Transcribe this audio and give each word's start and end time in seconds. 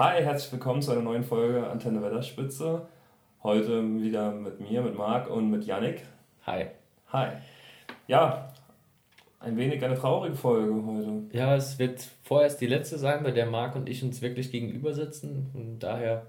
Hi, 0.00 0.22
herzlich 0.22 0.50
willkommen 0.52 0.80
zu 0.80 0.92
einer 0.92 1.02
neuen 1.02 1.24
Folge 1.24 1.66
Antenne 1.66 2.00
Wetterspitze. 2.00 2.86
Heute 3.42 3.82
wieder 4.00 4.32
mit 4.32 4.58
mir, 4.58 4.80
mit 4.80 4.96
Marc 4.96 5.28
und 5.28 5.50
mit 5.50 5.66
Yannick. 5.66 6.00
Hi. 6.46 6.68
Hi. 7.12 7.32
Ja, 8.06 8.50
ein 9.40 9.58
wenig 9.58 9.84
eine 9.84 9.96
traurige 9.96 10.36
Folge 10.36 10.72
heute. 10.86 11.36
Ja, 11.36 11.54
es 11.54 11.78
wird 11.78 12.02
vorerst 12.22 12.62
die 12.62 12.66
letzte 12.66 12.96
sein, 12.96 13.22
bei 13.22 13.30
der 13.30 13.44
Marc 13.44 13.76
und 13.76 13.90
ich 13.90 14.02
uns 14.02 14.22
wirklich 14.22 14.50
gegenüber 14.50 14.94
sitzen. 14.94 15.50
Und 15.52 15.80
daher 15.80 16.28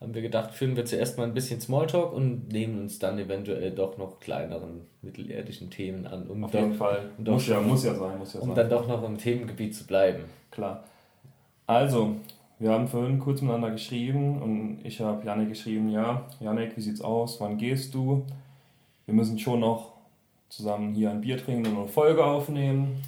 haben 0.00 0.14
wir 0.14 0.22
gedacht, 0.22 0.54
führen 0.54 0.76
wir 0.76 0.84
zuerst 0.84 1.18
mal 1.18 1.24
ein 1.24 1.34
bisschen 1.34 1.60
Smalltalk 1.60 2.12
und 2.12 2.52
nehmen 2.52 2.78
uns 2.78 3.00
dann 3.00 3.18
eventuell 3.18 3.72
doch 3.72 3.98
noch 3.98 4.20
kleineren 4.20 4.82
mittelirdischen 5.02 5.70
Themen 5.70 6.06
an. 6.06 6.28
Um 6.28 6.44
Auf 6.44 6.54
jeden 6.54 6.74
Fall. 6.74 7.10
um 7.18 7.24
Muss 7.24 7.48
ja, 7.48 7.60
muss 7.60 7.84
ja 7.84 7.96
sein, 7.96 8.16
muss 8.16 8.34
ja 8.34 8.40
um 8.42 8.50
sein. 8.50 8.54
dann 8.54 8.70
doch 8.70 8.86
noch 8.86 9.02
im 9.02 9.18
Themengebiet 9.18 9.74
zu 9.74 9.88
bleiben. 9.88 10.26
Klar. 10.52 10.84
Also, 11.66 12.14
wir 12.58 12.70
haben 12.72 12.88
vorhin 12.88 13.18
kurz 13.20 13.40
miteinander 13.40 13.70
geschrieben 13.70 14.42
und 14.42 14.80
ich 14.84 15.00
habe 15.00 15.24
Janik 15.24 15.48
geschrieben, 15.50 15.88
ja, 15.90 16.26
Janik, 16.40 16.76
wie 16.76 16.80
sieht's 16.80 17.00
aus? 17.00 17.40
Wann 17.40 17.56
gehst 17.56 17.94
du? 17.94 18.24
Wir 19.06 19.14
müssen 19.14 19.38
schon 19.38 19.60
noch 19.60 19.92
zusammen 20.48 20.94
hier 20.94 21.10
ein 21.10 21.20
Bier 21.20 21.38
trinken 21.38 21.66
und 21.66 21.76
eine 21.78 21.88
Folge 21.88 22.24
aufnehmen. 22.24 23.02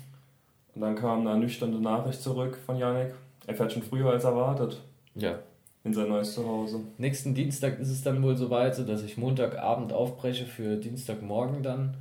Und 0.74 0.82
dann 0.82 0.94
kam 0.94 1.26
eine 1.26 1.38
nüchterne 1.38 1.80
Nachricht 1.80 2.22
zurück 2.22 2.58
von 2.64 2.76
Janik. 2.76 3.14
Er 3.46 3.54
fährt 3.54 3.72
schon 3.72 3.82
früher 3.82 4.10
als 4.10 4.24
erwartet 4.24 4.80
Ja. 5.14 5.38
in 5.82 5.92
sein 5.94 6.08
neues 6.08 6.34
Zuhause. 6.34 6.80
Nächsten 6.98 7.34
Dienstag 7.34 7.80
ist 7.80 7.90
es 7.90 8.02
dann 8.02 8.22
wohl 8.22 8.36
soweit, 8.36 8.76
so 8.76 8.84
dass 8.84 9.02
ich 9.02 9.16
Montagabend 9.18 9.92
aufbreche 9.92 10.46
für 10.46 10.76
Dienstagmorgen 10.76 11.62
dann. 11.62 11.96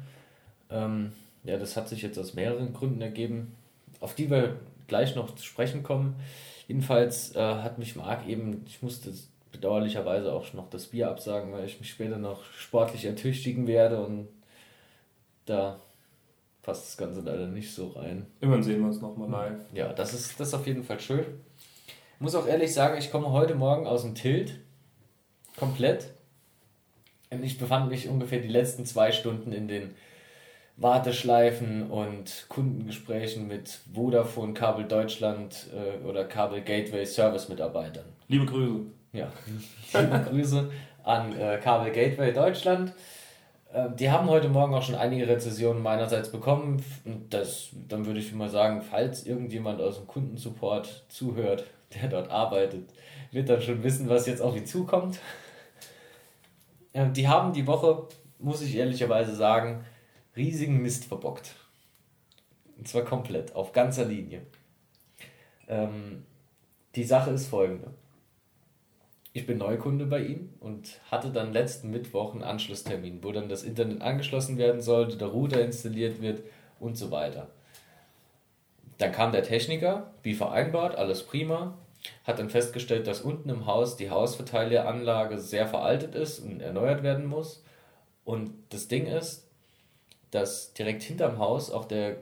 Ähm, 0.69 1.13
ja, 1.43 1.57
das 1.57 1.75
hat 1.75 1.89
sich 1.89 2.03
jetzt 2.03 2.19
aus 2.19 2.35
mehreren 2.35 2.73
Gründen 2.73 3.01
ergeben, 3.01 3.55
auf 4.01 4.13
die 4.13 4.29
wir 4.29 4.57
gleich 4.87 5.15
noch 5.15 5.33
zu 5.33 5.43
sprechen 5.43 5.81
kommen. 5.81 6.15
Jedenfalls 6.69 7.35
äh, 7.35 7.39
hat 7.39 7.79
mich 7.79 7.95
Marc 7.95 8.27
eben, 8.27 8.63
ich 8.67 8.83
musste 8.83 9.11
bedauerlicherweise 9.51 10.31
auch 10.31 10.53
noch 10.53 10.69
das 10.69 10.85
Bier 10.85 11.09
absagen, 11.09 11.51
weil 11.51 11.65
ich 11.65 11.79
mich 11.79 11.89
später 11.89 12.17
noch 12.17 12.43
sportlich 12.53 13.05
ertüchtigen 13.05 13.65
werde 13.65 14.05
und 14.05 14.27
da 15.47 15.79
passt 16.61 16.85
das 16.85 16.97
Ganze 16.97 17.21
leider 17.21 17.47
nicht 17.47 17.73
so 17.73 17.87
rein. 17.87 18.27
Immerhin 18.39 18.61
sehen 18.61 18.81
wir 18.81 18.85
uns 18.85 19.01
nochmal 19.01 19.31
live. 19.31 19.61
Ja, 19.73 19.91
das 19.93 20.13
ist, 20.13 20.39
das 20.39 20.49
ist 20.49 20.53
auf 20.53 20.67
jeden 20.67 20.83
Fall 20.83 20.99
schön. 20.99 21.25
Muss 22.19 22.35
auch 22.35 22.45
ehrlich 22.45 22.71
sagen, 22.71 22.99
ich 22.99 23.09
komme 23.09 23.31
heute 23.31 23.55
Morgen 23.55 23.87
aus 23.87 24.03
dem 24.03 24.13
Tilt. 24.13 24.59
Komplett. 25.57 26.11
Und 27.31 27.43
ich 27.43 27.57
befand 27.57 27.89
mich 27.89 28.07
ungefähr 28.07 28.41
die 28.41 28.47
letzten 28.47 28.85
zwei 28.85 29.11
Stunden 29.11 29.53
in 29.53 29.67
den 29.67 29.95
Warteschleifen 30.79 31.89
und 31.89 32.45
Kundengesprächen 32.47 33.47
mit 33.47 33.81
Vodafone, 33.93 34.53
Kabel 34.53 34.85
Deutschland 34.85 35.67
äh, 35.73 36.05
oder 36.05 36.23
Kabel 36.23 36.61
Gateway 36.61 37.05
Service 37.05 37.49
Mitarbeitern. 37.49 38.05
Liebe 38.29 38.45
Grüße. 38.45 38.85
Ja, 39.11 39.31
liebe 39.93 40.25
Grüße 40.29 40.71
an 41.03 41.37
äh, 41.37 41.57
Kabel 41.57 41.91
Gateway 41.91 42.31
Deutschland. 42.31 42.93
Ähm, 43.73 43.95
die 43.97 44.09
haben 44.09 44.29
heute 44.29 44.47
Morgen 44.47 44.73
auch 44.73 44.81
schon 44.81 44.95
einige 44.95 45.27
Rezessionen 45.27 45.83
meinerseits 45.83 46.31
bekommen. 46.31 46.81
Und 47.03 47.33
das, 47.33 47.69
dann 47.89 48.05
würde 48.05 48.19
ich 48.19 48.33
mal 48.33 48.49
sagen, 48.49 48.81
falls 48.81 49.25
irgendjemand 49.25 49.81
aus 49.81 49.97
dem 49.97 50.07
Kundensupport 50.07 51.05
zuhört, 51.09 51.65
der 51.93 52.07
dort 52.07 52.31
arbeitet, 52.31 52.89
wird 53.31 53.49
dann 53.49 53.61
schon 53.61 53.83
wissen, 53.83 54.07
was 54.07 54.27
jetzt 54.27 54.41
auf 54.41 54.55
ihn 54.55 54.65
zukommt. 54.65 55.19
Ähm, 56.93 57.11
die 57.11 57.27
haben 57.27 57.51
die 57.51 57.67
Woche, 57.67 58.07
muss 58.39 58.61
ich 58.61 58.77
ehrlicherweise 58.77 59.35
sagen, 59.35 59.83
riesigen 60.35 60.81
Mist 60.81 61.05
verbockt. 61.05 61.55
Und 62.77 62.87
zwar 62.87 63.03
komplett, 63.03 63.55
auf 63.55 63.73
ganzer 63.73 64.05
Linie. 64.05 64.41
Ähm, 65.67 66.25
die 66.95 67.03
Sache 67.03 67.31
ist 67.31 67.47
folgende. 67.47 67.93
Ich 69.31 69.45
bin 69.45 69.59
Neukunde 69.59 70.05
bei 70.05 70.21
Ihnen 70.23 70.55
und 70.59 70.99
hatte 71.11 71.29
dann 71.31 71.53
letzten 71.53 71.91
Mittwoch 71.91 72.33
einen 72.33 72.43
Anschlusstermin, 72.43 73.23
wo 73.23 73.31
dann 73.31 73.47
das 73.47 73.63
Internet 73.63 74.01
angeschlossen 74.01 74.57
werden 74.57 74.81
sollte, 74.81 75.17
der 75.17 75.27
Router 75.27 75.61
installiert 75.61 76.21
wird 76.21 76.41
und 76.79 76.97
so 76.97 77.11
weiter. 77.11 77.49
Dann 78.97 79.11
kam 79.11 79.31
der 79.31 79.43
Techniker, 79.43 80.11
wie 80.23 80.33
vereinbart, 80.33 80.95
alles 80.95 81.23
prima, 81.23 81.77
hat 82.23 82.39
dann 82.39 82.49
festgestellt, 82.49 83.07
dass 83.07 83.21
unten 83.21 83.49
im 83.49 83.65
Haus 83.65 83.97
die 83.97 84.09
Hausverteileranlage 84.09 85.37
sehr 85.37 85.67
veraltet 85.67 86.15
ist 86.15 86.39
und 86.39 86.61
erneuert 86.61 87.03
werden 87.03 87.25
muss. 87.25 87.63
Und 88.25 88.51
das 88.69 88.87
Ding 88.87 89.05
ist, 89.05 89.48
dass 90.31 90.73
direkt 90.73 91.03
hinterm 91.03 91.39
Haus 91.39 91.71
auch 91.71 91.85
der 91.85 92.17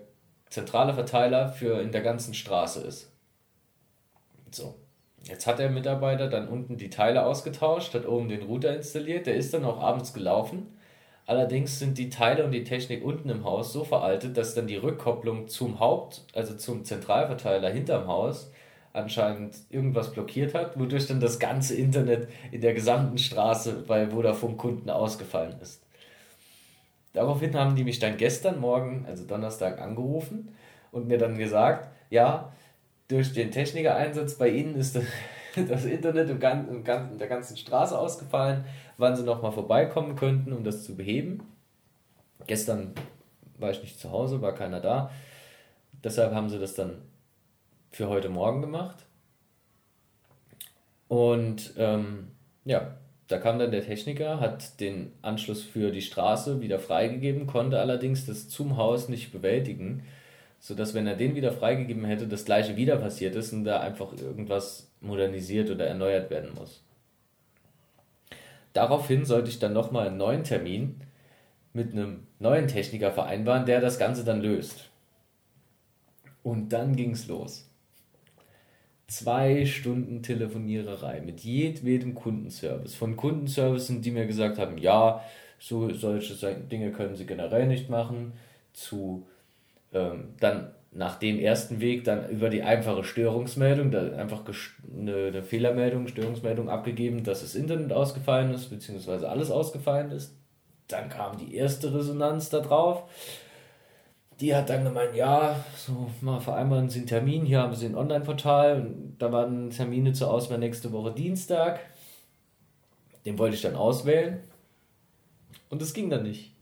zentrale 0.50 0.94
Verteiler 0.94 1.50
für 1.50 1.82
in 1.82 1.92
der 1.92 2.02
ganzen 2.02 2.34
Straße 2.34 2.82
ist. 2.82 3.12
So. 4.52 4.76
Jetzt 5.24 5.46
hat 5.46 5.60
der 5.60 5.70
Mitarbeiter 5.70 6.30
dann 6.30 6.48
unten 6.48 6.78
die 6.78 6.90
Teile 6.90 7.26
ausgetauscht, 7.26 7.94
hat 7.94 8.08
oben 8.08 8.30
den 8.30 8.44
Router 8.44 8.76
installiert, 8.76 9.28
der 9.28 9.36
ist 9.36 9.54
dann 9.54 9.66
auch 9.66 9.80
abends 9.80 10.14
gelaufen. 10.14 10.78
Allerdings 11.26 11.80
sind 11.80 11.98
die 11.98 12.10
Teile 12.10 12.46
und 12.46 12.52
die 12.52 12.64
Technik 12.64 13.04
unten 13.04 13.28
im 13.28 13.44
Haus 13.44 13.74
so 13.74 13.84
veraltet, 13.84 14.38
dass 14.38 14.56
dann 14.56 14.68
die 14.68 14.78
Rückkopplung 14.78 15.50
zum 15.50 15.82
Haupt, 15.82 16.24
also 16.34 16.56
zum 16.56 16.86
Zentralverteiler 16.86 17.70
hinterm 17.70 18.08
Haus, 18.08 18.50
anscheinend 18.94 19.56
irgendwas 19.70 20.14
blockiert 20.14 20.54
hat, 20.54 20.80
wodurch 20.80 21.08
dann 21.08 21.20
das 21.20 21.40
ganze 21.40 21.76
Internet 21.76 22.30
in 22.52 22.62
der 22.62 22.74
gesamten 22.74 23.18
Straße 23.18 23.84
bei 23.86 24.10
Vodafone-Kunden 24.10 24.90
ausgefallen 24.90 25.60
ist. 25.62 25.84
Daraufhin 27.18 27.56
haben 27.56 27.76
die 27.76 27.84
mich 27.84 27.98
dann 27.98 28.16
gestern 28.16 28.60
Morgen, 28.60 29.04
also 29.08 29.26
Donnerstag, 29.26 29.82
angerufen 29.82 30.54
und 30.92 31.08
mir 31.08 31.18
dann 31.18 31.36
gesagt, 31.36 31.90
ja, 32.12 32.54
durch 33.08 33.34
den 33.34 33.50
Technikereinsatz 33.50 34.36
bei 34.36 34.50
Ihnen 34.50 34.76
ist 34.76 34.96
das, 34.96 35.06
Internet 35.86 36.30
im 36.30 36.40
Gan- 36.40 36.68
im 36.70 36.84
Gan- 36.84 37.14
in 37.14 37.18
der 37.18 37.28
ganzen 37.28 37.58
Straße 37.58 37.98
ausgefallen, 37.98 38.66
wann 39.00 39.16
Sie 39.16 39.24
nochmal 39.24 39.52
vorbeikommen 39.52 40.16
könnten, 40.16 40.54
um 40.54 40.64
das 40.64 40.84
zu 40.84 40.96
beheben. 40.96 41.42
Gestern 42.46 42.94
war 43.58 43.72
ich 43.72 43.82
nicht 43.82 44.00
zu 44.00 44.12
Hause, 44.12 44.44
war 44.44 44.54
keiner 44.54 44.80
da. 44.80 45.10
Deshalb 46.04 46.36
haben 46.36 46.50
sie 46.50 46.60
das 46.60 46.76
dann 46.76 47.02
für 47.90 48.10
heute 48.10 48.30
Morgen 48.30 48.62
gemacht. 48.62 49.08
Und 51.08 51.74
ähm, 51.78 52.28
ja, 52.64 52.96
da 53.28 53.38
kam 53.40 53.60
dann 53.60 53.72
der 53.72 53.86
Techniker, 53.86 54.40
hat 54.40 54.80
den 54.80 55.12
Anschluss 55.22 55.62
für 55.64 55.92
die 55.92 56.02
Straße 56.02 56.62
wieder 56.62 56.80
freigegeben, 56.80 57.46
konnte 57.46 57.80
allerdings 57.80 58.26
das 58.26 58.48
zum 58.48 58.78
Haus 58.78 59.10
nicht 59.10 59.34
bewältigen, 59.34 60.04
sodass, 60.60 60.94
wenn 60.94 61.08
er 61.08 61.16
den 61.16 61.36
wieder 61.36 61.52
freigegeben 61.52 62.06
hätte, 62.06 62.28
das 62.28 62.46
gleiche 62.46 62.78
wieder 62.78 62.98
passiert 62.98 63.36
ist 63.36 63.52
und 63.54 63.66
da 63.66 63.82
einfach 63.82 64.14
irgendwas 64.14 64.90
modernisiert 65.02 65.70
oder 65.70 65.86
erneuert 65.86 66.30
werden 66.30 66.54
muss. 66.56 66.84
Daraufhin 68.74 69.26
sollte 69.26 69.50
ich 69.50 69.60
dann 69.60 69.74
nochmal 69.74 70.08
einen 70.08 70.18
neuen 70.18 70.44
Termin 70.44 71.02
mit 71.74 71.92
einem 71.92 72.28
neuen 72.40 72.68
Techniker 72.68 73.12
vereinbaren, 73.12 73.66
der 73.66 73.82
das 73.82 74.00
Ganze 74.00 74.24
dann 74.24 74.42
löst. 74.42 74.90
Und 76.44 76.70
dann 76.70 76.96
ging's 76.96 77.28
los. 77.28 77.67
Zwei 79.08 79.66
Stunden 79.66 80.22
Telefoniererei 80.22 81.22
mit 81.22 81.40
jedwedem 81.42 82.14
Kundenservice. 82.14 82.94
Von 82.94 83.16
Kundenservicen, 83.16 84.02
die 84.02 84.12
mir 84.12 84.26
gesagt 84.26 84.58
haben, 84.58 84.78
ja, 84.78 85.24
so 85.60 85.94
solche 85.94 86.36
Dinge 86.56 86.92
können 86.92 87.16
sie 87.16 87.26
generell 87.26 87.68
nicht 87.68 87.90
machen, 87.90 88.34
zu 88.74 89.26
ähm, 89.94 90.36
dann 90.40 90.72
nach 90.92 91.20
dem 91.20 91.40
ersten 91.40 91.80
Weg 91.80 92.04
dann 92.04 92.30
über 92.30 92.50
die 92.50 92.64
einfache 92.64 93.04
Störungsmeldung, 93.04 93.92
da 93.92 94.12
einfach 94.14 94.44
eine, 94.94 95.28
eine 95.28 95.44
Fehlermeldung, 95.44 96.08
Störungsmeldung 96.08 96.70
abgegeben, 96.70 97.24
dass 97.24 97.42
das 97.42 97.56
Internet 97.56 97.94
ausgefallen 97.94 98.54
ist, 98.54 98.70
beziehungsweise 98.70 99.30
alles 99.30 99.52
ausgefallen 99.52 100.12
ist. 100.12 100.36
Dann 100.88 101.10
kam 101.10 101.38
die 101.38 101.56
erste 101.56 101.94
Resonanz 101.94 102.50
da 102.50 102.60
drauf. 102.60 103.04
Die 104.40 104.54
hat 104.54 104.70
dann 104.70 104.84
gemeint, 104.84 105.16
ja, 105.16 105.64
so 105.76 106.12
mal 106.22 106.40
vereinbaren 106.40 106.90
Sie 106.90 107.00
einen 107.00 107.08
Termin, 107.08 107.46
hier 107.46 107.62
haben 107.62 107.74
Sie 107.74 107.88
ein 107.88 107.96
Online-Portal 107.96 108.82
und 108.82 109.16
da 109.18 109.32
waren 109.32 109.72
Termine 109.72 110.14
zur 110.14 110.32
Auswahl 110.32 110.60
nächste 110.60 110.92
Woche 110.92 111.12
Dienstag. 111.12 111.80
Den 113.26 113.40
wollte 113.40 113.56
ich 113.56 113.64
dann 113.64 113.76
auswählen 113.76 114.44
und 115.70 115.82
es 115.82 115.94
ging 115.94 116.12
dann 116.12 116.24
nicht, 116.24 116.54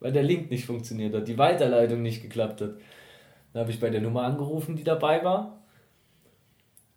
weil 0.00 0.12
der 0.12 0.22
Link 0.22 0.50
nicht 0.50 0.64
funktioniert 0.64 1.14
hat, 1.14 1.28
die 1.28 1.36
Weiterleitung 1.36 2.00
nicht 2.00 2.22
geklappt 2.22 2.62
hat. 2.62 2.76
Dann 3.52 3.60
habe 3.60 3.70
ich 3.70 3.80
bei 3.80 3.90
der 3.90 4.00
Nummer 4.00 4.22
angerufen, 4.22 4.74
die 4.76 4.84
dabei 4.84 5.22
war. 5.22 5.62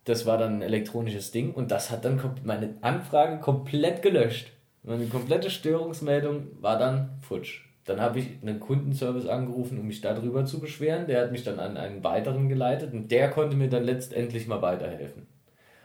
Das 0.06 0.26
war 0.26 0.38
dann 0.38 0.58
ein 0.60 0.62
elektronisches 0.62 1.32
Ding 1.32 1.54
und 1.54 1.72
das 1.72 1.92
hat 1.92 2.06
dann 2.06 2.20
meine 2.44 2.78
Anfrage 2.82 3.40
komplett 3.40 4.02
gelöscht. 4.02 4.48
Meine 4.84 5.06
komplette 5.08 5.50
Störungsmeldung 5.50 6.48
war 6.62 6.80
dann 6.80 7.20
futsch. 7.22 7.71
Dann 7.92 8.00
habe 8.00 8.20
ich 8.20 8.28
einen 8.42 8.62
Kundenservice 8.62 9.28
angerufen, 9.28 9.78
um 9.78 9.86
mich 9.86 10.00
darüber 10.00 10.46
zu 10.46 10.62
beschweren. 10.62 11.08
Der 11.08 11.22
hat 11.22 11.34
mich 11.34 11.44
dann 11.44 11.60
an 11.60 11.76
einen 11.76 12.06
weiteren 12.06 12.48
geleitet 12.48 12.94
und 12.94 13.12
der 13.12 13.30
konnte 13.30 13.58
mir 13.58 13.68
dann 13.68 13.84
letztendlich 13.84 14.48
mal 14.48 14.62
weiterhelfen. 14.62 15.28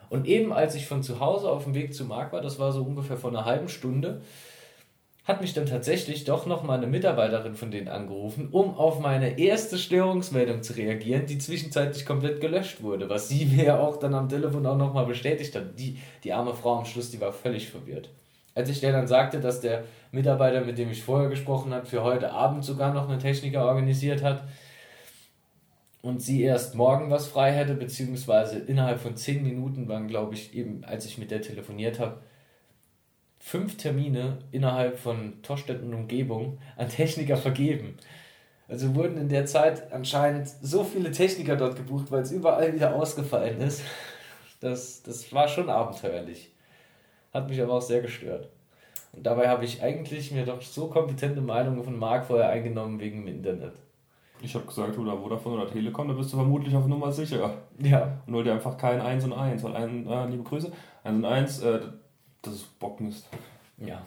Und 0.09 0.29
eben 0.29 0.53
als 0.53 0.77
ich 0.77 0.87
von 0.87 1.03
zu 1.03 1.19
Hause 1.19 1.51
auf 1.51 1.65
dem 1.65 1.75
Weg 1.75 1.93
zu 1.93 2.05
Marc 2.05 2.33
war, 2.33 2.41
das 2.41 2.61
war 2.61 2.71
so 2.71 2.85
ungefähr 2.85 3.17
vor 3.17 3.31
einer 3.31 3.45
halben 3.45 3.69
Stunde, 3.69 4.21
hat 5.25 5.41
mich 5.41 5.53
dann 5.53 5.67
tatsächlich 5.67 6.23
doch 6.23 6.47
nochmal 6.47 6.79
eine 6.79 6.87
Mitarbeiterin 6.87 7.57
von 7.57 7.73
denen 7.73 7.89
angerufen, 7.89 8.51
um 8.53 8.77
auf 8.77 9.01
meine 9.01 9.41
erste 9.41 9.79
Störungsmeldung 9.79 10.63
zu 10.63 10.75
reagieren, 10.75 11.27
die 11.27 11.39
zwischenzeitlich 11.39 12.07
komplett 12.07 12.41
gelöscht 12.41 12.85
wurde, 12.85 13.11
was 13.11 13.29
sie 13.29 13.45
mir 13.57 13.81
auch 13.81 13.97
dann 13.97 14.15
am 14.15 14.29
Telefon 14.29 14.65
auch 14.65 14.79
nochmal 14.79 15.07
bestätigt 15.07 15.57
hat. 15.57 15.77
Die, 15.77 15.99
die 16.23 16.33
arme 16.33 16.55
Frau 16.55 16.79
am 16.79 16.85
Schluss, 16.85 17.11
die 17.11 17.21
war 17.21 17.33
völlig 17.33 17.69
verwirrt. 17.69 18.11
Als 18.57 18.71
ich 18.71 18.81
der 18.81 18.93
dann 18.93 19.07
sagte, 19.07 19.39
dass 19.39 19.61
der 19.61 19.85
Mitarbeiter, 20.13 20.63
mit 20.63 20.79
dem 20.79 20.91
ich 20.91 21.05
vorher 21.05 21.29
gesprochen 21.29 21.75
habe, 21.75 21.85
für 21.85 22.03
heute 22.03 22.33
Abend 22.33 22.65
sogar 22.65 22.95
noch 22.95 23.07
einen 23.07 23.21
Techniker 23.21 23.67
organisiert 23.67 24.23
hat 24.23 24.45
und 26.01 26.23
sie 26.23 26.43
erst 26.43 26.75
morgen 26.75 27.11
was 27.11 27.27
frei 27.27 27.53
hätte, 27.53 27.75
beziehungsweise 27.75 28.59
innerhalb 28.59 28.99
von 28.99 29.15
zehn 29.15 29.43
Minuten 29.43 29.89
waren, 29.89 30.09
glaube 30.09 30.33
ich, 30.33 30.55
eben, 30.55 30.83
als 30.85 31.05
ich 31.05 31.19
mit 31.19 31.31
der 31.31 31.43
telefoniert 31.43 32.01
habe, 32.01 32.23
fünf 33.39 33.77
Termine 33.77 34.39
innerhalb 34.53 34.99
von 34.99 35.43
Torstedt 35.43 35.83
und 35.83 35.93
Umgebung 35.93 36.59
an 36.77 36.89
Techniker 36.89 37.37
vergeben. 37.37 37.99
Also 38.69 38.95
wurden 38.95 39.19
in 39.19 39.29
der 39.29 39.45
Zeit 39.45 39.93
anscheinend 39.93 40.49
so 40.49 40.83
viele 40.83 41.11
Techniker 41.11 41.57
dort 41.57 41.77
gebucht, 41.77 42.11
weil 42.11 42.23
es 42.23 42.33
überall 42.33 42.73
wieder 42.73 42.95
ausgefallen 42.95 43.61
ist. 43.61 43.83
Das, 44.61 45.03
das 45.03 45.31
war 45.35 45.47
schon 45.47 45.69
abenteuerlich. 45.69 46.56
Hat 47.33 47.49
mich 47.49 47.61
aber 47.61 47.75
auch 47.75 47.83
sehr 47.83 48.01
gestört. 48.01 48.49
Und 49.13 49.25
dabei 49.25 49.49
habe 49.49 49.65
ich 49.65 49.83
eigentlich 49.83 50.31
mir 50.31 50.45
doch 50.45 50.61
so 50.61 50.89
kompetente 50.89 51.41
Meinungen 51.41 51.83
von 51.83 51.99
Marc 51.99 52.27
vorher 52.27 52.51
eingenommen 52.51 53.01
wegen 53.01 53.25
dem 53.25 53.35
Internet. 53.35 53.73
Ich 54.43 54.55
habe 54.55 54.67
gesagt, 54.67 54.99
oder 54.99 55.17
Vodafone 55.17 55.63
oder 55.63 55.71
Telekom, 55.71 56.09
da 56.09 56.15
bist 56.15 56.33
du 56.33 56.37
vermutlich 56.37 56.75
auf 56.77 56.87
Nummer 56.87 57.11
sicher. 57.11 57.55
Ja. 57.79 58.19
Und 58.27 58.35
hol 58.35 58.45
dir 58.45 58.53
einfach 58.53 58.77
kein 58.77 59.01
1 59.01 59.25
und 59.25 59.33
1, 59.33 59.63
weil 59.63 59.75
ein, 59.75 60.07
äh, 60.07 60.27
liebe 60.27 60.43
Grüße, 60.43 60.71
1 61.05 61.17
und 61.17 61.25
1, 61.25 61.63
äh, 61.63 61.81
das 62.43 62.55
ist 62.55 62.79
Bockmist. 62.79 63.27
Ja. 63.79 64.03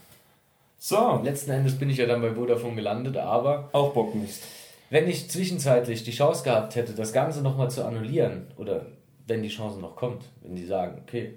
So. 0.77 1.19
Letzten 1.24 1.51
Endes 1.51 1.77
bin 1.77 1.89
ich 1.89 1.98
ja 1.98 2.06
dann 2.06 2.21
bei 2.21 2.33
Vodafone 2.33 2.75
gelandet, 2.75 3.18
aber. 3.18 3.69
Auch 3.71 3.94
Bockmist. 3.94 4.44
Wenn 4.92 5.07
ich 5.07 5.30
zwischenzeitlich 5.30 6.04
die 6.04 6.12
Chance 6.12 6.44
gehabt 6.44 6.75
hätte, 6.75 6.94
das 6.94 7.12
Ganze 7.12 7.42
nochmal 7.42 7.69
zu 7.69 7.86
annullieren, 7.86 8.48
oder 8.57 8.86
wenn 9.27 9.44
die 9.44 9.50
Chance 9.50 9.80
noch 9.80 9.95
kommt, 9.95 10.25
wenn 10.42 10.56
die 10.56 10.66
sagen, 10.66 11.01
okay, 11.01 11.36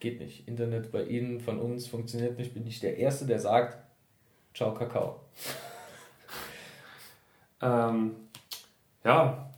geht 0.00 0.18
nicht, 0.18 0.48
Internet 0.48 0.90
bei 0.90 1.04
Ihnen, 1.04 1.40
von 1.40 1.60
uns 1.60 1.86
funktioniert 1.86 2.38
nicht, 2.38 2.54
bin 2.54 2.66
ich 2.66 2.80
der 2.80 2.96
Erste, 2.96 3.26
der 3.26 3.38
sagt, 3.38 3.78
ciao 4.54 4.74
Kakao. 4.74 5.20
ähm, 7.62 8.16
ja, 9.04 9.50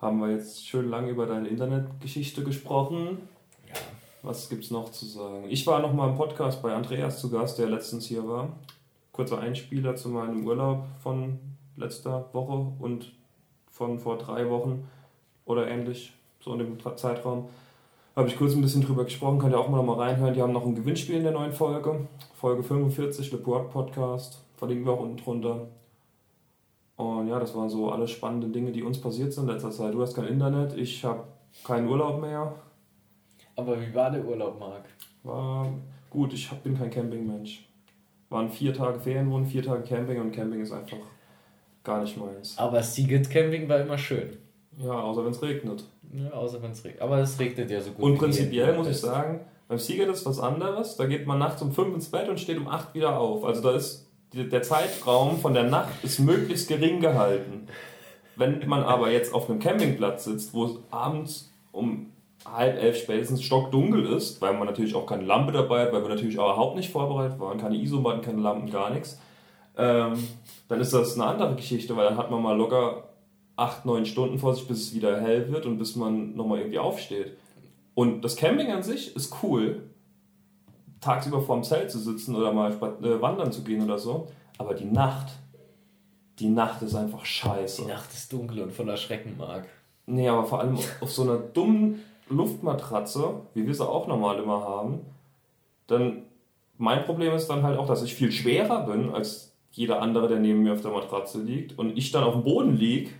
haben 0.00 0.18
wir 0.18 0.32
jetzt 0.32 0.66
schön 0.66 0.90
lange 0.90 1.10
über 1.10 1.26
deine 1.26 1.48
Internetgeschichte 1.48 2.42
gesprochen. 2.42 3.28
Ja. 3.68 3.74
Was 4.22 4.48
gibt's 4.48 4.72
noch 4.72 4.90
zu 4.90 5.06
sagen? 5.06 5.44
Ich 5.48 5.64
war 5.66 5.80
noch 5.80 5.92
mal 5.92 6.10
im 6.10 6.16
Podcast 6.16 6.60
bei 6.60 6.74
Andreas 6.74 7.20
zu 7.20 7.30
Gast, 7.30 7.58
der 7.60 7.68
letztens 7.68 8.06
hier 8.06 8.26
war. 8.26 8.48
Kurzer 9.12 9.38
Einspieler 9.38 9.94
zu 9.94 10.08
meinem 10.08 10.44
Urlaub 10.44 10.86
von 11.00 11.38
letzter 11.76 12.28
Woche 12.32 12.72
und 12.80 13.12
von 13.70 14.00
vor 14.00 14.18
drei 14.18 14.50
Wochen 14.50 14.88
oder 15.44 15.68
ähnlich, 15.68 16.12
so 16.40 16.52
in 16.52 16.58
dem 16.58 16.96
Zeitraum. 16.96 17.48
Habe 18.14 18.28
ich 18.28 18.36
kurz 18.36 18.52
ein 18.52 18.60
bisschen 18.60 18.82
drüber 18.82 19.04
gesprochen, 19.04 19.38
könnt 19.38 19.54
ihr 19.54 19.58
auch 19.58 19.70
mal 19.70 19.78
noch 19.78 19.96
mal 19.96 20.04
reinhören. 20.04 20.34
Die 20.34 20.42
haben 20.42 20.52
noch 20.52 20.66
ein 20.66 20.74
Gewinnspiel 20.74 21.16
in 21.16 21.22
der 21.22 21.32
neuen 21.32 21.52
Folge. 21.52 22.08
Folge 22.34 22.62
45, 22.62 23.30
The 23.30 23.38
Port 23.38 23.70
Podcast. 23.70 24.44
Verlinken 24.58 24.84
wir 24.84 24.92
auch 24.92 25.00
unten 25.00 25.16
drunter. 25.16 25.68
Und 26.96 27.28
ja, 27.28 27.40
das 27.40 27.56
waren 27.56 27.70
so 27.70 27.90
alle 27.90 28.06
spannende 28.06 28.48
Dinge, 28.48 28.70
die 28.70 28.82
uns 28.82 29.00
passiert 29.00 29.32
sind 29.32 29.44
in 29.44 29.54
letzter 29.54 29.70
Zeit. 29.70 29.94
Du 29.94 30.02
hast 30.02 30.14
kein 30.14 30.26
Internet, 30.26 30.76
ich 30.76 31.02
habe 31.02 31.24
keinen 31.64 31.88
Urlaub 31.88 32.20
mehr. 32.20 32.54
Aber 33.56 33.80
wie 33.80 33.94
war 33.94 34.10
der 34.10 34.22
Urlaub, 34.26 34.60
Marc? 34.60 34.84
War 35.22 35.72
gut, 36.10 36.34
ich 36.34 36.50
bin 36.50 36.76
kein 36.76 36.90
Campingmensch. 36.90 37.66
Waren 38.28 38.50
vier 38.50 38.74
Tage 38.74 39.00
Ferienwohnen, 39.00 39.46
vier 39.46 39.62
Tage 39.62 39.84
Camping 39.84 40.20
und 40.20 40.32
Camping 40.32 40.60
ist 40.60 40.72
einfach 40.72 40.98
gar 41.82 42.02
nicht 42.02 42.18
meins. 42.18 42.58
Aber 42.58 42.82
Seagate 42.82 43.30
Camping 43.30 43.70
war 43.70 43.80
immer 43.80 43.96
schön. 43.96 44.36
Ja, 44.78 44.92
außer 44.92 45.24
wenn 45.24 45.32
es 45.32 45.42
regnet. 45.42 45.84
Ja, 46.12 46.30
außer 46.30 46.62
wenn 46.62 46.72
es 46.72 46.84
regnet. 46.84 47.02
Aber 47.02 47.18
es 47.18 47.38
regnet 47.38 47.70
ja 47.70 47.80
so 47.80 47.90
gut. 47.90 48.04
Und 48.04 48.18
prinzipiell 48.18 48.76
muss 48.76 48.88
ich 48.88 48.98
sagen, 48.98 49.40
beim 49.68 49.78
Seagate 49.78 50.10
ist 50.10 50.26
was 50.26 50.40
anderes. 50.40 50.96
Da 50.96 51.06
geht 51.06 51.26
man 51.26 51.38
nachts 51.38 51.62
um 51.62 51.72
5 51.72 51.94
ins 51.94 52.10
Bett 52.10 52.28
und 52.28 52.40
steht 52.40 52.58
um 52.58 52.68
8 52.68 52.94
wieder 52.94 53.18
auf. 53.18 53.44
Also 53.44 53.62
da 53.62 53.72
ist 53.72 54.08
der 54.32 54.62
Zeitraum 54.62 55.38
von 55.38 55.54
der 55.54 55.64
Nacht 55.64 56.02
ist 56.02 56.18
möglichst 56.18 56.68
gering 56.68 57.00
gehalten. 57.00 57.66
Wenn 58.36 58.66
man 58.66 58.82
aber 58.82 59.10
jetzt 59.10 59.34
auf 59.34 59.48
einem 59.48 59.58
Campingplatz 59.58 60.24
sitzt, 60.24 60.54
wo 60.54 60.64
es 60.64 60.72
abends 60.90 61.52
um 61.70 62.12
halb 62.50 62.76
elf 62.78 62.96
spätestens 62.96 63.42
stockdunkel 63.42 64.06
ist, 64.06 64.40
weil 64.40 64.54
man 64.54 64.66
natürlich 64.66 64.94
auch 64.94 65.06
keine 65.06 65.24
Lampe 65.24 65.52
dabei 65.52 65.82
hat, 65.82 65.92
weil 65.92 66.02
wir 66.02 66.08
natürlich 66.08 66.38
auch 66.38 66.52
überhaupt 66.52 66.76
nicht 66.76 66.90
vorbereitet 66.90 67.38
waren, 67.38 67.58
keine 67.58 67.76
Isomatten, 67.76 68.22
keine 68.22 68.40
Lampen, 68.40 68.70
gar 68.70 68.90
nichts, 68.90 69.20
ähm, 69.76 70.14
dann 70.68 70.80
ist 70.80 70.92
das 70.92 71.14
eine 71.14 71.26
andere 71.26 71.54
Geschichte, 71.54 71.96
weil 71.96 72.06
dann 72.06 72.16
hat 72.16 72.30
man 72.30 72.42
mal 72.42 72.56
locker 72.56 73.04
acht, 73.62 73.86
neun 73.86 74.04
Stunden 74.04 74.38
vor 74.38 74.54
sich, 74.54 74.66
bis 74.66 74.82
es 74.82 74.94
wieder 74.94 75.20
hell 75.20 75.50
wird 75.52 75.66
und 75.66 75.78
bis 75.78 75.96
man 75.96 76.34
nochmal 76.34 76.58
irgendwie 76.58 76.78
aufsteht. 76.78 77.36
Und 77.94 78.22
das 78.22 78.36
Camping 78.36 78.72
an 78.72 78.82
sich 78.82 79.14
ist 79.14 79.34
cool, 79.42 79.82
tagsüber 81.00 81.40
vorm 81.40 81.62
Zelt 81.62 81.90
zu 81.90 81.98
sitzen 81.98 82.34
oder 82.34 82.52
mal 82.52 82.72
äh, 82.72 83.20
wandern 83.20 83.52
zu 83.52 83.62
gehen 83.62 83.84
oder 83.84 83.98
so. 83.98 84.28
Aber 84.58 84.74
die 84.74 84.86
Nacht, 84.86 85.28
die 86.38 86.48
Nacht 86.48 86.82
ist 86.82 86.94
einfach 86.94 87.24
scheiße. 87.24 87.82
Die 87.82 87.88
Nacht 87.88 88.12
ist 88.12 88.32
dunkel 88.32 88.62
und 88.62 88.72
voller 88.72 88.96
Schrecken, 88.96 89.36
Marc. 89.36 89.66
Nee, 90.06 90.28
aber 90.28 90.44
vor 90.44 90.60
allem 90.60 90.78
auf 91.00 91.12
so 91.12 91.22
einer 91.22 91.36
dummen 91.36 92.00
Luftmatratze, 92.28 93.42
wie 93.54 93.66
wir 93.66 93.74
sie 93.74 93.86
auch 93.86 94.06
normal 94.06 94.38
immer 94.38 94.62
haben, 94.62 95.00
dann 95.86 96.22
mein 96.78 97.04
Problem 97.04 97.32
ist 97.34 97.48
dann 97.48 97.62
halt 97.62 97.78
auch, 97.78 97.86
dass 97.86 98.02
ich 98.02 98.14
viel 98.14 98.32
schwerer 98.32 98.86
bin 98.86 99.10
als 99.10 99.52
jeder 99.70 100.02
andere, 100.02 100.28
der 100.28 100.38
neben 100.38 100.62
mir 100.62 100.72
auf 100.72 100.82
der 100.82 100.90
Matratze 100.90 101.40
liegt 101.40 101.78
und 101.78 101.96
ich 101.96 102.10
dann 102.10 102.24
auf 102.24 102.34
dem 102.34 102.44
Boden 102.44 102.76
liege, 102.76 103.10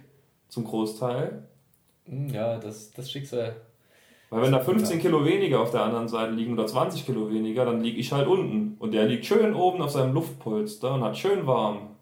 zum 0.52 0.64
Großteil. 0.64 1.48
Hm, 2.04 2.28
ja, 2.28 2.58
das, 2.58 2.92
das 2.92 3.10
Schicksal. 3.10 3.56
Weil 4.28 4.42
wenn 4.42 4.52
da 4.52 4.60
15 4.60 5.00
Kilo 5.00 5.24
weniger 5.24 5.60
auf 5.60 5.70
der 5.70 5.82
anderen 5.82 6.08
Seite 6.08 6.32
liegen 6.32 6.52
oder 6.52 6.66
20 6.66 7.06
Kilo 7.06 7.30
weniger, 7.30 7.64
dann 7.64 7.80
liege 7.80 7.98
ich 7.98 8.12
halt 8.12 8.28
unten. 8.28 8.76
Und 8.78 8.92
der 8.92 9.06
liegt 9.06 9.24
schön 9.24 9.54
oben 9.54 9.80
auf 9.80 9.90
seinem 9.90 10.12
Luftpolster 10.12 10.94
und 10.94 11.04
hat 11.04 11.16
schön 11.16 11.46
warm. 11.46 11.96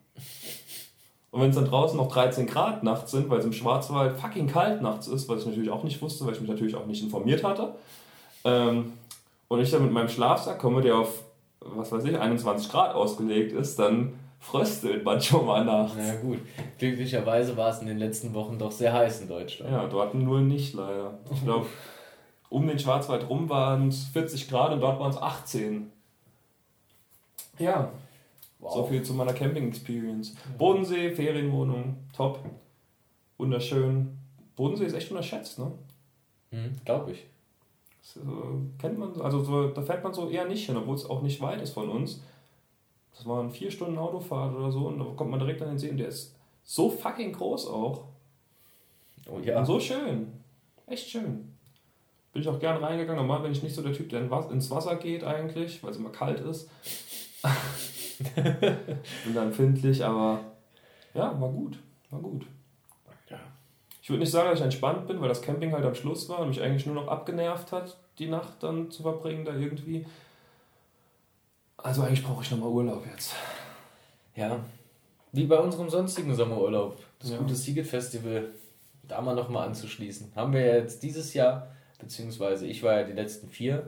Und 1.31 1.41
wenn 1.41 1.51
es 1.51 1.57
dann 1.57 1.65
draußen 1.65 1.97
noch 1.97 2.11
13 2.11 2.47
Grad 2.47 2.83
nachts 2.83 3.13
sind, 3.13 3.31
weil 3.31 3.39
es 3.39 3.45
im 3.45 3.53
Schwarzwald 3.53 4.19
fucking 4.19 4.49
kalt 4.49 4.83
nachts 4.83 5.07
ist, 5.07 5.29
was 5.29 5.43
ich 5.43 5.47
natürlich 5.47 5.71
auch 5.71 5.85
nicht 5.85 6.03
wusste, 6.03 6.27
weil 6.27 6.33
ich 6.33 6.41
mich 6.41 6.51
natürlich 6.51 6.75
auch 6.75 6.87
nicht 6.87 7.05
informiert 7.05 7.45
hatte, 7.45 7.75
ähm, 8.45 8.95
und 9.47 9.61
ich 9.61 9.71
dann 9.71 9.85
mit 9.85 9.93
meinem 9.93 10.09
Schlafsack 10.09 10.59
komme, 10.59 10.81
der 10.81 10.97
auf, 10.97 11.23
was 11.61 11.93
weiß 11.93 12.05
ich, 12.05 12.19
21 12.19 12.69
Grad 12.69 12.97
ausgelegt 12.97 13.53
ist, 13.53 13.79
dann 13.79 14.15
fröstelt 14.41 15.05
man 15.05 15.21
schon 15.21 15.47
mal 15.47 15.65
nachts. 15.65 15.95
Na 15.97 16.17
gut, 16.17 16.41
glücklicherweise 16.79 17.57
war 17.57 17.71
es 17.71 17.81
in 17.81 17.87
den 17.87 17.99
letzten 17.99 18.35
Wochen 18.35 18.59
doch 18.59 18.73
sehr 18.73 18.93
heiß 18.93 19.21
in 19.21 19.29
Deutschland. 19.29 19.71
Ja, 19.71 19.87
dort 19.87 20.15
nur 20.15 20.41
nicht 20.41 20.75
leider. 20.75 21.19
Ich 21.33 21.45
glaube, 21.45 21.67
um 22.49 22.67
den 22.67 22.79
Schwarzwald 22.79 23.29
rum 23.29 23.49
waren 23.49 23.89
es 23.89 24.05
40 24.09 24.49
Grad 24.49 24.73
und 24.73 24.81
dort 24.81 24.99
waren 24.99 25.11
es 25.11 25.19
18. 25.19 25.93
Ja, 27.59 27.93
wow. 28.59 28.75
so 28.75 28.85
viel 28.87 29.03
zu 29.03 29.13
meiner 29.15 29.35
Camping-Experience. 29.35 30.35
Bodensee, 30.57 31.11
Ferienwohnung, 31.11 31.97
top. 32.17 32.41
Wunderschön. 33.37 34.19
Bodensee 34.57 34.87
ist 34.87 34.95
echt 34.95 35.11
unterschätzt, 35.11 35.59
ne? 35.59 35.71
Mhm, 36.51 36.73
Glaube 36.85 37.13
ich. 37.13 37.27
Das, 38.03 38.17
äh, 38.17 38.79
kennt 38.79 38.99
man, 38.99 39.21
also 39.21 39.45
so, 39.45 39.69
da 39.69 39.83
fährt 39.83 40.03
man 40.03 40.15
so 40.15 40.31
eher 40.31 40.47
nicht 40.47 40.65
hin, 40.65 40.77
obwohl 40.77 40.95
es 40.95 41.09
auch 41.09 41.21
nicht 41.21 41.41
weit 41.43 41.61
ist 41.61 41.75
von 41.75 41.91
uns. 41.91 42.23
Das 43.17 43.27
waren 43.27 43.51
vier 43.51 43.71
Stunden 43.71 43.99
Autofahrt 43.99 44.55
oder 44.55 44.71
so 44.71 44.89
und 44.89 44.99
da 44.99 45.05
kommt 45.17 45.31
man 45.31 45.41
direkt 45.41 45.61
an 45.63 45.69
den 45.69 45.79
See 45.79 45.91
und 45.91 45.99
der 45.99 46.09
ist 46.09 46.35
so 46.63 46.89
fucking 46.89 47.33
groß 47.33 47.67
auch. 47.67 48.05
Oh 49.29 49.39
ja. 49.41 49.59
Und 49.59 49.67
so 49.67 49.79
schön. 49.79 50.33
Echt 50.87 51.09
schön. 51.09 51.57
Bin 52.33 52.43
ich 52.43 52.49
auch 52.49 52.59
gern 52.59 52.83
reingegangen. 52.83 53.27
Normal 53.27 53.43
bin 53.43 53.53
ich 53.53 53.63
nicht 53.63 53.75
so 53.75 53.83
der 53.83 53.93
Typ, 53.93 54.09
der 54.09 54.23
ins 54.51 54.71
Wasser 54.71 54.97
geht 54.97 55.25
eigentlich, 55.25 55.83
weil 55.83 55.91
es 55.91 55.97
immer 55.97 56.11
kalt 56.11 56.41
ist. 56.41 56.71
bin 58.35 59.35
da 59.35 59.45
empfindlich, 59.45 60.05
aber 60.05 60.41
ja, 61.15 61.41
war 61.41 61.49
gut. 61.49 61.79
War 62.11 62.21
gut. 62.21 62.47
Ja. 63.29 63.39
Ich 64.03 64.11
würde 64.11 64.21
nicht 64.21 64.31
sagen, 64.31 64.51
dass 64.51 64.59
ich 64.59 64.65
entspannt 64.65 65.07
bin, 65.07 65.21
weil 65.21 65.29
das 65.29 65.43
Camping 65.43 65.73
halt 65.73 65.85
am 65.85 65.95
Schluss 65.95 66.29
war 66.29 66.41
und 66.41 66.49
mich 66.49 66.61
eigentlich 66.61 66.87
nur 66.87 66.95
noch 66.95 67.09
abgenervt 67.09 67.73
hat, 67.73 67.97
die 68.19 68.29
Nacht 68.29 68.63
dann 68.63 68.91
zu 68.91 69.03
verbringen 69.03 69.45
da 69.45 69.55
irgendwie. 69.57 70.07
Also 71.83 72.03
eigentlich 72.03 72.23
brauche 72.25 72.43
ich 72.43 72.51
nochmal 72.51 72.69
Urlaub 72.69 73.05
jetzt. 73.13 73.35
Ja, 74.37 74.59
wie 75.33 75.47
bei 75.47 75.59
unserem 75.59 75.89
sonstigen 75.91 76.35
Sommerurlaub. 76.35 76.97
Das 77.21 77.31
Ja. 77.31 77.39
gute 77.39 77.55
Siget 77.55 77.87
Festival, 77.87 78.49
da 79.07 79.21
mal 79.21 79.35
nochmal 79.35 79.67
anzuschließen. 79.69 80.33
Haben 80.35 80.53
wir 80.53 80.61
ja 80.67 80.75
jetzt 80.77 81.03
dieses 81.03 81.35
Jahr, 81.35 81.69
beziehungsweise 81.99 82.67
ich 82.67 82.83
war 82.83 83.01
ja 83.01 83.05
die 83.05 83.13
letzten 83.13 83.49
vier, 83.49 83.87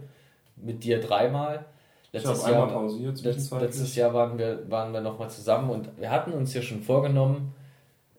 mit 0.57 0.85
dir 0.85 1.01
dreimal. 1.01 1.65
Ich 2.13 2.25
habe 2.27 2.45
einmal 2.45 2.69
pausiert 2.69 3.23
letzt, 3.23 3.51
letztes 3.53 3.95
Jahr 3.97 4.13
waren 4.13 4.37
wir, 4.39 4.71
waren 4.71 4.93
wir 4.93 5.01
nochmal 5.01 5.31
zusammen 5.31 5.71
und 5.71 5.89
wir 5.99 6.11
hatten 6.11 6.33
uns 6.33 6.53
ja 6.53 6.61
schon 6.61 6.83
vorgenommen, 6.83 7.55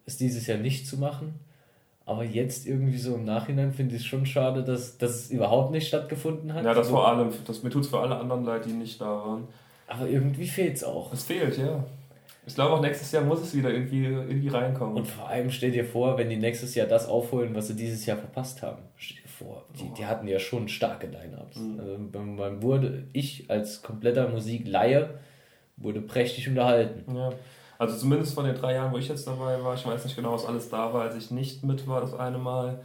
es 0.06 0.18
dieses 0.18 0.48
Jahr 0.48 0.58
nicht 0.58 0.88
zu 0.88 0.98
machen. 0.98 1.40
Aber 2.06 2.24
jetzt 2.24 2.66
irgendwie 2.66 2.98
so 2.98 3.16
im 3.16 3.24
Nachhinein 3.24 3.72
finde 3.72 3.96
ich 3.96 4.02
es 4.02 4.08
schon 4.08 4.26
schade, 4.26 4.64
dass, 4.64 4.98
es 5.00 5.30
überhaupt 5.30 5.72
nicht 5.72 5.88
stattgefunden 5.88 6.54
hat. 6.54 6.66
Ja, 6.66 6.74
das 6.74 6.88
So- 6.88 6.96
vor 6.96 7.08
allem, 7.08 7.32
das, 7.46 7.64
mir 7.64 7.70
tut 7.70 7.84
es 7.84 7.90
für 7.90 8.00
alle 8.00 8.18
anderen 8.18 8.44
leid, 8.44 8.66
die 8.66 8.74
nicht 8.74 9.00
da 9.00 9.06
waren. 9.06 9.48
Aber 9.88 10.08
irgendwie 10.08 10.48
fehlt 10.48 10.78
es 10.78 10.84
auch. 10.84 11.14
Es 11.14 11.24
fehlt, 11.24 11.58
ja. 11.58 11.84
Ich 12.46 12.56
glaube 12.56 12.74
auch 12.74 12.82
nächstes 12.82 13.12
Jahr 13.12 13.24
muss 13.24 13.42
es 13.42 13.56
wieder 13.56 13.70
irgendwie, 13.70 14.04
irgendwie 14.06 14.50
reinkommen. 14.50 14.96
Und 14.96 15.08
vor 15.08 15.30
allem 15.30 15.50
stell 15.50 15.72
dir 15.72 15.86
vor, 15.86 16.18
wenn 16.18 16.30
die 16.30 16.36
nächstes 16.36 16.76
Jahr 16.76 16.88
das 16.88 17.08
aufholen, 17.08 17.56
was 17.56 17.68
sie 17.68 17.76
dieses 17.76 18.06
Jahr 18.06 18.18
verpasst 18.18 18.62
haben. 18.62 18.82
Stell 18.98 19.22
dir 19.22 19.30
vor, 19.30 19.64
die, 19.80 19.90
die 19.98 20.06
hatten 20.06 20.28
ja 20.28 20.40
schon 20.40 20.68
starke 20.68 21.08
Line-Ups. 21.08 21.58
Mhm. 21.58 21.80
Also 21.80 21.98
man 21.98 22.62
wurde, 22.62 23.06
ich 23.14 23.50
als 23.50 23.82
kompletter 23.82 24.28
Musikleihe, 24.28 25.20
wurde 25.78 26.02
prächtig 26.02 26.50
unterhalten. 26.50 27.16
Ja. 27.16 27.32
Also 27.78 27.98
zumindest 27.98 28.34
von 28.34 28.46
den 28.46 28.56
drei 28.56 28.76
Jahren, 28.76 28.92
wo 28.92 28.98
ich 28.98 29.08
jetzt 29.08 29.26
dabei 29.26 29.62
war, 29.64 29.74
ich 29.76 29.86
weiß 29.86 30.04
nicht 30.04 30.16
genau, 30.16 30.34
was 30.34 30.46
alles 30.46 30.70
da 30.70 30.94
war, 30.94 31.04
als 31.04 31.16
ich 31.16 31.32
nicht 31.32 31.64
mit 31.64 31.88
war, 31.88 32.02
das 32.02 32.14
eine 32.14 32.38
Mal. 32.38 32.82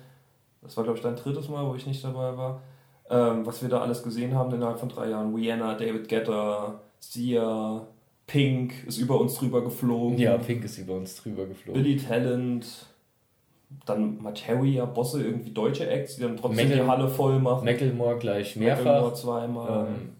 Das 0.62 0.76
war, 0.76 0.85
glaube 0.85 0.99
ich, 0.99 1.05
dein 1.05 1.17
drittes 1.17 1.49
Mal, 1.49 1.67
wo 1.67 1.75
ich 1.75 1.87
nicht 1.87 2.02
dabei 2.02 2.37
war. 2.37 2.62
Ähm, 3.11 3.45
was 3.47 3.62
wir 3.62 3.69
da 3.69 3.81
alles 3.81 4.02
gesehen 4.02 4.35
haben 4.35 4.52
innerhalb 4.55 4.78
von 4.78 4.88
drei 4.88 5.11
Jahren. 5.11 5.35
Rihanna, 5.35 5.75
David 5.75 6.09
Guetta, 6.09 6.81
Sia, 7.00 7.87
Pink 8.26 8.85
ist 8.87 8.99
über 8.99 9.21
uns 9.21 9.35
drüber 9.37 9.62
geflogen. 9.62 10.19
Ja, 10.19 10.37
Pink 10.38 10.64
ist 10.64 10.78
über 10.78 10.95
uns 10.95 11.17
drüber 11.17 11.47
geflogen. 11.47 11.83
Billy 11.83 11.97
Talent, 11.97 12.87
dann 13.87 14.21
Materia, 14.23 14.85
Bosse, 14.85 15.23
irgendwie 15.25 15.50
deutsche 15.50 15.88
Acts, 15.88 16.17
die 16.17 16.23
dann 16.23 16.37
trotzdem 16.37 16.69
Meckle, 16.69 16.83
die 16.83 16.88
Halle 16.88 17.09
voll 17.09 17.38
machen. 17.38 17.64
Macklemore 17.64 18.19
gleich 18.19 18.57
mehrfach. 18.57 18.85
Macklemore 18.85 19.14
zweimal. 19.14 19.87
Ähm, 19.88 20.12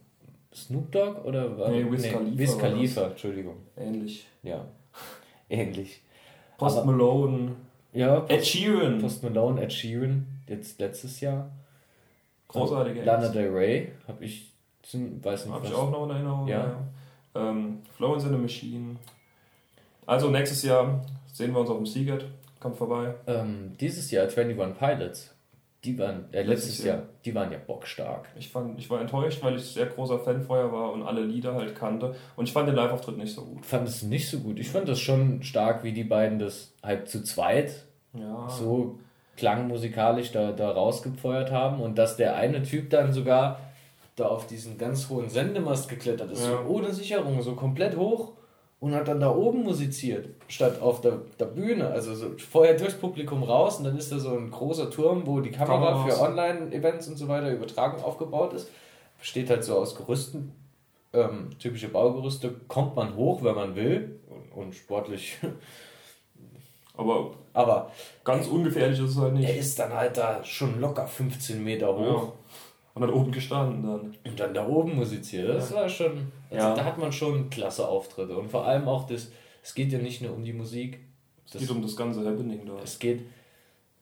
Snoop 0.55 0.91
Dogg 0.91 1.21
oder 1.25 1.59
war 1.59 1.71
Nee, 1.71 1.85
Wiz 1.91 2.03
nee, 2.03 2.11
Khalifa. 2.11 2.39
Wiz 2.39 2.59
Khalifa, 2.59 3.07
Entschuldigung. 3.09 3.57
Ähnlich. 3.77 4.27
Ja, 4.43 4.65
ähnlich. 5.49 6.03
Post 6.57 6.79
Aber, 6.79 6.93
Malone. 6.93 7.53
Ja, 7.93 8.21
Post, 8.21 8.33
Ed 8.33 8.47
Sheeran. 8.47 9.01
Post 9.01 9.23
Malone, 9.23 9.63
Ed 9.63 9.73
Sheeran, 9.73 10.27
jetzt 10.49 10.81
letztes 10.81 11.21
Jahr. 11.21 11.51
Großartige 12.49 13.03
Lana 13.03 13.29
Del 13.29 13.51
Rey, 13.51 13.93
habe 14.07 14.25
ich, 14.25 14.53
weiß 14.95 15.47
nicht. 15.47 15.55
Habe 15.55 15.67
ich 15.67 15.75
auch 15.75 15.91
noch 15.91 16.05
in 16.05 16.11
Erinnerung. 16.11 16.49
Ja. 16.49 16.59
ja. 16.59 17.51
Ähm, 17.51 17.83
Flow 17.97 18.15
in 18.15 18.21
the 18.21 18.29
Machine. 18.31 18.97
Also 20.07 20.31
nächstes 20.31 20.63
Jahr 20.63 21.05
sehen 21.33 21.53
wir 21.53 21.61
uns 21.61 21.71
auf 21.71 21.77
dem 21.77 21.87
Seagate. 21.87 22.27
Kommt 22.61 22.77
vorbei. 22.77 23.15
Ähm, 23.27 23.73
dieses 23.79 24.11
Jahr 24.11 24.25
21 24.25 24.79
Pilots. 24.79 25.35
Die 25.85 25.97
waren, 25.97 26.25
äh, 26.33 26.43
letztes, 26.43 26.83
Jahr, 26.83 26.97
Jahr, 26.97 27.07
die 27.25 27.35
waren 27.37 27.53
ja 27.53 27.59
bockstark. 27.65 28.29
Ich, 28.37 28.49
fand, 28.49 28.77
ich 28.81 28.91
war 28.91 29.01
enttäuscht, 29.01 29.45
weil 29.45 29.55
ich 29.55 29.63
sehr 29.63 29.87
großer 29.87 30.19
Fan 30.19 30.43
vorher 30.43 30.73
war 30.73 30.93
und 30.93 31.05
alle 31.05 31.23
Lieder 31.23 31.55
halt 31.55 31.77
kannte. 31.77 32.17
Und 32.35 32.49
ich 32.49 32.53
fand 32.53 32.69
den 32.69 32.75
Live-Auftritt 32.75 33.17
nicht 33.17 33.33
so 33.33 33.45
gut. 33.45 33.65
Fand 33.65 33.87
es 33.87 34.03
nicht 34.03 34.29
so 34.29 34.41
gut. 34.41 34.59
Ich 34.59 34.71
fand 34.71 34.89
das 34.89 34.99
schon 34.99 35.45
stark, 35.45 35.85
wie 35.85 35.93
die 35.93 36.03
beiden 36.03 36.41
das 36.41 36.73
halt 36.83 37.09
zu 37.09 37.23
zweit 37.23 37.85
ja. 38.13 38.49
so 38.49 38.99
klangmusikalisch 39.37 40.33
da, 40.33 40.51
da 40.51 40.69
rausgefeuert 40.73 41.53
haben. 41.53 41.81
Und 41.81 41.97
dass 41.97 42.17
der 42.17 42.35
eine 42.35 42.65
Typ 42.65 42.91
dann 42.91 43.13
sogar 43.13 43.61
da 44.21 44.27
auf 44.27 44.47
diesen 44.47 44.79
ganz 44.79 45.09
hohen 45.09 45.29
Sendemast 45.29 45.89
geklettert 45.89 46.31
ist, 46.33 46.45
ja. 46.45 46.63
so 46.63 46.69
ohne 46.69 46.93
Sicherung, 46.93 47.41
so 47.43 47.55
komplett 47.55 47.97
hoch 47.97 48.33
und 48.81 48.95
hat 48.95 49.09
dann 49.09 49.21
da 49.21 49.35
oben 49.35 49.65
musiziert, 49.65 50.29
statt 50.47 50.81
auf 50.81 51.01
der, 51.01 51.21
der 51.39 51.47
Bühne. 51.47 51.89
Also 51.89 52.15
so 52.15 52.31
vorher 52.39 52.77
durchs 52.77 52.95
Publikum 52.95 53.43
raus 53.43 53.79
und 53.79 53.85
dann 53.85 53.99
ist 53.99 54.13
da 54.13 54.19
so 54.19 54.37
ein 54.37 54.51
großer 54.51 54.91
Turm, 54.91 55.27
wo 55.27 55.41
die 55.41 55.51
Kamera 55.51 55.93
Kameras. 55.93 56.19
für 56.19 56.23
Online-Events 56.23 57.09
und 57.09 57.17
so 57.17 57.29
weiter, 57.29 57.51
Übertragung 57.51 58.03
aufgebaut 58.03 58.53
ist. 58.53 58.71
Besteht 59.19 59.51
halt 59.51 59.65
so 59.65 59.77
aus 59.77 59.97
Gerüsten, 59.97 60.53
ähm, 61.13 61.51
typische 61.59 61.89
Baugerüste, 61.89 62.55
kommt 62.69 62.95
man 62.95 63.17
hoch, 63.17 63.43
wenn 63.43 63.57
man 63.57 63.75
will 63.75 64.21
und, 64.29 64.53
und 64.53 64.75
sportlich. 64.75 65.39
Aber, 66.99 67.31
aber 67.53 67.93
ganz 68.25 68.49
ungefährlich 68.49 68.99
ist 68.99 69.11
es 69.11 69.19
halt 69.19 69.35
nicht. 69.35 69.49
Er 69.49 69.57
ist 69.57 69.79
dann 69.79 69.93
halt 69.93 70.17
da 70.17 70.43
schon 70.43 70.81
locker 70.81 71.07
15 71.07 71.63
Meter 71.63 71.97
hoch. 71.97 72.23
Ja. 72.25 72.33
Und 72.99 73.09
dann 73.09 73.17
oben 73.17 73.33
gestanden 73.33 73.83
dann. 73.83 74.17
Und 74.25 74.41
dann 74.41 74.55
da 74.55 74.67
oben 74.67 74.97
musiziert. 74.97 75.49
Das 75.49 75.71
ja. 75.71 75.77
war 75.77 75.89
schon. 75.89 76.33
Also 76.51 76.67
ja. 76.67 76.75
Da 76.75 76.85
hat 76.85 76.99
man 76.99 77.13
schon 77.13 77.51
klasse 77.51 77.87
Auftritte. 77.87 78.37
Und 78.37 78.51
vor 78.51 78.67
allem 78.67 78.89
auch 78.89 79.07
das, 79.07 79.31
es 79.63 79.75
geht 79.75 79.93
ja 79.93 79.99
nicht 79.99 80.23
nur 80.23 80.35
um 80.35 80.45
die 80.45 80.53
Musik. 80.53 81.01
Es 81.47 81.53
das, 81.53 81.63
geht 81.63 81.71
um 81.71 81.83
das 81.83 81.97
ganze 81.97 82.25
Happening 82.25 82.67
da. 82.67 82.75
Es 82.83 82.99
geht. 82.99 83.23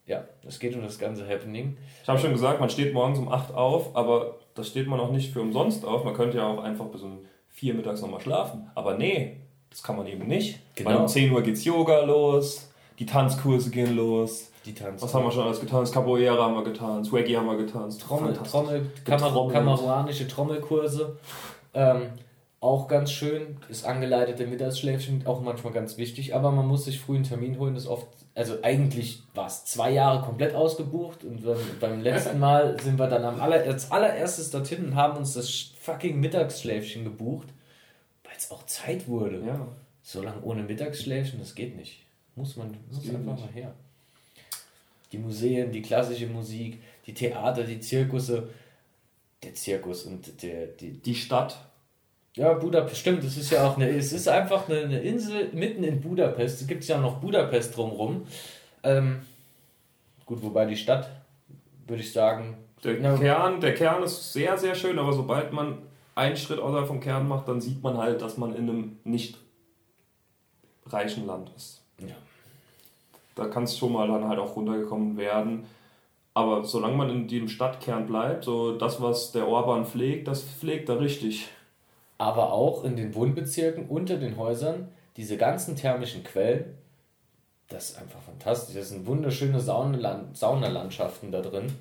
Ja, 0.05 0.23
es 0.47 0.59
geht 0.59 0.73
um 0.73 0.81
das 0.81 0.97
ganze 0.97 1.27
Happening. 1.27 1.77
Ich 2.01 2.07
habe 2.07 2.17
schon 2.17 2.31
gesagt, 2.31 2.61
man 2.61 2.69
steht 2.69 2.93
morgens 2.93 3.19
um 3.19 3.29
8 3.29 3.53
auf, 3.53 3.93
aber 3.93 4.37
da 4.55 4.63
steht 4.63 4.87
man 4.87 5.01
auch 5.01 5.11
nicht 5.11 5.33
für 5.33 5.41
umsonst 5.41 5.83
auf. 5.83 6.05
Man 6.05 6.13
könnte 6.13 6.37
ja 6.37 6.47
auch 6.47 6.63
einfach 6.63 6.85
bis 6.85 7.01
um 7.01 7.19
4 7.49 7.73
mittags 7.73 8.01
nochmal 8.01 8.21
schlafen. 8.21 8.71
Aber 8.73 8.97
nee, 8.97 9.41
das 9.69 9.83
kann 9.83 9.97
man 9.97 10.07
eben 10.07 10.25
nicht. 10.27 10.59
Genau. 10.75 10.89
Weil 10.89 10.97
um 10.97 11.07
10 11.07 11.31
Uhr 11.31 11.41
geht's 11.41 11.65
Yoga 11.65 12.05
los, 12.05 12.71
die 12.99 13.05
Tanzkurse 13.05 13.69
gehen 13.69 13.95
los, 13.95 14.51
die 14.67 14.73
tanzen. 14.73 15.03
Was 15.03 15.13
haben 15.13 15.23
wir 15.23 15.31
schon 15.31 15.43
alles 15.43 15.59
getan? 15.59 15.85
Capoeira 15.85 16.43
haben 16.43 16.55
wir 16.55 16.63
getan, 16.63 17.03
Swaggy 17.03 17.33
haben 17.33 17.47
wir 17.47 17.57
getan. 17.57 17.89
Trommel, 17.89 18.33
Trommel, 18.33 18.91
Kamer 19.05 19.49
kameruanische 19.51 20.27
Trommelkurse. 20.27 21.17
Ähm, 21.73 22.09
auch 22.59 22.87
ganz 22.87 23.11
schön, 23.11 23.57
ist 23.69 23.85
angeleitete 23.85 24.47
Mittagsschläfchen, 24.47 25.27
auch 25.27 25.41
manchmal 25.41 25.73
ganz 25.73 25.97
wichtig, 25.97 26.33
aber 26.33 26.51
man 26.51 26.67
muss 26.67 26.85
sich 26.85 26.99
früh 26.99 27.15
einen 27.15 27.23
Termin 27.23 27.59
holen, 27.59 27.75
ist 27.75 27.85
oft, 27.85 28.07
also 28.33 28.55
eigentlich 28.63 29.21
war 29.35 29.45
es 29.45 29.65
zwei 29.65 29.91
Jahre 29.91 30.25
komplett 30.25 30.55
ausgebucht 30.55 31.23
und 31.23 31.45
beim, 31.45 31.57
beim 31.79 32.01
letzten 32.01 32.39
Mal 32.39 32.79
sind 32.81 32.97
wir 32.97 33.07
dann 33.07 33.25
am 33.25 33.39
aller, 33.39 33.61
als 33.61 33.91
allererstes 33.91 34.49
dorthin 34.49 34.85
und 34.85 34.95
haben 34.95 35.17
uns 35.17 35.33
das 35.33 35.71
fucking 35.79 36.19
Mittagsschläfchen 36.19 37.03
gebucht, 37.03 37.47
weil 38.23 38.33
es 38.35 38.49
auch 38.49 38.65
Zeit 38.65 39.07
wurde. 39.07 39.43
Ja. 39.45 39.67
So 40.01 40.23
lange 40.23 40.41
ohne 40.41 40.63
Mittagsschläfchen, 40.63 41.39
das 41.39 41.53
geht 41.53 41.77
nicht. 41.77 42.05
Muss 42.35 42.55
man 42.55 42.75
muss 42.89 43.07
einfach 43.07 43.19
nicht. 43.19 43.25
mal 43.25 43.49
her 43.53 43.73
die 45.11 45.17
Museen, 45.17 45.71
die 45.71 45.81
klassische 45.81 46.27
Musik, 46.27 46.81
die 47.05 47.13
Theater, 47.13 47.63
die 47.63 47.79
Zirkusse, 47.79 48.49
der 49.43 49.53
Zirkus 49.53 50.03
und 50.03 50.41
der, 50.41 50.67
die, 50.67 50.93
die 50.93 51.15
Stadt. 51.15 51.57
Ja, 52.35 52.53
Budapest, 52.53 52.99
stimmt, 52.99 53.23
es 53.23 53.37
ist 53.37 53.51
ja 53.51 53.67
auch 53.67 53.77
eine, 53.77 53.89
es 53.89 54.13
ist 54.13 54.27
einfach 54.27 54.69
eine, 54.69 54.81
eine 54.81 54.99
Insel 54.99 55.49
mitten 55.53 55.83
in 55.83 56.01
Budapest. 56.01 56.61
Es 56.61 56.67
gibt 56.67 56.83
ja 56.85 56.99
noch 56.99 57.17
Budapest 57.17 57.75
drumherum. 57.75 58.27
Ähm, 58.83 59.21
gut, 60.25 60.41
wobei 60.43 60.65
die 60.65 60.77
Stadt, 60.77 61.09
würde 61.87 62.03
ich 62.03 62.11
sagen. 62.11 62.57
Der, 62.83 62.97
na, 62.99 63.17
Kern, 63.17 63.59
der 63.59 63.73
Kern 63.73 64.03
ist 64.03 64.33
sehr, 64.33 64.55
sehr 64.57 64.75
schön, 64.75 64.99
aber 64.99 65.13
sobald 65.13 65.51
man 65.51 65.79
einen 66.13 66.37
Schritt 66.37 66.59
außerhalb 66.59 66.87
vom 66.87 66.99
Kern 66.99 67.27
macht, 67.27 67.47
dann 67.47 67.59
sieht 67.59 67.81
man 67.81 67.97
halt, 67.97 68.21
dass 68.21 68.37
man 68.37 68.55
in 68.55 68.69
einem 68.69 68.99
nicht 69.03 69.37
reichen 70.85 71.25
Land 71.25 71.51
ist. 71.55 71.81
Ja. 71.99 72.15
Da 73.37 73.45
kann 73.45 73.63
es 73.63 73.77
schon 73.77 73.93
mal 73.93 74.07
dann 74.07 74.27
halt 74.27 74.39
auch 74.39 74.55
runtergekommen 74.55 75.15
werden. 75.17 75.65
Aber 76.33 76.63
solange 76.65 76.95
man 76.97 77.09
in 77.09 77.27
dem 77.27 77.47
Stadtkern 77.47 78.05
bleibt, 78.05 78.43
so 78.43 78.77
das, 78.77 79.01
was 79.01 79.31
der 79.31 79.47
Orban 79.47 79.85
pflegt, 79.85 80.27
das 80.27 80.43
pflegt 80.43 80.89
er 80.89 80.99
richtig. 80.99 81.47
Aber 82.17 82.51
auch 82.51 82.83
in 82.83 82.95
den 82.95 83.15
Wohnbezirken 83.15 83.87
unter 83.87 84.17
den 84.17 84.37
Häusern, 84.37 84.89
diese 85.15 85.37
ganzen 85.37 85.75
thermischen 85.75 86.23
Quellen, 86.23 86.77
das 87.69 87.89
ist 87.91 87.99
einfach 87.99 88.21
fantastisch. 88.21 88.75
Das 88.75 88.89
sind 88.89 89.07
wunderschöne 89.07 89.59
Saunalandschaften 89.59 91.31
da 91.31 91.41
drin. 91.41 91.71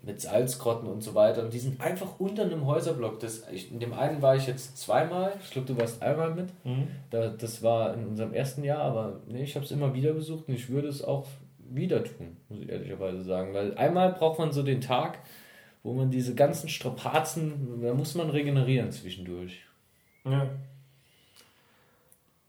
Mit 0.00 0.20
Salzgrotten 0.20 0.88
und 0.88 1.02
so 1.02 1.14
weiter. 1.14 1.42
Und 1.42 1.52
die 1.52 1.58
sind 1.58 1.80
einfach 1.80 2.20
unter 2.20 2.44
einem 2.44 2.64
Häuserblock. 2.66 3.18
Das, 3.18 3.42
ich, 3.50 3.72
in 3.72 3.80
dem 3.80 3.92
einen 3.92 4.22
war 4.22 4.36
ich 4.36 4.46
jetzt 4.46 4.78
zweimal. 4.78 5.32
Ich 5.42 5.50
glaube, 5.50 5.66
du 5.66 5.78
warst 5.78 6.02
einmal 6.02 6.34
mit. 6.34 6.50
Mhm. 6.64 6.88
Da, 7.10 7.28
das 7.28 7.62
war 7.62 7.94
in 7.94 8.06
unserem 8.06 8.32
ersten 8.32 8.62
Jahr, 8.62 8.80
aber 8.80 9.20
nee, 9.26 9.42
ich 9.42 9.56
habe 9.56 9.64
es 9.64 9.72
immer 9.72 9.94
wieder 9.94 10.12
besucht 10.12 10.48
und 10.48 10.54
ich 10.54 10.70
würde 10.70 10.88
es 10.88 11.02
auch 11.02 11.26
wieder 11.70 12.02
tun, 12.04 12.36
muss 12.48 12.60
ich 12.60 12.68
ehrlicherweise 12.68 13.22
sagen. 13.22 13.54
Weil 13.54 13.76
einmal 13.76 14.12
braucht 14.12 14.38
man 14.38 14.52
so 14.52 14.62
den 14.62 14.80
Tag, 14.80 15.18
wo 15.82 15.92
man 15.92 16.10
diese 16.10 16.34
ganzen 16.34 16.68
Strapazen, 16.68 17.82
da 17.82 17.94
muss 17.94 18.14
man 18.14 18.30
regenerieren 18.30 18.92
zwischendurch. 18.92 19.64
Ja. 20.24 20.48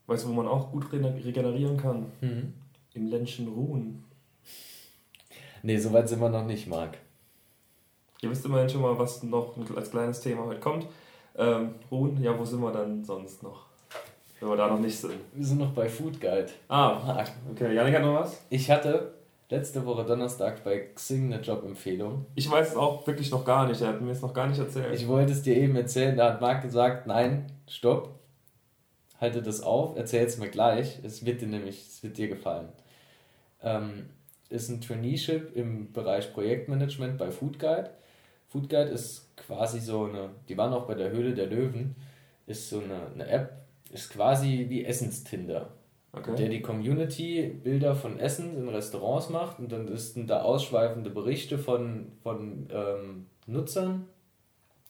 Weißt 0.07 0.25
du, 0.25 0.29
wo 0.29 0.33
man 0.33 0.47
auch 0.47 0.71
gut 0.71 0.91
regenerieren 0.91 1.77
kann? 1.77 2.07
Mhm. 2.21 2.53
Im 2.93 3.07
Ländchen 3.07 3.47
Ruhen. 3.47 4.03
Nee, 5.61 5.77
so 5.77 5.93
weit 5.93 6.09
sind 6.09 6.21
wir 6.21 6.29
noch 6.29 6.45
nicht, 6.45 6.67
Marc. 6.67 6.97
Ihr 8.21 8.29
wisst 8.29 8.45
immerhin 8.45 8.69
schon 8.69 8.81
mal, 8.81 8.97
was 8.97 9.23
noch 9.23 9.55
als 9.75 9.91
kleines 9.91 10.19
Thema 10.19 10.45
heute 10.45 10.59
kommt. 10.59 10.87
Ähm, 11.37 11.75
Ruhen, 11.89 12.21
ja, 12.21 12.37
wo 12.37 12.43
sind 12.43 12.61
wir 12.61 12.71
dann 12.71 13.03
sonst 13.03 13.43
noch? 13.43 13.65
Wenn 14.39 14.49
wir 14.49 14.57
da 14.57 14.67
noch 14.67 14.79
nicht 14.79 14.97
sind. 14.97 15.13
Wir 15.33 15.45
sind 15.45 15.59
noch 15.59 15.71
bei 15.71 15.87
Food 15.87 16.19
Guide. 16.19 16.49
Ah, 16.67 17.23
okay. 17.51 17.73
Janik 17.73 17.95
hat 17.95 18.01
noch 18.01 18.21
was? 18.21 18.41
Ich 18.49 18.69
hatte 18.69 19.13
letzte 19.49 19.85
Woche 19.85 20.05
Donnerstag 20.05 20.63
bei 20.63 20.79
Xing 20.95 21.33
eine 21.33 21.41
Jobempfehlung. 21.41 22.25
Ich 22.35 22.49
weiß 22.49 22.69
es 22.69 22.75
auch 22.75 23.05
wirklich 23.07 23.31
noch 23.31 23.43
gar 23.45 23.67
nicht. 23.67 23.81
Er 23.81 23.89
hat 23.89 24.01
mir 24.01 24.11
es 24.11 24.21
noch 24.21 24.33
gar 24.33 24.47
nicht 24.47 24.59
erzählt. 24.59 24.93
Ich 24.93 25.07
wollte 25.07 25.31
es 25.31 25.41
dir 25.41 25.55
eben 25.55 25.75
erzählen. 25.75 26.15
Da 26.15 26.33
hat 26.33 26.41
Marc 26.41 26.61
gesagt: 26.61 27.07
Nein, 27.07 27.51
stopp. 27.67 28.15
Halte 29.19 29.41
das 29.41 29.61
auf, 29.61 29.97
erzähl 29.97 30.25
es 30.25 30.37
mir 30.37 30.49
gleich. 30.49 30.99
Es 31.03 31.25
wird 31.25 31.41
dir 31.41 31.47
nämlich, 31.47 31.87
es 31.87 32.03
wird 32.03 32.17
dir 32.17 32.29
gefallen. 32.29 32.69
Ähm, 33.61 34.05
ist 34.49 34.69
ein 34.69 34.79
Traineeship 34.79 35.55
im 35.55 35.91
Bereich 35.91 36.33
Projektmanagement 36.33 37.17
bei 37.17 37.29
Food 37.29 37.59
Guide. 37.59 37.89
Food 38.49 38.69
Guide 38.69 38.89
ist 38.89 39.35
quasi 39.37 39.79
so 39.79 40.05
eine, 40.05 40.29
die 40.47 40.57
waren 40.57 40.73
auch 40.73 40.85
bei 40.85 40.95
der 40.95 41.11
Höhle 41.11 41.33
der 41.33 41.47
Löwen, 41.47 41.95
ist 42.47 42.69
so 42.69 42.79
eine, 42.79 43.07
eine 43.13 43.27
App, 43.27 43.53
ist 43.91 44.11
quasi 44.11 44.65
wie 44.69 44.85
Essenstinder. 44.85 45.69
Okay. 46.11 46.35
Der 46.35 46.49
die 46.49 46.61
Community 46.61 47.43
Bilder 47.63 47.95
von 47.95 48.19
Essen 48.19 48.57
in 48.57 48.67
Restaurants 48.67 49.29
macht 49.29 49.59
und 49.59 49.71
dann 49.71 49.87
ist 49.87 50.17
da 50.25 50.41
ausschweifende 50.41 51.11
Berichte 51.11 51.59
von, 51.59 52.11
von 52.23 52.67
ähm, 52.73 53.27
Nutzern 53.45 54.07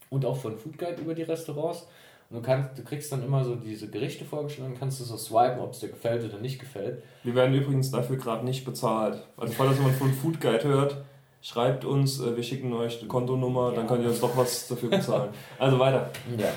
und 0.09 0.23
auch 0.23 0.37
von 0.37 0.57
Food 0.57 0.77
Guide 0.77 1.01
über 1.01 1.13
die 1.13 1.23
Restaurants. 1.23 1.87
Und 2.29 2.37
du, 2.37 2.41
kannst, 2.41 2.77
du 2.77 2.83
kriegst 2.83 3.11
dann 3.11 3.25
immer 3.25 3.43
so 3.43 3.55
diese 3.55 3.89
Gerichte 3.89 4.23
vorgeschlagen, 4.23 4.77
kannst 4.79 5.01
du 5.01 5.03
so 5.03 5.17
swipen, 5.17 5.59
ob 5.59 5.73
es 5.73 5.79
dir 5.79 5.89
gefällt 5.89 6.23
oder 6.23 6.39
nicht 6.39 6.59
gefällt. 6.59 7.03
Wir 7.23 7.35
werden 7.35 7.53
übrigens 7.53 7.91
dafür 7.91 8.15
gerade 8.15 8.45
nicht 8.45 8.63
bezahlt. 8.63 9.21
Also 9.35 9.53
falls 9.53 9.77
jemand 9.77 9.95
von 9.95 10.13
Food 10.13 10.39
Guide 10.39 10.63
hört, 10.63 11.03
schreibt 11.41 11.86
uns, 11.86 12.19
äh, 12.19 12.36
wir 12.36 12.43
schicken 12.43 12.74
euch 12.74 13.00
die 13.00 13.08
Kontonummer, 13.08 13.69
ja. 13.69 13.75
dann 13.77 13.88
könnt 13.88 14.03
ihr 14.03 14.10
uns 14.10 14.19
doch 14.19 14.36
was 14.36 14.67
dafür 14.67 14.89
bezahlen. 14.89 15.31
also 15.60 15.79
weiter. 15.79 16.10
Ja. 16.38 16.51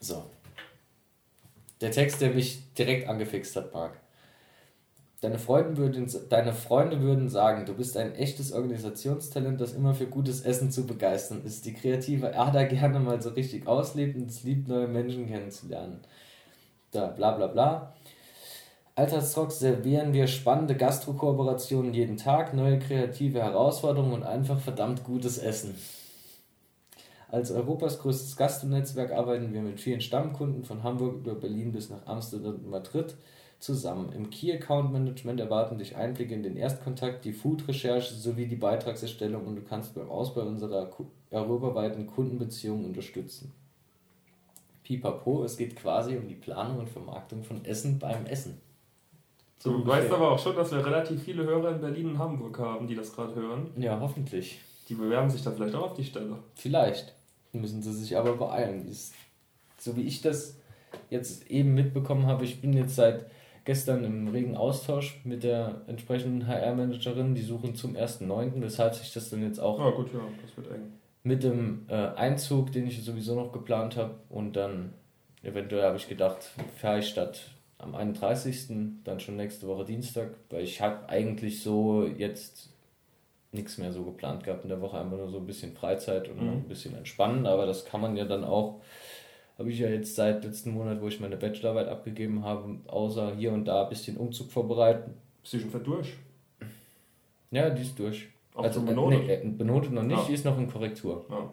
So. 0.00 0.24
Der 1.80 1.90
Text, 1.90 2.20
der 2.20 2.30
mich 2.30 2.72
direkt 2.74 3.08
angefixt 3.08 3.56
hat, 3.56 3.72
Marc. 3.74 3.98
Deine 5.20 5.38
Freunde, 5.38 5.76
würden, 5.76 6.10
deine 6.30 6.52
Freunde 6.52 7.00
würden 7.00 7.28
sagen, 7.28 7.64
du 7.64 7.74
bist 7.74 7.96
ein 7.96 8.12
echtes 8.16 8.52
Organisationstalent, 8.52 9.60
das 9.60 9.72
immer 9.72 9.94
für 9.94 10.06
gutes 10.06 10.40
Essen 10.40 10.72
zu 10.72 10.84
begeistern 10.84 11.42
ist. 11.44 11.64
Die 11.64 11.74
kreative 11.74 12.36
Ader 12.36 12.64
gerne 12.64 12.98
mal 12.98 13.22
so 13.22 13.30
richtig 13.30 13.68
auslebt 13.68 14.16
und 14.16 14.28
es 14.28 14.42
liebt, 14.42 14.66
neue 14.66 14.88
Menschen 14.88 15.28
kennenzulernen. 15.28 16.00
Da, 16.90 17.06
bla 17.06 17.30
bla 17.32 17.46
bla. 17.46 17.94
Alltagsrock 18.94 19.52
servieren 19.52 20.12
wir 20.12 20.26
spannende 20.26 20.76
Gastro-Kooperationen 20.76 21.94
jeden 21.94 22.18
Tag, 22.18 22.52
neue 22.52 22.78
kreative 22.78 23.40
Herausforderungen 23.40 24.12
und 24.12 24.22
einfach 24.22 24.60
verdammt 24.60 25.02
gutes 25.02 25.38
Essen. 25.38 25.74
Als 27.30 27.50
Europas 27.50 28.00
größtes 28.00 28.36
Gastronetzwerk 28.36 29.12
arbeiten 29.12 29.54
wir 29.54 29.62
mit 29.62 29.80
vielen 29.80 30.02
Stammkunden 30.02 30.64
von 30.64 30.82
Hamburg 30.82 31.14
über 31.14 31.34
Berlin 31.34 31.72
bis 31.72 31.88
nach 31.88 32.04
Amsterdam 32.04 32.56
und 32.56 32.68
Madrid 32.68 33.14
zusammen. 33.60 34.12
Im 34.12 34.28
Key 34.28 34.52
Account 34.52 34.92
Management 34.92 35.40
erwarten 35.40 35.78
dich 35.78 35.96
Einblicke 35.96 36.34
in 36.34 36.42
den 36.42 36.58
Erstkontakt, 36.58 37.24
die 37.24 37.32
Food-Recherche 37.32 38.12
sowie 38.12 38.44
die 38.44 38.56
Beitragserstellung 38.56 39.46
und 39.46 39.56
du 39.56 39.62
kannst 39.62 39.94
beim 39.94 40.10
Ausbau 40.10 40.42
unserer 40.42 40.90
europaweiten 41.30 42.06
Kundenbeziehungen 42.06 42.84
unterstützen. 42.84 43.52
Pipapo, 44.84 45.44
es 45.44 45.56
geht 45.56 45.76
quasi 45.76 46.18
um 46.18 46.28
die 46.28 46.34
Planung 46.34 46.80
und 46.80 46.90
Vermarktung 46.90 47.42
von 47.42 47.64
Essen 47.64 47.98
beim 47.98 48.26
Essen. 48.26 48.60
So 49.62 49.78
du 49.78 49.86
weißt 49.86 50.10
aber 50.10 50.32
auch 50.32 50.38
schon, 50.40 50.56
dass 50.56 50.72
wir 50.72 50.84
relativ 50.84 51.22
viele 51.22 51.44
Hörer 51.44 51.76
in 51.76 51.80
Berlin 51.80 52.08
und 52.08 52.18
Hamburg 52.18 52.58
haben, 52.58 52.88
die 52.88 52.96
das 52.96 53.14
gerade 53.14 53.36
hören. 53.36 53.70
Ja, 53.76 54.00
hoffentlich. 54.00 54.60
Die 54.88 54.94
bewerben 54.94 55.30
sich 55.30 55.44
da 55.44 55.52
vielleicht 55.52 55.76
auch 55.76 55.84
auf 55.90 55.94
die 55.94 56.02
Stelle. 56.02 56.36
Vielleicht. 56.56 57.14
Müssen 57.52 57.80
sie 57.80 57.92
sich 57.92 58.16
aber 58.16 58.36
beeilen. 58.36 58.84
So 59.78 59.96
wie 59.96 60.02
ich 60.02 60.20
das 60.20 60.58
jetzt 61.10 61.48
eben 61.48 61.74
mitbekommen 61.74 62.26
habe, 62.26 62.44
ich 62.44 62.60
bin 62.60 62.72
jetzt 62.72 62.96
seit 62.96 63.26
gestern 63.64 64.02
im 64.02 64.26
regen 64.26 64.56
Austausch 64.56 65.20
mit 65.22 65.44
der 65.44 65.82
entsprechenden 65.86 66.48
HR-Managerin. 66.48 67.36
Die 67.36 67.42
suchen 67.42 67.76
zum 67.76 67.94
1.9., 67.94 68.54
weshalb 68.56 68.96
sich 68.96 69.12
das 69.12 69.30
dann 69.30 69.44
jetzt 69.44 69.60
auch 69.60 69.78
ah, 69.78 69.90
gut, 69.90 70.12
ja, 70.12 70.22
das 70.44 70.56
wird 70.56 70.74
eng. 70.74 70.92
mit 71.22 71.44
dem 71.44 71.86
äh, 71.86 71.94
Einzug, 71.94 72.72
den 72.72 72.88
ich 72.88 73.04
sowieso 73.04 73.36
noch 73.36 73.52
geplant 73.52 73.96
habe, 73.96 74.16
und 74.28 74.56
dann 74.56 74.92
eventuell 75.44 75.84
habe 75.84 75.98
ich 75.98 76.08
gedacht, 76.08 76.50
fahre 76.78 76.98
ich 76.98 77.06
statt 77.06 77.52
am 77.82 77.94
31. 77.94 78.68
dann 79.04 79.20
schon 79.20 79.36
nächste 79.36 79.66
Woche 79.66 79.84
Dienstag, 79.84 80.30
weil 80.50 80.62
ich 80.64 80.80
habe 80.80 81.08
eigentlich 81.08 81.62
so 81.62 82.06
jetzt 82.06 82.70
nichts 83.52 83.76
mehr 83.76 83.92
so 83.92 84.04
geplant 84.04 84.44
gehabt 84.44 84.64
in 84.64 84.70
der 84.70 84.80
Woche, 84.80 84.98
einfach 84.98 85.18
nur 85.18 85.28
so 85.28 85.38
ein 85.38 85.46
bisschen 85.46 85.74
Freizeit 85.74 86.28
und 86.28 86.42
mhm. 86.42 86.48
ein 86.48 86.68
bisschen 86.68 86.96
entspannen, 86.96 87.46
aber 87.46 87.66
das 87.66 87.84
kann 87.84 88.00
man 88.00 88.16
ja 88.16 88.24
dann 88.24 88.44
auch 88.44 88.80
habe 89.58 89.70
ich 89.70 89.78
ja 89.78 89.88
jetzt 89.88 90.16
seit 90.16 90.44
letzten 90.44 90.72
Monat, 90.72 91.00
wo 91.00 91.08
ich 91.08 91.20
meine 91.20 91.36
Bachelorarbeit 91.36 91.88
abgegeben 91.88 92.44
habe, 92.44 92.78
außer 92.86 93.34
hier 93.36 93.52
und 93.52 93.66
da 93.66 93.84
ein 93.84 93.88
bisschen 93.90 94.16
Umzug 94.16 94.50
vorbereiten. 94.50 95.14
Ist 95.44 95.52
die 95.52 95.60
schon 95.60 95.84
durch? 95.84 96.14
Ja, 97.50 97.70
die 97.70 97.82
ist 97.82 97.98
durch. 97.98 98.28
Auch 98.54 98.64
also 98.64 98.82
benotet? 98.82 99.28
Äh, 99.28 99.44
nee, 99.44 99.52
benotet 99.52 99.92
noch 99.92 100.02
nicht, 100.02 100.18
ja. 100.18 100.24
die 100.26 100.34
ist 100.34 100.44
noch 100.44 100.58
in 100.58 100.68
Korrektur. 100.70 101.24
Ja. 101.30 101.52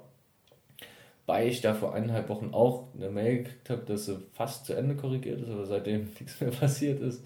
Weil 1.30 1.50
ich 1.50 1.62
da 1.62 1.76
vor 1.76 1.94
eineinhalb 1.94 2.28
Wochen 2.28 2.56
auch 2.56 2.88
eine 2.96 3.12
Mail 3.12 3.44
gekriegt 3.44 3.70
habe, 3.70 3.84
dass 3.84 4.08
sie 4.08 4.18
fast 4.34 4.66
zu 4.66 4.74
Ende 4.74 4.96
korrigiert 4.96 5.40
ist, 5.40 5.52
aber 5.52 5.64
seitdem 5.64 6.06
nichts 6.20 6.42
mehr 6.42 6.50
passiert 6.50 7.00
ist. 7.02 7.24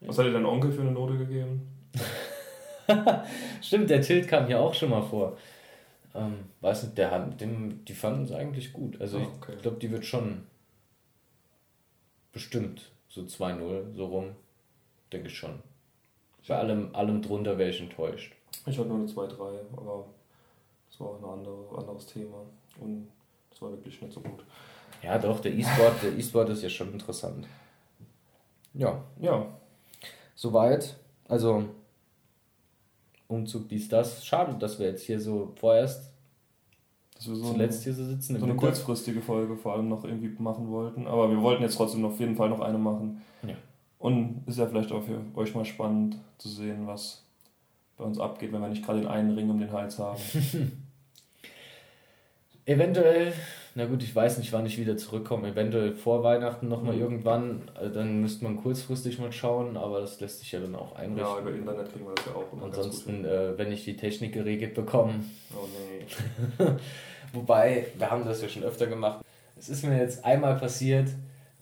Was 0.00 0.18
hat 0.18 0.26
dir 0.26 0.32
dein 0.32 0.44
Onkel 0.44 0.72
für 0.72 0.80
eine 0.80 0.90
Note 0.90 1.16
gegeben? 1.16 1.62
Stimmt, 3.62 3.88
der 3.88 4.00
Tilt 4.00 4.26
kam 4.26 4.48
hier 4.48 4.58
auch 4.58 4.74
schon 4.74 4.90
mal 4.90 5.02
vor. 5.02 5.38
Ähm, 6.12 6.46
weiß 6.60 6.82
nicht, 6.82 6.98
der 6.98 7.12
hat, 7.12 7.40
dem, 7.40 7.84
die 7.84 7.94
fanden 7.94 8.24
es 8.24 8.32
eigentlich 8.32 8.72
gut. 8.72 9.00
Also 9.00 9.18
oh, 9.18 9.36
okay. 9.36 9.52
ich 9.54 9.62
glaube, 9.62 9.78
die 9.78 9.92
wird 9.92 10.04
schon 10.04 10.42
bestimmt 12.32 12.90
so 13.08 13.20
2-0, 13.20 13.94
so 13.94 14.06
rum. 14.06 14.30
Denke 15.12 15.28
ich 15.28 15.38
schon. 15.38 15.60
Bei 16.48 16.56
allem, 16.56 16.96
allem 16.96 17.22
drunter 17.22 17.58
wäre 17.58 17.70
ich 17.70 17.80
enttäuscht. 17.80 18.34
Ich 18.66 18.76
hatte 18.76 18.88
nur 18.88 18.98
eine 18.98 19.06
2-3, 19.06 19.36
aber 19.76 20.06
das 20.94 21.00
war 21.00 21.08
auch 21.08 21.18
ein 21.18 21.38
andere, 21.38 21.76
anderes 21.76 22.06
Thema. 22.06 22.36
Und 22.80 23.08
das 23.50 23.60
war 23.60 23.72
wirklich 23.72 24.00
nicht 24.00 24.14
so 24.14 24.20
gut. 24.20 24.44
Ja, 25.02 25.18
doch, 25.18 25.40
der 25.40 25.52
E-Sport, 25.52 26.02
der 26.04 26.16
E-Sport 26.16 26.50
ist 26.50 26.62
ja 26.62 26.68
schon 26.68 26.92
interessant. 26.92 27.48
Ja. 28.74 29.02
Ja. 29.20 29.46
Soweit. 30.36 30.96
Also, 31.26 31.64
Umzug, 33.26 33.68
dies, 33.68 33.88
das. 33.88 34.24
Schade, 34.24 34.54
dass 34.56 34.78
wir 34.78 34.86
jetzt 34.86 35.02
hier 35.02 35.20
so 35.20 35.52
vorerst 35.56 36.12
dass 37.16 37.28
wir 37.28 37.34
so 37.36 37.52
zuletzt 37.52 37.86
eine, 37.86 37.94
hier 37.96 38.04
so 38.04 38.10
sitzen. 38.10 38.38
So 38.38 38.44
eine 38.44 38.56
kurzfristige 38.56 39.20
Folge 39.20 39.56
vor 39.56 39.74
allem 39.74 39.88
noch 39.88 40.04
irgendwie 40.04 40.30
machen 40.40 40.70
wollten. 40.70 41.06
Aber 41.06 41.30
wir 41.30 41.40
wollten 41.42 41.62
jetzt 41.62 41.76
trotzdem 41.76 42.04
auf 42.04 42.18
jeden 42.20 42.36
Fall 42.36 42.50
noch 42.50 42.60
eine 42.60 42.78
machen. 42.78 43.22
Ja. 43.46 43.54
Und 43.98 44.42
ist 44.46 44.58
ja 44.58 44.66
vielleicht 44.66 44.92
auch 44.92 45.02
für 45.02 45.20
euch 45.34 45.54
mal 45.54 45.64
spannend 45.64 46.18
zu 46.38 46.48
sehen, 46.48 46.86
was 46.86 47.24
bei 47.96 48.04
uns 48.04 48.18
abgeht, 48.18 48.52
wenn 48.52 48.60
wir 48.60 48.68
nicht 48.68 48.84
gerade 48.84 49.00
den 49.00 49.08
einen 49.08 49.34
Ring 49.34 49.50
um 49.50 49.58
den 49.58 49.72
Hals 49.72 49.98
haben. 49.98 50.20
Eventuell 52.66 53.32
na 53.76 53.86
gut, 53.86 54.04
ich 54.04 54.14
weiß 54.14 54.38
nicht, 54.38 54.52
wann 54.52 54.66
ich 54.66 54.78
wieder 54.78 54.96
zurückkomme. 54.96 55.48
Eventuell 55.48 55.92
vor 55.94 56.22
Weihnachten 56.22 56.68
nochmal 56.68 56.94
mhm. 56.94 57.00
irgendwann. 57.00 57.62
Äh, 57.80 57.90
dann 57.90 58.20
müsste 58.20 58.44
man 58.44 58.56
kurzfristig 58.56 59.18
mal 59.18 59.32
schauen, 59.32 59.76
aber 59.76 60.00
das 60.00 60.20
lässt 60.20 60.38
sich 60.38 60.52
ja 60.52 60.60
dann 60.60 60.76
auch 60.76 60.94
einrichten. 60.94 61.34
Ja, 61.34 61.40
über 61.40 61.52
Internet 61.52 61.92
kriegen 61.92 62.06
wir 62.06 62.14
das 62.14 62.26
ja 62.26 62.34
auch. 62.34 62.62
Ansonsten, 62.62 63.24
äh, 63.24 63.58
wenn 63.58 63.72
ich 63.72 63.84
die 63.84 63.96
Technik 63.96 64.32
geregelt 64.32 64.74
bekomme. 64.74 65.24
Oh 65.56 65.66
nee. 65.66 66.66
Wobei, 67.32 67.88
wir 67.98 68.10
haben 68.12 68.24
das 68.24 68.42
ja 68.42 68.48
schon 68.48 68.62
öfter 68.62 68.86
gemacht. 68.86 69.24
Es 69.58 69.68
ist 69.68 69.84
mir 69.84 69.98
jetzt 69.98 70.24
einmal 70.24 70.56
passiert, 70.56 71.08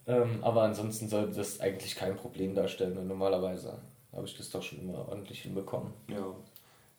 ähm, 0.07 0.39
aber 0.43 0.65
ansonsten 0.65 1.09
sollte 1.09 1.37
das 1.37 1.61
eigentlich 1.61 1.97
kein 1.97 2.17
Problem 2.17 2.55
darstellen. 2.55 2.99
Und 2.99 3.09
normalerweise 3.09 3.79
habe 4.13 4.27
ich 4.27 4.37
das 4.37 4.51
doch 4.51 4.63
schon 4.63 4.81
immer 4.81 5.09
ordentlich 5.09 5.41
hinbekommen. 5.41 5.95
Ja, 6.09 6.17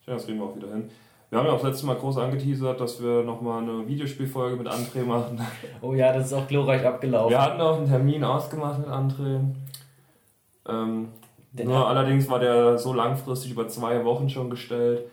ja 0.08 0.14
das 0.16 0.26
kriegen 0.26 0.40
wir 0.40 0.46
auch 0.46 0.56
wieder 0.56 0.70
hin. 0.70 0.90
Wir 1.34 1.40
haben 1.40 1.48
ja 1.48 1.54
auch 1.54 1.62
das 1.62 1.70
letzte 1.70 1.88
Mal 1.88 1.96
groß 1.96 2.20
angeteasert, 2.20 2.80
dass 2.80 3.02
wir 3.02 3.24
nochmal 3.24 3.64
eine 3.64 3.88
Videospielfolge 3.88 4.56
mit 4.56 4.68
André 4.68 5.04
machen. 5.04 5.42
Oh 5.82 5.96
ja, 5.96 6.14
das 6.14 6.28
ist 6.28 6.34
auch 6.34 6.48
glorreich 6.48 6.86
abgelaufen. 6.86 7.32
Wir 7.32 7.42
hatten 7.42 7.60
auch 7.60 7.78
einen 7.78 7.88
Termin 7.88 8.24
ausgemacht 8.24 8.78
mit 8.78 8.88
André. 8.88 9.40
Ähm, 10.70 11.08
nur 11.54 11.88
allerdings 11.88 12.30
war 12.30 12.38
der 12.38 12.78
so 12.78 12.94
langfristig 12.94 13.50
über 13.50 13.68
zwei 13.68 14.06
Wochen 14.06 14.30
schon 14.30 14.52
gestellt, 14.52 15.06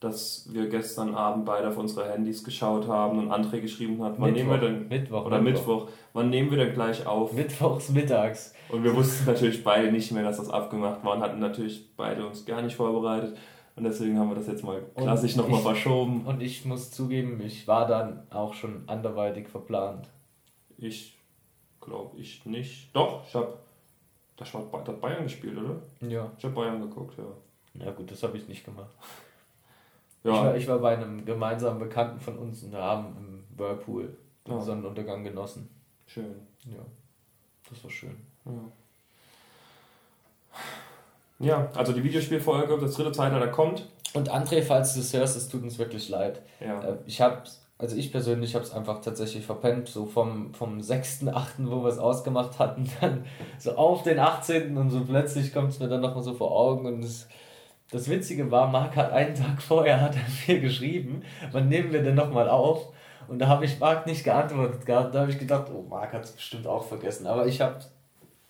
dass 0.00 0.48
wir 0.50 0.70
gestern 0.70 1.14
Abend 1.14 1.44
beide 1.44 1.68
auf 1.68 1.76
unsere 1.76 2.10
Handys 2.10 2.42
geschaut 2.42 2.88
haben 2.88 3.18
und 3.18 3.30
André 3.30 3.60
geschrieben 3.60 4.02
hat, 4.02 4.14
wann 4.16 4.32
Mittwoch, 4.32 4.46
nehmen 4.46 4.50
wir 4.50 4.68
denn 4.68 4.88
Mittwoch, 4.88 5.26
oder 5.26 5.42
Mittwoch. 5.42 5.80
Mittwoch, 5.80 5.88
wann 6.14 6.30
nehmen 6.30 6.50
wir 6.50 6.56
denn 6.56 6.72
gleich 6.72 7.06
auf? 7.06 7.34
Mittwochs 7.34 7.90
mittags. 7.90 8.54
Und 8.70 8.82
wir 8.82 8.96
wussten 8.96 9.26
natürlich 9.30 9.62
beide 9.62 9.92
nicht 9.92 10.10
mehr, 10.10 10.22
dass 10.22 10.38
das 10.38 10.48
abgemacht 10.48 11.04
war 11.04 11.16
und 11.16 11.20
hatten 11.20 11.38
natürlich 11.38 11.94
beide 11.98 12.26
uns 12.26 12.46
gar 12.46 12.62
nicht 12.62 12.76
vorbereitet. 12.76 13.36
Und 13.76 13.84
deswegen 13.84 14.18
haben 14.18 14.30
wir 14.30 14.36
das 14.36 14.46
jetzt 14.46 14.64
mal 14.64 14.82
klassisch 14.96 15.36
nochmal 15.36 15.60
verschoben. 15.60 16.24
Und 16.26 16.40
ich 16.40 16.64
muss 16.64 16.90
zugeben, 16.90 17.40
ich 17.42 17.68
war 17.68 17.86
dann 17.86 18.26
auch 18.30 18.54
schon 18.54 18.88
anderweitig 18.88 19.48
verplant. 19.48 20.08
Ich 20.78 21.16
glaube 21.80 22.18
ich 22.18 22.44
nicht. 22.46 22.94
Doch, 22.94 23.26
ich 23.26 23.34
habe. 23.34 23.58
Das 24.38 24.52
hat 24.52 25.00
Bayern 25.00 25.22
gespielt, 25.22 25.56
oder? 25.56 25.76
Ja. 26.00 26.30
Ich 26.36 26.44
habe 26.44 26.54
Bayern 26.54 26.80
geguckt, 26.80 27.16
ja. 27.16 27.84
Ja, 27.84 27.92
gut, 27.92 28.10
das 28.10 28.22
habe 28.22 28.36
ich 28.36 28.48
nicht 28.48 28.64
gemacht. 28.64 28.90
Ja. 30.24 30.32
Ich, 30.32 30.40
war, 30.40 30.56
ich 30.56 30.68
war 30.68 30.78
bei 30.80 30.96
einem 30.96 31.24
gemeinsamen 31.24 31.78
Bekannten 31.78 32.18
von 32.18 32.36
uns 32.36 32.60
und 32.64 32.74
haben 32.74 33.14
im 33.16 33.44
Whirlpool 33.56 34.16
den 34.44 34.54
ja. 34.54 34.60
Sonnenuntergang 34.60 35.22
genossen. 35.22 35.68
Schön. 36.04 36.34
Ja, 36.64 36.84
das 37.70 37.84
war 37.84 37.90
schön. 37.92 38.16
Ja. 38.44 38.72
Ja, 41.38 41.68
also 41.74 41.92
die 41.92 42.02
Videospielfolge, 42.02 42.78
das 42.78 42.94
dritte 42.94 43.12
Zeitalter 43.12 43.48
kommt. 43.48 43.86
Und 44.14 44.30
André, 44.30 44.62
falls 44.62 44.94
du 44.94 45.00
es 45.00 45.12
hörst, 45.12 45.36
es 45.36 45.48
tut 45.48 45.62
uns 45.62 45.78
wirklich 45.78 46.08
leid. 46.08 46.42
Ja. 46.60 46.80
Äh, 46.80 46.96
ich 47.06 47.20
habe 47.20 47.42
also 47.78 47.96
ich 47.96 48.10
persönlich 48.10 48.54
habe 48.54 48.64
es 48.64 48.72
einfach 48.72 49.02
tatsächlich 49.02 49.44
verpennt, 49.44 49.88
so 49.88 50.06
vom, 50.06 50.54
vom 50.54 50.78
6.8., 50.78 51.70
wo 51.70 51.82
wir 51.82 51.90
es 51.90 51.98
ausgemacht 51.98 52.58
hatten, 52.58 52.90
dann 53.00 53.24
so 53.58 53.76
auf 53.76 54.02
den 54.02 54.18
18. 54.18 54.76
und 54.76 54.90
so 54.90 55.04
plötzlich 55.04 55.52
kommt 55.52 55.72
es 55.72 55.80
mir 55.80 55.88
dann 55.88 56.00
nochmal 56.00 56.22
so 56.22 56.32
vor 56.32 56.52
Augen 56.52 56.86
und 56.86 57.02
das, 57.02 57.28
das 57.90 58.08
Witzige 58.08 58.50
war, 58.50 58.68
Marc 58.68 58.96
hat 58.96 59.12
einen 59.12 59.34
Tag 59.34 59.60
vorher 59.60 60.00
hat 60.00 60.16
er 60.16 60.54
mir 60.54 60.60
geschrieben, 60.60 61.22
wann 61.52 61.68
nehmen 61.68 61.92
wir 61.92 62.02
denn 62.02 62.14
nochmal 62.14 62.48
auf? 62.48 62.92
Und 63.28 63.40
da 63.40 63.48
habe 63.48 63.64
ich 63.64 63.78
Marc 63.78 64.06
nicht 64.06 64.24
geantwortet 64.24 64.86
gehabt, 64.86 65.14
da 65.14 65.20
habe 65.20 65.30
ich 65.30 65.38
gedacht, 65.38 65.66
oh, 65.74 65.82
Marc 65.82 66.12
hat 66.12 66.24
es 66.24 66.32
bestimmt 66.32 66.66
auch 66.66 66.84
vergessen, 66.84 67.26
aber 67.26 67.46
ich 67.46 67.60
habe 67.60 67.80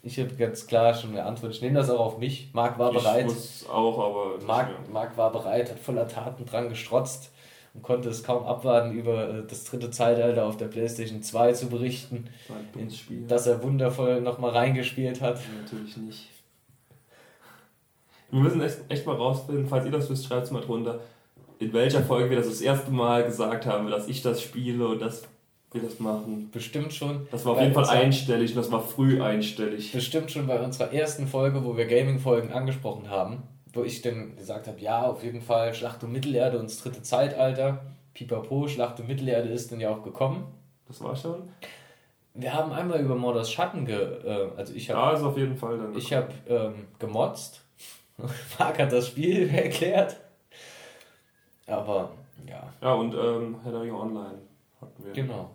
ich 0.07 0.21
habe 0.21 0.33
ganz 0.37 0.69
klar 0.69 0.95
schon 0.95 1.11
eine 1.11 1.25
Antwort. 1.25 1.53
Ich 1.53 1.61
nehme 1.61 1.75
das 1.75 1.91
auch 1.91 1.99
auf 1.99 2.19
mich. 2.19 2.51
Marc 2.53 2.79
war 2.79 2.93
ich 2.93 2.99
bereit. 2.99 3.27
auch, 3.69 3.99
aber. 3.99 4.45
Marc, 4.47 4.89
Marc 4.93 5.17
war 5.17 5.33
bereit, 5.33 5.69
hat 5.69 5.81
voller 5.81 6.07
Taten 6.07 6.47
dran 6.47 6.69
gestrotzt. 6.69 7.33
und 7.75 7.83
konnte 7.83 8.09
es 8.09 8.23
kaum 8.23 8.45
abwarten, 8.45 8.93
über 8.93 9.29
äh, 9.29 9.43
das 9.49 9.65
dritte 9.65 9.91
Zeitalter 9.91 10.47
auf 10.47 10.57
der 10.57 10.67
PlayStation 10.67 11.23
2 11.23 11.53
zu 11.55 11.69
berichten. 11.69 12.29
In, 12.77 13.27
dass 13.27 13.49
er 13.49 13.63
wundervoll 13.65 14.21
nochmal 14.21 14.53
reingespielt 14.53 15.21
hat. 15.21 15.41
Natürlich 15.61 15.97
nicht. 15.97 16.29
Wir 18.31 18.41
müssen 18.41 18.63
echt, 18.63 18.79
echt 18.89 19.07
mal 19.07 19.17
rausfinden, 19.17 19.67
falls 19.67 19.87
ihr 19.87 19.93
das 19.93 20.09
wisst, 20.09 20.27
schreibt 20.27 20.47
es 20.47 20.53
mal 20.53 20.63
drunter, 20.63 21.01
in 21.59 21.73
welcher 21.73 22.03
Folge 22.03 22.31
wir 22.31 22.37
das 22.37 22.49
das 22.49 22.61
erste 22.61 22.93
Mal 22.93 23.25
gesagt 23.25 23.67
haben, 23.67 23.91
dass 23.91 24.07
ich 24.07 24.23
das 24.23 24.41
spiele 24.41 24.87
und 24.87 25.01
dass 25.01 25.25
wir 25.73 25.83
das 25.83 26.01
machen. 26.01 26.51
Bestimmt 26.53 26.93
schon. 26.93 27.27
Das 27.31 27.45
war 27.45 27.53
auf 27.53 27.61
jeden 27.61 27.75
Fall 27.75 27.89
einstellig 27.89 28.53
und 28.53 28.57
das 28.57 28.71
war 28.71 28.83
früh 28.83 29.21
einstellig. 29.21 29.93
Bestimmt 29.93 30.31
schon 30.31 30.47
bei 30.47 30.61
unserer 30.61 30.93
ersten 30.93 31.27
Folge, 31.27 31.65
wo 31.65 31.77
wir 31.77 31.87
Gaming-Folgen 31.87 32.53
angesprochen 32.53 33.11
haben, 33.11 33.43
wo 33.73 33.83
ich 33.83 34.03
dann 34.03 34.37
gesagt 34.37 34.69
habe, 34.69 34.81
ja, 34.81 35.03
auf 35.03 35.23
jeden 35.23 35.43
Fall 35.43 35.75
Schlacht 35.75 36.03
um 36.05 36.13
Mittelerde 36.13 36.59
und 36.59 36.71
das 36.71 36.79
dritte 36.79 37.03
Zeitalter. 37.03 37.85
Pipapo, 38.15 38.69
Schlacht 38.69 39.01
um 39.01 39.07
Mittelerde 39.07 39.49
ist 39.49 39.73
dann 39.73 39.81
ja 39.81 39.91
auch 39.91 40.03
gekommen. 40.03 40.47
Das 40.89 41.03
war 41.03 41.17
schon. 41.17 41.49
Wir 42.35 42.53
haben 42.53 42.73
einmal 42.73 43.01
über 43.01 43.15
Mordors 43.15 43.51
Schatten 43.51 43.87
ge... 43.87 43.97
Äh, 43.97 44.51
also 44.57 44.75
ich 44.75 44.91
habe... 44.91 45.01
Ja, 45.01 45.13
ist 45.13 45.23
auf 45.23 45.37
jeden 45.37 45.57
Fall 45.57 45.79
dann. 45.79 45.97
Ich 45.97 46.13
habe 46.13 46.29
ähm, 46.49 46.87
gemotzt. 46.99 47.63
Marc 48.59 48.79
hat 48.79 48.93
das 48.93 49.09
Spiel 49.09 49.49
erklärt. 49.55 50.17
Aber, 51.67 52.11
ja. 52.49 52.73
Ja, 52.81 52.95
und 52.95 53.15
ähm, 53.15 53.57
Herr 53.65 53.75
Online 53.75 54.39
hatten 54.87 55.05
wir. 55.05 55.13
Genau. 55.13 55.51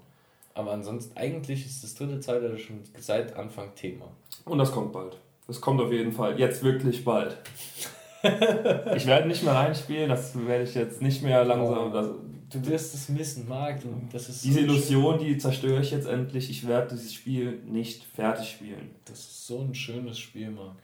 Aber 0.54 0.72
ansonsten, 0.72 1.18
eigentlich 1.18 1.66
ist 1.66 1.84
das 1.84 1.96
dritte 1.96 2.20
Zeitalter 2.20 2.58
schon 2.58 2.82
seit 3.00 3.36
Anfang 3.36 3.74
Thema. 3.76 4.06
Und 4.46 4.58
das 4.58 4.72
kommt 4.72 4.92
bald. 4.92 5.18
Das 5.48 5.62
kommt 5.62 5.82
auf 5.82 5.92
jeden 5.92 6.12
Fall. 6.12 6.40
Jetzt 6.40 6.64
wirklich 6.64 7.04
bald. 7.04 7.38
ich 8.24 9.06
werde 9.08 9.28
nicht 9.28 9.44
mehr 9.44 9.54
reinspielen, 9.54 10.10
das 10.10 10.36
werde 10.46 10.64
ich 10.64 10.76
jetzt 10.76 11.02
nicht 11.02 11.24
mehr 11.24 11.44
langsam. 11.44 11.92
Das, 11.92 12.08
du 12.52 12.70
wirst 12.70 12.94
es 12.94 13.10
missen, 13.10 13.48
Marc. 13.48 13.82
Das 14.12 14.30
ist 14.30 14.44
diese 14.44 14.60
so 14.60 14.66
Illusion, 14.66 15.20
die 15.20 15.38
zerstöre 15.38 15.82
ich 15.82 15.92
jetzt 15.92 16.08
endlich. 16.08 16.50
Ich 16.50 16.68
werde 16.68 16.96
dieses 16.96 17.14
Spiel 17.14 17.62
nicht 17.66 18.04
fertig 18.04 18.50
spielen. 18.50 18.92
Das 19.06 19.20
ist 19.20 19.48
so 19.48 19.60
ein 19.62 19.74
schönes 19.74 20.20
Spiel, 20.20 20.52
Marc. 20.52 20.78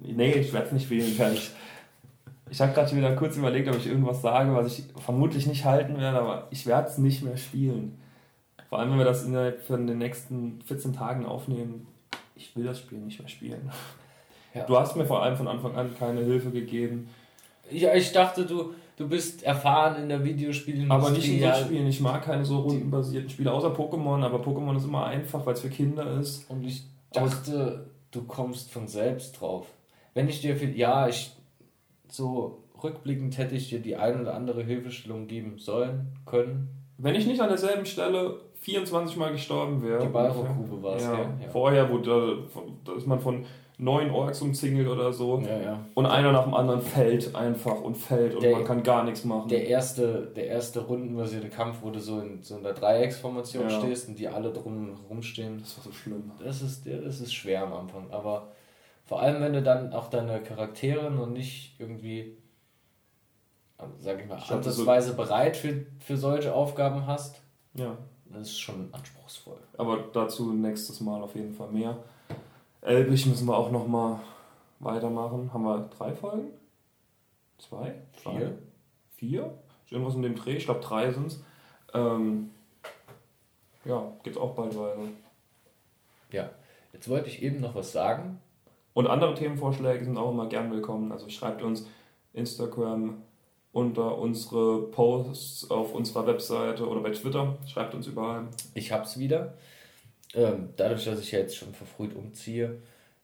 Nee, 0.00 0.32
ich 0.32 0.52
werde 0.52 0.66
es 0.66 0.72
nicht 0.72 0.84
spielen 0.84 1.12
fertig. 1.12 1.50
Ich 2.52 2.60
habe 2.60 2.74
gerade 2.74 2.94
wieder 2.94 3.16
kurz 3.16 3.38
überlegt, 3.38 3.66
ob 3.70 3.78
ich 3.78 3.86
irgendwas 3.86 4.20
sage, 4.20 4.54
was 4.54 4.78
ich 4.78 4.84
vermutlich 5.02 5.46
nicht 5.46 5.64
halten 5.64 5.98
werde, 5.98 6.18
aber 6.18 6.48
ich 6.50 6.66
werde 6.66 6.86
es 6.86 6.98
nicht 6.98 7.22
mehr 7.22 7.38
spielen. 7.38 7.98
Vor 8.68 8.78
allem, 8.78 8.90
wenn 8.90 8.98
wir 8.98 9.06
das 9.06 9.24
innerhalb 9.24 9.62
von 9.62 9.86
den 9.86 9.96
nächsten 9.96 10.60
14 10.60 10.92
Tagen 10.92 11.24
aufnehmen. 11.24 11.86
Ich 12.36 12.54
will 12.54 12.64
das 12.64 12.78
Spiel 12.78 12.98
nicht 12.98 13.18
mehr 13.18 13.28
spielen. 13.28 13.70
Ja. 14.52 14.64
Du 14.66 14.78
hast 14.78 14.96
mir 14.96 15.06
vor 15.06 15.22
allem 15.22 15.34
von 15.34 15.48
Anfang 15.48 15.74
an 15.76 15.96
keine 15.98 16.20
Hilfe 16.20 16.50
gegeben. 16.50 17.08
Ja, 17.70 17.94
ich 17.94 18.12
dachte, 18.12 18.44
du, 18.44 18.74
du 18.98 19.08
bist 19.08 19.42
erfahren 19.44 20.02
in 20.02 20.10
der 20.10 20.22
Videospielindustrie. 20.22 20.94
Aber 20.94 21.10
nicht 21.10 21.28
in 21.30 21.40
so 21.40 21.64
Spielen. 21.64 21.86
Ich 21.86 22.00
mag 22.02 22.22
keine 22.22 22.44
so 22.44 22.58
rundenbasierten 22.58 23.30
Spiele, 23.30 23.50
außer 23.50 23.68
Pokémon. 23.68 24.22
Aber 24.22 24.40
Pokémon 24.40 24.76
ist 24.76 24.84
immer 24.84 25.06
einfach, 25.06 25.46
weil 25.46 25.54
es 25.54 25.60
für 25.60 25.70
Kinder 25.70 26.20
ist. 26.20 26.50
Und 26.50 26.64
ich 26.64 26.84
dachte, 27.14 27.86
du 28.10 28.24
kommst 28.24 28.70
von 28.70 28.88
selbst 28.88 29.40
drauf. 29.40 29.68
Wenn 30.12 30.28
ich 30.28 30.42
dir 30.42 30.54
viel. 30.54 30.76
Ja, 30.76 31.08
ich 31.08 31.32
so 32.12 32.64
rückblickend 32.82 33.38
hätte 33.38 33.54
ich 33.54 33.68
dir 33.68 33.80
die 33.80 33.96
ein 33.96 34.20
oder 34.20 34.34
andere 34.34 34.62
Hilfestellung 34.62 35.26
geben 35.26 35.58
sollen, 35.58 36.12
können. 36.26 36.68
Wenn 36.98 37.14
ich 37.14 37.26
nicht 37.26 37.40
an 37.40 37.48
derselben 37.48 37.86
Stelle 37.86 38.40
24 38.60 39.16
Mal 39.16 39.32
gestorben 39.32 39.82
wäre. 39.82 40.02
Die 40.02 40.08
Balrog-Grube 40.08 40.82
war 40.82 40.96
es, 40.96 41.02
ja, 41.02 41.14
ja. 41.14 41.48
Vorher, 41.50 41.90
wo 41.90 41.98
da, 41.98 42.34
da 42.84 42.94
ist 42.94 43.06
man 43.06 43.18
von 43.18 43.44
neun 43.78 44.10
Orks 44.10 44.40
umzingelt 44.40 44.86
oder 44.86 45.12
so. 45.12 45.40
Ja, 45.40 45.58
ja. 45.58 45.86
Und 45.94 46.06
einer 46.06 46.30
nach 46.30 46.44
dem 46.44 46.54
anderen 46.54 46.80
fällt 46.80 47.34
einfach 47.34 47.80
und 47.80 47.96
fällt 47.96 48.34
und 48.34 48.42
der, 48.42 48.52
man 48.52 48.64
kann 48.64 48.82
gar 48.84 49.02
nichts 49.04 49.24
machen. 49.24 49.48
Der 49.48 49.66
erste, 49.66 50.30
der 50.36 50.46
erste 50.46 50.80
rundenbasierte 50.80 51.48
Kampf, 51.48 51.78
wo 51.82 51.90
du 51.90 51.98
so 51.98 52.20
in 52.20 52.42
so 52.42 52.56
einer 52.56 52.72
Dreiecksformation 52.72 53.68
ja. 53.68 53.80
stehst 53.80 54.08
und 54.08 54.18
die 54.18 54.28
alle 54.28 54.52
drum 54.52 54.96
rumstehen. 55.10 55.58
Das 55.58 55.76
war 55.78 55.84
so 55.84 55.92
schlimm. 55.92 56.30
Das 56.42 56.62
ist, 56.62 56.86
das 56.86 57.20
ist 57.20 57.34
schwer 57.34 57.64
am 57.64 57.72
Anfang, 57.72 58.06
aber 58.10 58.52
vor 59.04 59.20
allem, 59.20 59.42
wenn 59.42 59.52
du 59.52 59.62
dann 59.62 59.92
auch 59.92 60.08
deine 60.08 60.42
Charaktere 60.42 61.10
noch 61.10 61.26
nicht 61.26 61.78
irgendwie, 61.78 62.36
sag 63.98 64.20
ich 64.20 64.26
mal, 64.26 64.36
ansatzweise 64.36 65.10
so 65.10 65.16
bereit 65.16 65.56
für, 65.56 65.86
für 66.00 66.16
solche 66.16 66.54
Aufgaben 66.54 67.06
hast. 67.06 67.40
Ja. 67.74 67.96
Das 68.26 68.48
ist 68.48 68.60
schon 68.60 68.88
anspruchsvoll. 68.92 69.58
Aber 69.76 70.04
dazu 70.12 70.52
nächstes 70.52 71.00
Mal 71.00 71.22
auf 71.22 71.34
jeden 71.34 71.52
Fall 71.52 71.68
mehr. 71.68 71.98
Elbig 72.80 73.26
müssen 73.26 73.46
wir 73.46 73.56
auch 73.56 73.70
noch 73.70 73.86
mal 73.86 74.20
weitermachen. 74.80 75.52
Haben 75.52 75.64
wir 75.64 75.90
drei 75.96 76.14
Folgen? 76.14 76.48
Zwei? 77.58 77.94
Vier? 78.12 78.32
Drei? 78.32 78.52
Vier? 79.16 79.58
Irgendwas 79.90 80.14
in 80.14 80.22
dem 80.22 80.34
Dreh. 80.34 80.56
Ich 80.56 80.64
glaube, 80.64 80.80
drei 80.80 81.12
sind 81.12 81.26
es. 81.26 81.44
Ähm, 81.92 82.50
ja, 83.84 84.12
geht's 84.22 84.38
auch 84.38 84.54
bald 84.54 84.76
weiter. 84.76 85.00
Ja, 86.30 86.50
jetzt 86.92 87.08
wollte 87.08 87.28
ich 87.28 87.42
eben 87.42 87.60
noch 87.60 87.74
was 87.74 87.92
sagen. 87.92 88.40
Und 88.94 89.06
andere 89.06 89.34
Themenvorschläge 89.34 90.04
sind 90.04 90.18
auch 90.18 90.32
immer 90.32 90.48
gern 90.48 90.70
willkommen. 90.70 91.12
Also 91.12 91.28
schreibt 91.28 91.62
uns 91.62 91.86
Instagram 92.34 93.22
unter 93.72 94.18
unsere 94.18 94.82
Posts 94.90 95.70
auf 95.70 95.94
unserer 95.94 96.26
Webseite 96.26 96.86
oder 96.86 97.00
bei 97.00 97.10
Twitter. 97.10 97.56
Schreibt 97.66 97.94
uns 97.94 98.06
überall. 98.06 98.48
Ich 98.74 98.92
hab's 98.92 99.18
wieder. 99.18 99.54
Ähm, 100.34 100.70
dadurch, 100.76 101.04
dass 101.04 101.20
ich 101.20 101.32
jetzt 101.32 101.56
schon 101.56 101.72
verfrüht 101.72 102.14
umziehe, 102.14 102.82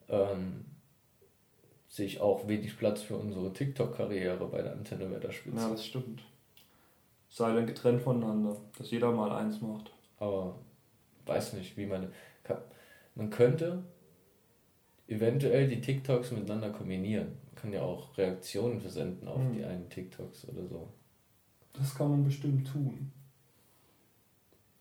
ähm, 0.09 0.65
sehe 1.89 2.07
ich 2.07 2.21
auch 2.21 2.49
wenig 2.49 2.79
Platz 2.79 3.03
für 3.03 3.17
unsere 3.17 3.53
TikTok-Karriere 3.53 4.47
bei 4.47 4.63
der 4.63 4.73
Antenne 4.73 5.11
Wetterspitze. 5.11 5.57
Ja, 5.57 5.71
das 5.71 5.85
stimmt. 5.85 6.23
Sei 7.31 7.53
dann 7.55 7.67
getrennt 7.67 8.01
voneinander, 8.01 8.57
dass 8.79 8.91
jeder 8.91 9.13
mal 9.13 9.33
eins 9.33 9.61
macht. 9.61 9.91
Aber 10.19 10.55
weiß 11.27 11.55
nicht, 11.55 11.77
wie 11.77 11.87
man. 11.87 12.13
Man 13.15 13.31
könnte 13.31 13.83
eventuell 15.09 15.66
die 15.68 15.81
TikToks 15.81 16.33
miteinander 16.33 16.71
kombinieren. 16.71 17.29
Man 17.47 17.55
kann 17.57 17.73
ja 17.73 17.83
auch 17.83 18.16
Reaktionen 18.16 18.81
versenden 18.81 19.27
auf 19.27 19.40
hm. 19.40 19.55
die 19.55 19.64
einen 19.64 19.88
TikToks 19.88 20.47
oder 20.49 20.66
so. 20.66 20.88
Das 21.73 21.94
kann 21.94 22.11
man 22.11 22.25
bestimmt 22.25 22.66
tun. 22.71 23.11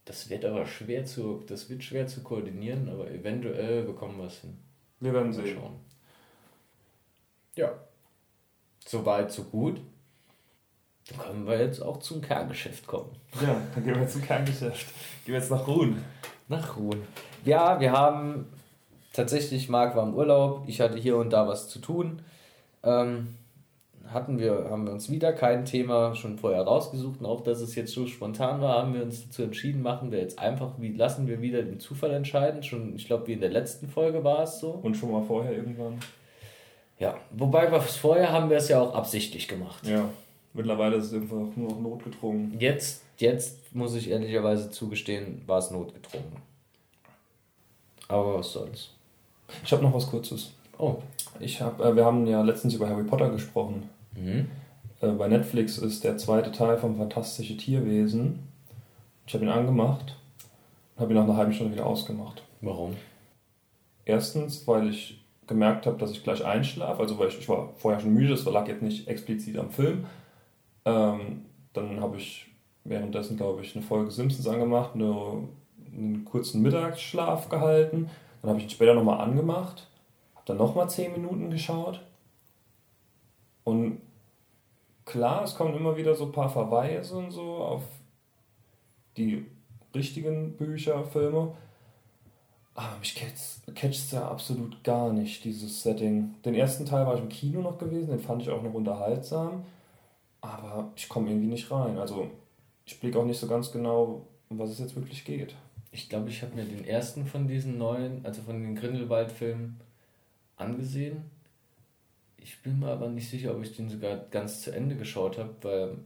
Das 0.05 0.29
wird 0.29 0.45
aber 0.45 0.65
schwer 0.65 1.05
zu, 1.05 1.43
das 1.47 1.69
wird 1.69 1.83
schwer 1.83 2.07
zu 2.07 2.23
koordinieren, 2.23 2.87
aber 2.87 3.11
eventuell 3.11 3.83
bekommen 3.83 4.17
wir 4.17 4.27
es 4.27 4.39
hin. 4.39 4.57
Wir 4.99 5.13
werden 5.13 5.33
sehen. 5.33 5.55
Schauen. 5.55 5.75
Ja. 7.55 7.73
Soweit, 8.85 9.31
so 9.31 9.43
gut. 9.43 9.81
Dann 11.09 11.19
können 11.19 11.47
wir 11.47 11.59
jetzt 11.59 11.81
auch 11.81 11.97
zum 11.97 12.21
Kerngeschäft 12.21 12.87
kommen. 12.87 13.11
Ja, 13.41 13.61
dann 13.73 13.83
gehen 13.83 13.99
wir 13.99 14.07
zum 14.07 14.21
Kerngeschäft. 14.21 14.87
Gehen 15.25 15.33
wir 15.33 15.39
jetzt 15.39 15.51
nach 15.51 15.67
Ruhen. 15.67 16.03
Nach 16.47 16.77
Ruhen. 16.77 17.01
Ja, 17.43 17.79
wir 17.79 17.91
haben 17.91 18.45
tatsächlich, 19.17 19.67
Marc 19.67 19.95
war 19.95 20.07
im 20.07 20.13
Urlaub, 20.13 20.63
ich 20.67 20.79
hatte 20.79 20.97
hier 20.97 21.17
und 21.17 21.31
da 21.31 21.47
was 21.47 21.67
zu 21.67 21.79
tun. 21.79 22.21
Ähm, 22.83 23.35
hatten 24.13 24.39
wir, 24.39 24.67
haben 24.69 24.85
wir 24.85 24.93
uns 24.93 25.11
wieder 25.11 25.33
kein 25.33 25.65
Thema 25.65 26.15
schon 26.15 26.37
vorher 26.37 26.61
rausgesucht 26.61 27.19
und 27.19 27.25
auch, 27.25 27.41
dass 27.41 27.59
es 27.59 27.75
jetzt 27.75 27.91
so 27.91 28.07
spontan 28.07 28.61
war, 28.61 28.81
haben 28.81 28.93
wir 28.93 29.01
uns 29.03 29.25
dazu 29.25 29.43
entschieden, 29.43 29.81
machen 29.81 30.11
wir 30.11 30.19
jetzt 30.19 30.39
einfach, 30.39 30.71
wie 30.77 30.93
lassen 30.93 31.27
wir 31.27 31.41
wieder 31.41 31.61
den 31.61 31.79
Zufall 31.81 32.11
entscheiden. 32.13 32.63
Schon, 32.63 32.95
ich 32.95 33.05
glaube, 33.05 33.27
wie 33.27 33.33
in 33.33 33.41
der 33.41 33.49
letzten 33.49 33.89
Folge 33.89 34.23
war 34.23 34.43
es 34.43 34.59
so. 34.59 34.69
Und 34.81 34.95
schon 34.95 35.11
mal 35.11 35.23
vorher 35.23 35.51
irgendwann. 35.51 35.99
Ja, 36.99 37.17
wobei 37.31 37.69
wir 37.69 37.81
vorher 37.81 38.31
haben 38.31 38.49
wir 38.49 38.57
es 38.57 38.69
ja 38.69 38.79
auch 38.79 38.95
absichtlich 38.95 39.47
gemacht. 39.47 39.85
Ja, 39.85 40.09
mittlerweile 40.53 40.95
ist 40.95 41.07
es 41.07 41.13
einfach 41.13 41.35
nur 41.55 41.69
noch 41.69 41.79
notgedrungen. 41.79 42.55
Jetzt, 42.59 43.03
jetzt 43.17 43.75
muss 43.75 43.93
ich 43.95 44.09
ehrlicherweise 44.09 44.71
zugestehen, 44.71 45.41
war 45.47 45.57
es 45.57 45.69
notgedrungen. 45.69 46.31
Aber 48.07 48.39
was 48.39 48.53
soll's. 48.53 48.96
Ich 49.63 49.71
habe 49.71 49.83
noch 49.83 49.93
was 49.93 50.09
Kurzes. 50.09 50.53
Oh. 50.77 50.97
Ich 51.39 51.61
hab, 51.61 51.79
äh, 51.79 51.95
wir 51.95 52.05
haben 52.05 52.25
ja 52.27 52.41
letztens 52.41 52.73
über 52.73 52.89
Harry 52.89 53.03
Potter 53.03 53.29
gesprochen. 53.29 53.89
Mhm. 54.15 54.47
Äh, 55.01 55.11
bei 55.11 55.27
Netflix 55.27 55.77
ist 55.77 56.03
der 56.03 56.17
zweite 56.17 56.51
Teil 56.51 56.77
vom 56.77 56.97
Fantastische 56.97 57.57
Tierwesen. 57.57 58.39
Ich 59.25 59.33
habe 59.33 59.45
ihn 59.45 59.51
angemacht 59.51 60.15
und 60.95 61.01
habe 61.01 61.13
ihn 61.13 61.17
nach 61.17 61.23
einer 61.23 61.37
halben 61.37 61.53
Stunde 61.53 61.73
wieder 61.73 61.85
ausgemacht. 61.85 62.43
Warum? 62.61 62.95
Erstens, 64.05 64.67
weil 64.67 64.89
ich 64.89 65.23
gemerkt 65.47 65.85
habe, 65.85 65.97
dass 65.97 66.11
ich 66.11 66.23
gleich 66.23 66.43
einschlafe. 66.45 67.01
Also 67.01 67.17
weil 67.19 67.29
ich, 67.29 67.39
ich 67.39 67.49
war 67.49 67.69
vorher 67.77 67.99
schon 67.99 68.13
müde, 68.13 68.29
das 68.29 68.45
lag 68.45 68.67
jetzt 68.67 68.81
nicht 68.81 69.07
explizit 69.07 69.57
am 69.57 69.69
Film. 69.69 70.05
Ähm, 70.85 71.45
dann 71.73 71.99
habe 72.01 72.17
ich 72.17 72.47
währenddessen, 72.83 73.37
glaube 73.37 73.61
ich, 73.61 73.75
eine 73.75 73.83
Folge 73.83 74.11
Simpsons 74.11 74.47
angemacht, 74.47 74.91
eine, 74.95 75.47
einen 75.93 76.25
kurzen 76.25 76.61
Mittagsschlaf 76.61 77.49
gehalten 77.49 78.09
dann 78.41 78.49
habe 78.49 78.59
ich 78.59 78.65
ihn 78.65 78.69
später 78.69 78.93
nochmal 78.93 79.19
angemacht, 79.19 79.87
habe 80.35 80.45
dann 80.45 80.57
nochmal 80.57 80.89
10 80.89 81.13
Minuten 81.13 81.49
geschaut. 81.49 82.01
Und 83.63 84.01
klar, 85.05 85.43
es 85.43 85.55
kommen 85.55 85.75
immer 85.75 85.97
wieder 85.97 86.15
so 86.15 86.25
ein 86.25 86.31
paar 86.31 86.49
Verweise 86.49 87.17
und 87.17 87.31
so 87.31 87.57
auf 87.57 87.83
die 89.17 89.45
richtigen 89.93 90.55
Bücher, 90.55 91.03
Filme. 91.05 91.53
Aber 92.75 92.97
mich 92.99 93.15
catcht 93.15 93.95
es 93.95 94.11
ja 94.11 94.29
absolut 94.29 94.83
gar 94.83 95.11
nicht, 95.11 95.43
dieses 95.43 95.81
Setting. 95.81 96.35
Den 96.45 96.53
ersten 96.53 96.85
Teil 96.85 97.07
war 97.07 97.15
ich 97.15 97.21
im 97.21 97.29
Kino 97.29 97.61
noch 97.61 97.79
gewesen, 97.79 98.11
den 98.11 98.19
fand 98.19 98.43
ich 98.43 98.51
auch 98.51 98.61
noch 98.61 98.73
unterhaltsam. 98.73 99.65
aber 100.41 100.91
ich 100.95 101.09
komme 101.09 101.29
irgendwie 101.29 101.47
nicht 101.47 101.71
rein. 101.71 101.97
Also 101.97 102.29
ich 102.85 102.99
blicke 102.99 103.19
auch 103.19 103.25
nicht 103.25 103.39
so 103.39 103.47
ganz 103.47 103.71
genau, 103.71 104.27
um 104.49 104.59
was 104.59 104.69
es 104.69 104.79
jetzt 104.79 104.95
wirklich 104.95 105.25
geht. 105.25 105.55
Ich 105.97 106.09
glaube, 106.09 106.29
ich 106.29 106.43
habe 106.43 106.55
mir 106.55 106.63
den 106.63 106.85
ersten 106.85 107.25
von 107.25 107.47
diesen 107.47 107.79
neuen, 107.79 108.23
also 108.23 108.43
von 108.43 108.61
den 108.61 108.75
Grindelwald-Filmen 108.75 109.79
angesehen. 110.55 111.23
Ich 112.37 112.61
bin 112.61 112.79
mir 112.79 112.89
aber 112.89 113.09
nicht 113.09 113.27
sicher, 113.27 113.55
ob 113.55 113.63
ich 113.63 113.75
den 113.75 113.89
sogar 113.89 114.17
ganz 114.29 114.61
zu 114.61 114.69
Ende 114.69 114.95
geschaut 114.95 115.39
habe, 115.39 115.55
weil, 115.63 115.97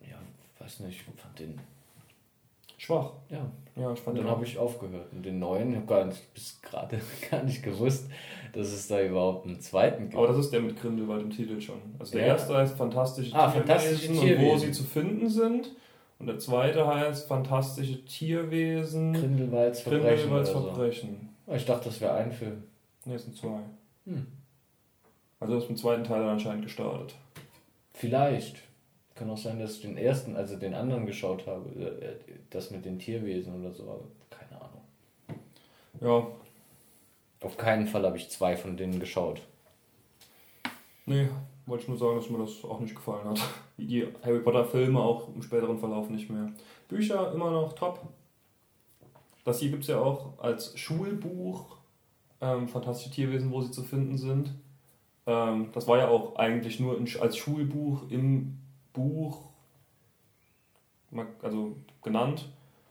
ja, 0.00 0.16
weiß 0.58 0.80
nicht, 0.80 0.96
ich 0.96 1.20
fand 1.20 1.38
den 1.38 1.60
schwach. 2.78 3.12
Ja. 3.28 3.50
Ja, 3.76 3.92
ich 3.92 4.00
fand 4.00 4.18
Und 4.18 4.24
dann 4.24 4.32
habe 4.32 4.46
ich 4.46 4.56
aufgehört. 4.56 5.12
Und 5.12 5.26
den 5.26 5.38
neuen, 5.38 5.72
ich 5.72 5.76
habe 5.76 5.86
gar 5.86 6.04
nicht, 6.06 6.32
bis 6.32 6.58
gerade 6.62 6.98
gar 7.30 7.42
nicht 7.42 7.62
gewusst, 7.62 8.08
dass 8.54 8.68
es 8.68 8.88
da 8.88 9.02
überhaupt 9.02 9.46
einen 9.46 9.60
zweiten 9.60 10.04
gibt. 10.04 10.16
Aber 10.16 10.28
das 10.28 10.38
ist 10.38 10.54
der 10.54 10.62
mit 10.62 10.80
Grindelwald 10.80 11.22
im 11.22 11.30
Titel 11.30 11.60
schon. 11.60 11.82
Also 11.98 12.12
der 12.12 12.28
ja. 12.28 12.32
erste 12.32 12.56
heißt 12.56 12.78
Fantastische 12.78 13.34
ah, 13.34 13.50
Tierwesen 13.50 13.68
fantastische 13.68 14.12
Tierwesen. 14.12 14.38
und 14.38 14.52
wo 14.52 14.56
sie 14.56 14.72
zu 14.72 14.84
finden 14.84 15.28
sind. 15.28 15.70
Und 16.22 16.28
der 16.28 16.38
zweite 16.38 16.86
heißt 16.86 17.26
Fantastische 17.26 18.04
Tierwesen. 18.04 19.12
Grindelwalds 19.12 19.80
Verbrechen. 19.80 20.06
Grindelwalds 20.06 20.50
Verbrechen. 20.50 21.30
So. 21.48 21.52
Ich 21.52 21.64
dachte, 21.64 21.86
das 21.86 22.00
wäre 22.00 22.14
ein 22.14 22.30
Film. 22.30 22.62
Ne, 23.04 23.16
es 23.16 23.24
sind 23.24 23.36
zwei. 23.36 23.58
Hm. 24.06 24.28
Also 25.40 25.56
ist 25.56 25.62
mit 25.62 25.70
dem 25.70 25.76
zweiten 25.78 26.04
Teil 26.04 26.20
dann 26.20 26.28
anscheinend 26.28 26.62
gestartet. 26.62 27.16
Vielleicht. 27.92 28.58
Kann 29.16 29.30
auch 29.30 29.36
sein, 29.36 29.58
dass 29.58 29.74
ich 29.74 29.82
den 29.82 29.96
ersten, 29.96 30.36
also 30.36 30.56
den 30.56 30.74
anderen 30.74 31.06
geschaut 31.06 31.48
habe, 31.48 31.68
äh, 32.00 32.34
das 32.50 32.70
mit 32.70 32.84
den 32.84 33.00
Tierwesen 33.00 33.60
oder 33.60 33.72
so, 33.72 33.82
aber 33.82 34.04
keine 34.30 34.62
Ahnung. 34.62 34.82
Ja. 36.00 37.44
Auf 37.44 37.56
keinen 37.56 37.88
Fall 37.88 38.06
habe 38.06 38.16
ich 38.16 38.30
zwei 38.30 38.56
von 38.56 38.76
denen 38.76 39.00
geschaut. 39.00 39.42
Nee, 41.04 41.28
wollte 41.66 41.82
ich 41.82 41.88
nur 41.88 41.98
sagen, 41.98 42.16
dass 42.16 42.30
mir 42.30 42.38
das 42.38 42.64
auch 42.64 42.80
nicht 42.80 42.94
gefallen 42.94 43.28
hat. 43.28 43.40
Wie 43.76 43.86
die 43.86 44.06
Harry 44.24 44.40
Potter 44.40 44.64
Filme 44.64 45.00
auch 45.00 45.28
im 45.34 45.42
späteren 45.42 45.78
Verlauf 45.78 46.08
nicht 46.10 46.30
mehr. 46.30 46.52
Bücher 46.88 47.32
immer 47.32 47.50
noch 47.50 47.72
top. 47.74 48.00
Das 49.44 49.58
hier 49.60 49.70
gibt 49.70 49.82
es 49.82 49.88
ja 49.88 50.00
auch 50.00 50.38
als 50.38 50.78
Schulbuch. 50.78 51.76
Ähm, 52.40 52.68
Fantastische 52.68 53.10
Tierwesen, 53.10 53.52
wo 53.52 53.60
sie 53.60 53.70
zu 53.70 53.82
finden 53.82 54.18
sind. 54.18 54.52
Ähm, 55.26 55.70
das 55.72 55.86
war 55.86 55.98
ja 55.98 56.08
auch 56.08 56.36
eigentlich 56.36 56.80
nur 56.80 56.98
in, 56.98 57.08
als 57.20 57.36
Schulbuch 57.36 58.10
im 58.10 58.58
Buch 58.92 59.52
also 61.42 61.76
genannt. 62.02 62.48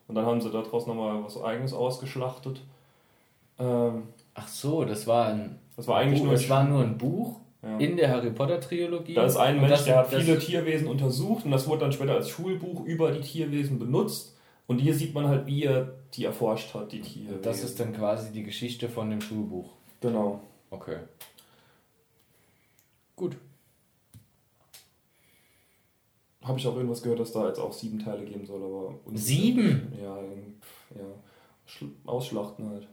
Und 0.08 0.16
dann 0.16 0.26
haben 0.26 0.42
sie 0.42 0.52
daraus 0.52 0.88
nochmal 0.88 1.24
was 1.24 1.42
eigenes 1.42 1.74
ausgeschlachtet. 1.74 2.62
Ähm, 3.58 4.04
Ach 4.34 4.48
so, 4.48 4.86
das 4.86 5.08
war 5.08 5.28
ein. 5.28 5.60
Das 5.76 5.88
war 5.88 5.98
eigentlich 5.98 6.20
Buch, 6.20 6.28
nur. 6.28 6.34
Das 6.34 6.50
war 6.50 6.64
nur 6.64 6.84
ein 6.84 6.98
Buch 6.98 7.40
ja. 7.64 7.78
in 7.78 7.98
der 7.98 8.10
Harry 8.10 8.32
Potter 8.32 8.60
Trilogie. 8.60 9.14
Da 9.14 9.26
ist 9.26 9.38
ein 9.38 9.58
Mensch, 9.58 9.70
das, 9.70 9.86
der 9.86 9.98
hat 9.98 10.14
viele 10.14 10.40
Tierwesen 10.40 10.88
untersucht 10.88 11.46
und 11.46 11.52
das 11.52 11.68
wurde 11.68 11.82
dann 11.82 11.92
später 11.92 12.14
als 12.14 12.30
Schulbuch 12.30 12.86
über 12.86 13.12
die 13.12 13.22
Tierwesen 13.22 13.80
benutzt. 13.80 14.38
Und 14.68 14.80
hier 14.80 14.94
sieht 14.94 15.14
man 15.14 15.28
halt, 15.28 15.48
wie 15.48 15.64
er 15.64 15.96
die 16.14 16.26
erforscht 16.26 16.74
hat, 16.74 16.92
die 16.92 17.02
Tierwesen. 17.02 17.42
Das 17.42 17.64
ist 17.64 17.80
dann 17.80 17.94
quasi 17.94 18.32
die 18.32 18.44
Geschichte 18.44 18.88
von 18.88 19.10
dem 19.10 19.22
Schulbuch. 19.22 19.70
Genau. 20.00 20.40
Okay. 20.70 20.98
Gut. 23.16 23.38
Habe 26.44 26.58
ich 26.58 26.66
auch 26.66 26.76
irgendwas 26.76 27.04
gehört, 27.04 27.20
dass 27.20 27.34
da 27.34 27.48
jetzt 27.48 27.60
auch 27.60 27.74
sieben 27.74 28.00
Teile 28.00 28.26
geben 28.26 28.46
soll, 28.46 28.64
aber. 28.64 28.96
Sieben? 29.14 29.94
Ja, 30.02 30.18
ja. 30.96 31.92
Ausschlachten 32.06 32.70
halt. 32.70 32.88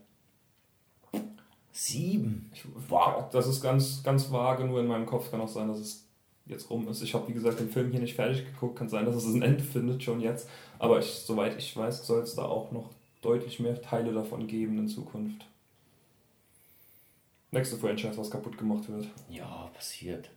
Sieben? 1.81 2.51
Ich, 2.53 2.65
wow. 2.89 3.31
Das 3.31 3.47
ist 3.47 3.63
ganz, 3.63 4.03
ganz 4.03 4.33
vage, 4.33 4.65
nur 4.65 4.81
in 4.81 4.89
meinem 4.89 5.07
Kopf 5.07 5.31
kann 5.31 5.41
auch 5.41 5.49
sein, 5.49 5.69
dass 5.69 5.79
es 5.79 6.09
jetzt 6.47 6.69
rum 6.71 6.89
ist. 6.89 7.03
Ich 7.03 7.15
habe, 7.15 7.29
wie 7.29 7.33
gesagt, 7.33 7.61
den 7.61 7.71
Film 7.71 7.93
hier 7.93 8.01
nicht 8.01 8.17
fertig 8.17 8.45
geguckt. 8.45 8.77
Kann 8.77 8.89
sein, 8.89 9.05
dass 9.05 9.15
es 9.15 9.33
ein 9.33 9.43
Ende 9.43 9.63
findet 9.63 10.03
schon 10.03 10.21
jetzt. 10.21 10.49
Aber 10.81 10.99
ich, 10.99 11.07
soweit 11.07 11.57
ich 11.57 11.77
weiß, 11.77 12.05
soll 12.05 12.23
es 12.23 12.35
da 12.35 12.43
auch 12.43 12.73
noch 12.73 12.91
deutlich 13.23 13.61
mehr 13.61 13.81
Teile 13.81 14.13
davon 14.13 14.49
geben 14.49 14.77
in 14.77 14.89
Zukunft. 14.89 15.47
Nächste 17.53 17.77
Franchise, 17.77 18.19
was 18.19 18.29
kaputt 18.29 18.59
gemacht 18.59 18.89
wird. 18.89 19.07
Ja, 19.31 19.71
passiert. 19.73 20.31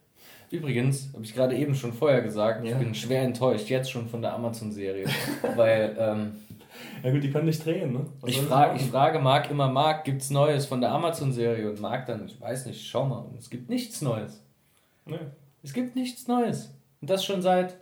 Übrigens, 0.52 1.10
habe 1.12 1.24
ich 1.24 1.34
gerade 1.34 1.58
eben 1.58 1.74
schon 1.74 1.94
vorher 1.94 2.22
gesagt, 2.22 2.64
ja. 2.64 2.74
ich 2.74 2.78
bin 2.78 2.94
schwer 2.94 3.24
enttäuscht, 3.24 3.68
jetzt 3.68 3.90
schon 3.90 4.08
von 4.10 4.22
der 4.22 4.36
Amazon-Serie. 4.36 5.08
weil. 5.56 5.96
Ähm, 5.98 6.32
ja, 7.04 7.12
gut, 7.12 7.24
die 7.24 7.32
können 7.32 7.46
nicht 7.46 7.66
drehen, 7.66 7.94
ne? 7.94 8.06
ich, 8.26 8.40
frag, 8.42 8.76
ich 8.76 8.84
frage 8.84 9.20
Marc 9.20 9.50
immer: 9.50 9.70
Marc, 9.70 10.04
gibt 10.04 10.22
es 10.22 10.30
Neues 10.30 10.66
von 10.66 10.82
der 10.82 10.92
Amazon-Serie? 10.92 11.70
Und 11.70 11.80
Marc 11.82 12.06
dann, 12.06 12.26
ich 12.26 12.40
weiß 12.40 12.66
nicht, 12.66 12.88
schau 12.88 13.06
mal. 13.06 13.20
Und 13.20 13.38
es 13.40 13.50
gibt 13.50 13.70
nichts 13.70 14.02
Neues. 14.02 14.42
Nee. 15.06 15.18
Es 15.64 15.74
gibt 15.74 15.96
nichts 15.96 16.28
Neues. 16.28 16.74
Und 17.02 17.10
das 17.10 17.26
schon 17.26 17.42
seit 17.42 17.76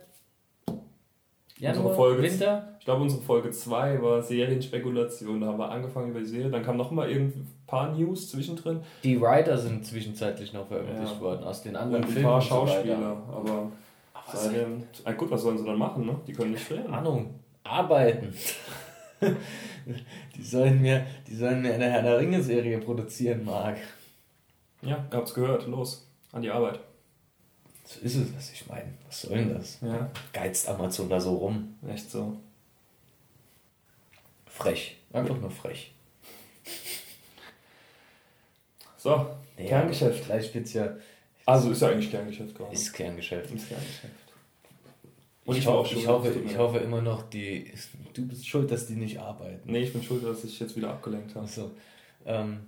Januar, 1.60 1.94
Folge, 1.94 2.22
Winter. 2.22 2.76
Ich 2.78 2.86
glaube, 2.86 3.02
unsere 3.02 3.20
Folge 3.20 3.50
2 3.50 4.02
war 4.02 4.22
Serienspekulation. 4.22 5.40
Da 5.40 5.48
haben 5.48 5.58
wir 5.58 5.70
angefangen 5.70 6.10
über 6.10 6.20
die 6.20 6.26
Serie. 6.26 6.50
Dann 6.50 6.64
kam 6.64 6.78
noch 6.78 6.90
mal 6.90 7.08
ein 7.08 7.46
paar 7.66 7.94
News 7.94 8.30
zwischendrin. 8.30 8.80
Die 9.04 9.20
Writer 9.20 9.58
sind 9.58 9.84
zwischenzeitlich 9.84 10.54
noch 10.54 10.66
veröffentlicht 10.66 11.16
ja. 11.16 11.20
worden 11.20 11.44
aus 11.44 11.62
den 11.62 11.76
anderen 11.76 12.04
Und 12.04 12.16
ein 12.16 12.22
paar 12.22 12.40
Schauspieler. 12.40 12.96
So 12.96 13.36
aber, 13.36 13.72
aber 14.14 14.38
seitdem, 14.38 14.84
gut, 15.18 15.30
was 15.30 15.42
sollen 15.42 15.58
sie 15.58 15.64
dann 15.64 15.78
machen? 15.78 16.06
Ne? 16.06 16.16
Die 16.26 16.32
können 16.32 16.52
nicht 16.52 16.68
drehen. 16.68 16.86
Ahnung. 16.90 17.34
Arbeiten. 17.62 18.32
die, 20.36 20.42
sollen 20.42 20.80
mir, 20.80 21.06
die 21.26 21.36
sollen 21.36 21.62
mir 21.62 21.74
eine 21.74 21.90
Herr 21.90 22.02
der 22.02 22.18
Ringe-Serie 22.18 22.78
produzieren, 22.78 23.44
Marc. 23.44 23.78
Ja, 24.82 25.06
ihr 25.10 25.16
habt's 25.16 25.34
gehört. 25.34 25.66
Los, 25.66 26.06
an 26.32 26.42
die 26.42 26.50
Arbeit. 26.50 26.80
So 27.84 28.00
ist 28.00 28.16
es, 28.16 28.34
was 28.34 28.52
ich 28.52 28.66
meine. 28.66 28.94
Was 29.06 29.22
soll 29.22 29.36
denn 29.36 29.54
das? 29.54 29.78
Ja. 29.82 30.10
Geizt 30.32 30.68
Amazon 30.68 31.08
da 31.08 31.20
so 31.20 31.34
rum. 31.34 31.76
Echt 31.88 32.10
so. 32.10 32.36
Frech. 34.46 34.96
Einfach 35.12 35.38
nur 35.40 35.50
frech. 35.50 35.92
So, 38.96 39.26
nee, 39.56 39.66
Kerngeschäft. 39.66 40.26
Gleich 40.26 40.54
wird's 40.54 40.74
ja. 40.74 40.94
Also 41.46 41.70
ist 41.70 41.82
ja 41.82 41.88
eigentlich 41.88 42.10
Kerngeschäft 42.10 42.54
gerade. 42.54 42.72
Ist 42.72 42.92
Kerngeschäft. 42.92 43.50
Ist 43.50 43.68
Kerngeschäft. 43.68 44.14
Und 45.50 45.56
ich, 45.56 45.62
ich, 45.62 45.66
hoffe, 45.66 45.94
ich, 45.94 46.06
hoffe, 46.06 46.42
ich 46.44 46.58
hoffe 46.58 46.78
immer 46.78 47.02
noch, 47.02 47.22
die, 47.28 47.72
du 48.14 48.26
bist 48.26 48.46
schuld, 48.46 48.70
dass 48.70 48.86
die 48.86 48.96
nicht 48.96 49.18
arbeiten. 49.18 49.70
Nee, 49.70 49.82
ich 49.82 49.92
bin 49.92 50.02
schuld, 50.02 50.24
dass 50.24 50.44
ich 50.44 50.58
jetzt 50.58 50.76
wieder 50.76 50.90
abgelenkt 50.90 51.34
habe. 51.34 51.46
So. 51.46 51.70
Ähm, 52.24 52.60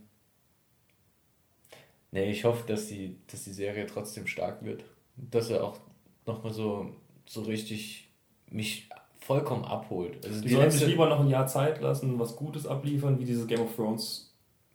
nee, 2.11 2.31
ich 2.31 2.45
hoffe, 2.45 2.64
dass 2.66 2.88
die, 2.88 3.16
dass 3.27 3.45
die 3.45 3.53
Serie 3.53 3.87
trotzdem 3.87 4.27
stark 4.27 4.64
wird 4.64 4.85
dass 5.16 5.51
er 5.51 5.64
auch 5.64 5.79
nochmal 6.27 6.53
so, 6.53 6.90
so 7.27 7.42
richtig 7.42 8.09
mich 8.51 8.88
vollkommen 9.21 9.64
abholt. 9.64 10.25
Also 10.25 10.40
die, 10.40 10.49
die 10.49 10.55
sollen 10.55 10.71
sich 10.71 10.87
lieber 10.87 11.09
noch 11.09 11.21
ein 11.21 11.29
Jahr 11.29 11.47
Zeit 11.47 11.81
lassen, 11.81 12.18
was 12.18 12.37
Gutes 12.37 12.66
abliefern, 12.66 13.18
wie 13.18 13.25
dieses 13.25 13.47
Game 13.47 13.61
of 13.61 13.75
Thrones. 13.75 14.35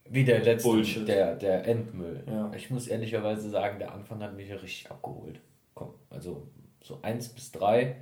Wie 0.09 0.23
der 0.23 0.41
letzte, 0.41 0.69
Bullshit. 0.69 1.07
Der, 1.07 1.35
der 1.35 1.67
Endmüll. 1.67 2.23
Ja. 2.27 2.51
Ich 2.55 2.69
muss 2.69 2.87
ehrlicherweise 2.87 3.49
sagen, 3.49 3.77
der 3.79 3.93
Anfang 3.93 4.21
hat 4.23 4.35
mich 4.35 4.47
ja 4.47 4.55
richtig 4.55 4.89
abgeholt. 4.89 5.41
Komm, 5.73 5.93
also 6.09 6.47
so 6.87 6.99
1 7.01 7.29
bis 7.29 7.51
3 7.51 7.95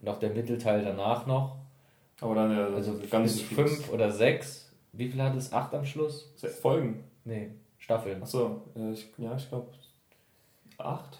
und 0.00 0.08
auch 0.08 0.18
der 0.18 0.30
Mittelteil 0.30 0.84
danach 0.84 1.26
noch. 1.26 1.56
Aber 2.20 2.34
dann 2.34 2.56
ja, 2.56 2.66
also 2.66 3.00
ganz 3.10 3.40
5 3.40 3.90
oder 3.90 4.10
6. 4.10 4.72
Wie 4.92 5.08
viel 5.08 5.22
hat 5.22 5.34
es? 5.36 5.52
8 5.52 5.74
am 5.74 5.84
Schluss? 5.84 6.32
Folgen? 6.60 7.04
Nee, 7.24 7.50
Staffeln. 7.78 8.22
Achso, 8.22 8.62
äh, 8.74 8.94
ja, 9.22 9.36
ich 9.36 9.48
glaube 9.48 9.68
8. 10.78 11.18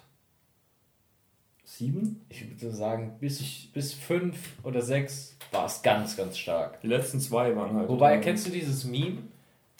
Sieben? 1.64 2.20
Ich 2.28 2.60
würde 2.60 2.74
sagen, 2.74 3.16
bis, 3.20 3.40
ich, 3.40 3.70
bis 3.72 3.94
fünf 3.94 4.56
oder 4.64 4.82
sechs 4.82 5.36
war 5.52 5.66
es 5.66 5.82
ganz, 5.82 6.16
ganz 6.16 6.36
stark. 6.36 6.80
Die 6.80 6.88
letzten 6.88 7.20
zwei 7.20 7.54
waren 7.54 7.76
halt. 7.76 7.88
Wobei, 7.88 8.18
kennst 8.18 8.46
du 8.46 8.50
dieses 8.50 8.84
Meme 8.84 9.18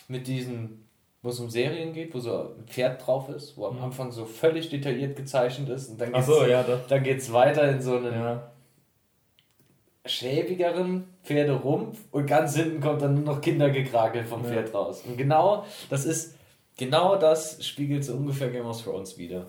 mit 0.07 0.27
diesen, 0.27 0.85
wo 1.23 1.29
es 1.29 1.39
um 1.39 1.51
Serien 1.51 1.93
geht, 1.93 2.15
wo 2.15 2.21
so 2.21 2.55
ein 2.57 2.67
Pferd 2.67 3.07
drauf 3.07 3.29
ist, 3.29 3.57
wo 3.57 3.67
am 3.67 3.77
mhm. 3.77 3.85
Anfang 3.85 4.13
so 4.13 4.25
völlig 4.25 4.71
detailliert 4.71 5.17
gezeichnet 5.17 5.69
ist 5.69 5.91
und 5.91 6.01
dann 6.01 6.13
geht 6.13 6.21
es 6.21 6.27
so, 6.27 6.47
ja, 6.47 6.63
dann 6.63 7.03
geht's 7.03 7.33
weiter 7.33 7.69
in 7.71 7.83
so 7.83 7.97
einen 7.97 8.13
ja. 8.13 8.51
schäbigeren 10.07 11.05
Pferderumpf 11.23 11.99
und 12.11 12.27
ganz 12.27 12.57
hinten 12.57 12.81
kommt 12.81 13.03
dann 13.03 13.15
nur 13.15 13.25
noch 13.35 13.41
Kindergekrakel 13.41 14.25
vom 14.25 14.45
ja. 14.45 14.51
Pferd 14.51 14.75
raus. 14.75 15.03
Und 15.07 15.19
genau 15.19 15.67
das 15.91 16.07
ist, 16.07 16.37
genau 16.79 17.17
das 17.17 17.65
spiegelt 17.67 18.05
so 18.05 18.15
ungefähr 18.15 18.51
Game 18.51 18.67
of 18.67 18.83
Thrones 18.83 19.19
wieder. 19.19 19.47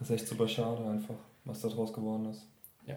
Das 0.00 0.10
ist 0.10 0.16
echt 0.16 0.28
super 0.28 0.48
schade 0.48 0.84
einfach, 0.84 1.14
was 1.44 1.60
da 1.60 1.68
draus 1.68 1.92
geworden 1.92 2.30
ist. 2.30 2.44
Ja. 2.86 2.96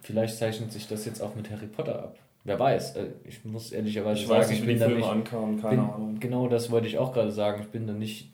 Vielleicht 0.00 0.38
zeichnet 0.38 0.72
sich 0.72 0.88
das 0.88 1.04
jetzt 1.04 1.20
auch 1.20 1.34
mit 1.34 1.50
Harry 1.50 1.66
Potter 1.66 2.02
ab. 2.02 2.18
Wer 2.44 2.58
weiß. 2.58 2.96
Äh, 2.96 3.06
ich 3.24 3.44
muss 3.44 3.72
ehrlicherweise 3.72 4.20
ich 4.20 4.26
sagen, 4.26 4.40
weiß 4.40 4.50
nicht, 4.50 4.60
ich 4.60 4.66
bin 4.66 4.78
da 4.78 4.88
nicht. 4.88 5.06
Ankamen, 5.06 5.60
keine 5.60 5.82
bin, 5.82 5.90
Ahnung. 5.90 6.20
Genau 6.20 6.48
das 6.48 6.70
wollte 6.70 6.86
ich 6.86 6.98
auch 6.98 7.12
gerade 7.12 7.32
sagen. 7.32 7.62
Ich 7.62 7.68
bin 7.68 7.86
da 7.86 7.92
nicht 7.92 8.32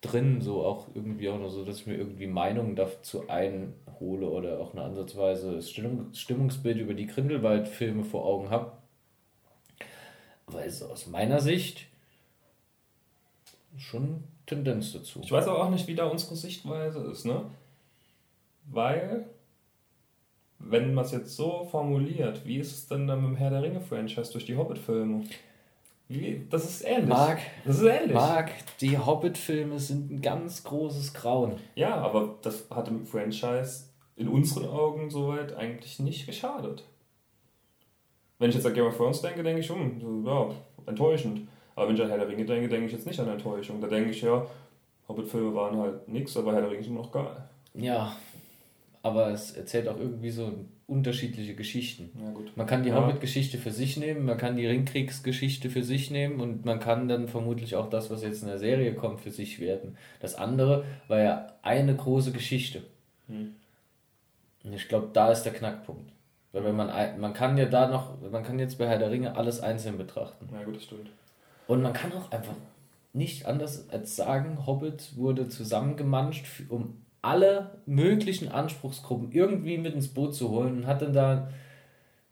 drin, 0.00 0.40
so 0.40 0.64
auch 0.64 0.86
irgendwie 0.94 1.28
auch 1.28 1.38
nur 1.38 1.50
so, 1.50 1.64
dass 1.64 1.80
ich 1.80 1.86
mir 1.86 1.96
irgendwie 1.96 2.26
Meinungen 2.26 2.74
dazu 2.76 3.28
einhole 3.28 4.28
oder 4.30 4.60
auch 4.60 4.72
eine 4.72 4.82
Ansatzweise 4.82 5.60
Stimmung, 5.62 6.14
Stimmungsbild 6.14 6.78
über 6.78 6.94
die 6.94 7.06
Grindelwald-Filme 7.06 8.04
vor 8.04 8.24
Augen 8.24 8.50
habe. 8.50 8.72
Aber 10.46 10.60
also 10.60 10.86
aus 10.86 11.06
meiner 11.06 11.40
Sicht 11.40 11.86
schon 13.76 14.24
Tendenz 14.46 14.92
dazu. 14.92 15.20
Ich 15.22 15.30
weiß 15.30 15.46
aber 15.48 15.64
auch 15.64 15.70
nicht, 15.70 15.86
wie 15.86 15.94
da 15.94 16.06
unsere 16.06 16.34
Sichtweise 16.34 17.00
ist, 17.00 17.26
ne? 17.26 17.42
weil, 18.72 19.26
wenn 20.60 20.94
man 20.94 21.04
es 21.04 21.12
jetzt 21.12 21.34
so 21.34 21.66
formuliert, 21.70 22.44
wie 22.44 22.58
ist 22.58 22.72
es 22.72 22.86
denn 22.86 23.06
dann 23.06 23.22
mit 23.22 23.30
dem 23.30 23.36
Herr 23.36 23.50
der 23.50 23.62
Ringe-Franchise 23.62 24.30
durch 24.32 24.44
die 24.44 24.56
Hobbit-Filme? 24.56 25.24
Das 26.50 26.64
ist 26.64 26.84
ähnlich. 26.84 27.08
Marc, 27.08 27.38
das 27.64 27.78
ist 27.78 27.84
ähnlich. 27.84 28.14
Marc, 28.14 28.50
die 28.80 28.98
Hobbit-Filme 28.98 29.78
sind 29.78 30.10
ein 30.10 30.20
ganz 30.20 30.64
großes 30.64 31.14
Grauen. 31.14 31.54
Ja, 31.76 31.96
aber 31.96 32.36
das 32.42 32.66
hat 32.70 32.88
dem 32.88 33.06
Franchise 33.06 33.84
in 34.16 34.28
unseren 34.28 34.68
Augen 34.68 35.08
soweit 35.08 35.56
eigentlich 35.56 35.98
nicht 35.98 36.26
geschadet. 36.26 36.84
Wenn 38.38 38.50
ich 38.50 38.56
jetzt 38.56 38.66
an 38.66 38.74
Game 38.74 38.86
of 38.86 38.96
Thrones 38.96 39.22
denke, 39.22 39.42
denke 39.42 39.60
ich, 39.60 39.70
hm, 39.70 40.24
ja, 40.26 40.50
enttäuschend. 40.86 41.48
Aber 41.76 41.88
wenn 41.88 41.94
ich 41.94 42.02
an 42.02 42.08
Herr 42.08 42.18
der 42.18 42.28
Ringe 42.28 42.44
denke, 42.44 42.68
denke 42.68 42.86
ich 42.86 42.92
jetzt 42.92 43.06
nicht 43.06 43.20
an 43.20 43.28
Enttäuschung. 43.28 43.80
Da 43.80 43.86
denke 43.86 44.10
ich, 44.10 44.20
ja, 44.20 44.44
Hobbit-Filme 45.08 45.54
waren 45.54 45.78
halt 45.78 46.08
nix, 46.08 46.36
aber 46.36 46.52
Herr 46.52 46.62
der 46.62 46.70
Ringe 46.70 46.80
ist 46.80 46.88
immer 46.88 47.02
noch 47.02 47.12
geil. 47.12 47.48
Ja, 47.74 48.16
aber 49.02 49.30
es 49.30 49.52
erzählt 49.52 49.88
auch 49.88 49.98
irgendwie 49.98 50.30
so 50.30 50.52
unterschiedliche 50.86 51.54
Geschichten. 51.54 52.10
Ja, 52.20 52.30
gut. 52.32 52.56
Man 52.56 52.66
kann 52.66 52.82
die 52.82 52.90
Ja. 52.90 52.96
Hobbit-Geschichte 52.96 53.58
für 53.58 53.70
sich 53.70 53.96
nehmen, 53.96 54.24
man 54.24 54.36
kann 54.36 54.56
die 54.56 54.66
Ringkriegsgeschichte 54.66 55.70
für 55.70 55.82
sich 55.84 56.10
nehmen 56.10 56.40
und 56.40 56.64
man 56.64 56.80
kann 56.80 57.08
dann 57.08 57.28
vermutlich 57.28 57.76
auch 57.76 57.88
das, 57.88 58.10
was 58.10 58.22
jetzt 58.22 58.42
in 58.42 58.48
der 58.48 58.58
Serie 58.58 58.94
kommt, 58.94 59.20
für 59.20 59.30
sich 59.30 59.60
werten. 59.60 59.96
Das 60.20 60.34
andere 60.34 60.84
war 61.08 61.20
ja 61.20 61.46
eine 61.62 61.94
große 61.94 62.32
Geschichte. 62.32 62.82
Hm. 63.28 63.54
Und 64.64 64.72
ich 64.72 64.88
glaube, 64.88 65.08
da 65.12 65.30
ist 65.30 65.44
der 65.44 65.52
Knackpunkt. 65.52 66.10
Weil 66.52 66.64
wenn 66.64 66.76
man, 66.76 67.20
man 67.20 67.32
kann 67.32 67.56
ja 67.56 67.66
da 67.66 67.88
noch, 67.88 68.20
man 68.30 68.42
kann 68.42 68.58
jetzt 68.58 68.76
bei 68.76 68.88
Herr 68.88 68.98
der 68.98 69.10
Ringe 69.10 69.36
alles 69.36 69.60
einzeln 69.60 69.96
betrachten. 69.96 70.48
Ja, 70.52 70.64
gut, 70.64 70.76
das 70.76 70.84
stimmt. 70.84 71.08
Und 71.68 71.82
man 71.82 71.92
kann 71.92 72.12
auch 72.12 72.32
einfach 72.32 72.54
nicht 73.12 73.46
anders 73.46 73.88
als 73.90 74.16
sagen, 74.16 74.66
Hobbit 74.66 75.16
wurde 75.16 75.48
zusammengemanscht, 75.48 76.46
um 76.68 76.96
alle 77.22 77.82
möglichen 77.86 78.48
Anspruchsgruppen 78.48 79.32
irgendwie 79.32 79.78
mit 79.78 79.94
ins 79.94 80.08
Boot 80.08 80.34
zu 80.34 80.50
holen 80.50 80.78
und 80.78 80.86
hat 80.86 81.02
dann 81.02 81.12
da 81.12 81.50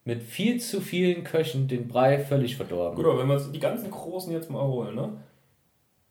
mit 0.05 0.23
viel 0.23 0.59
zu 0.59 0.81
vielen 0.81 1.25
Köchen 1.25 1.69
den 1.69 1.87
Brei 1.89 2.19
völlig 2.19 2.57
verdorben. 2.57 2.97
Gut, 2.97 3.05
aber 3.05 3.19
wenn 3.19 3.29
wir 3.29 3.35
uns 3.35 3.53
die 3.53 3.61
ganzen 3.61 3.91
Großen 3.91 4.33
jetzt 4.33 4.51
mal 4.51 4.67
holen, 4.67 4.95
ne? 4.95 5.11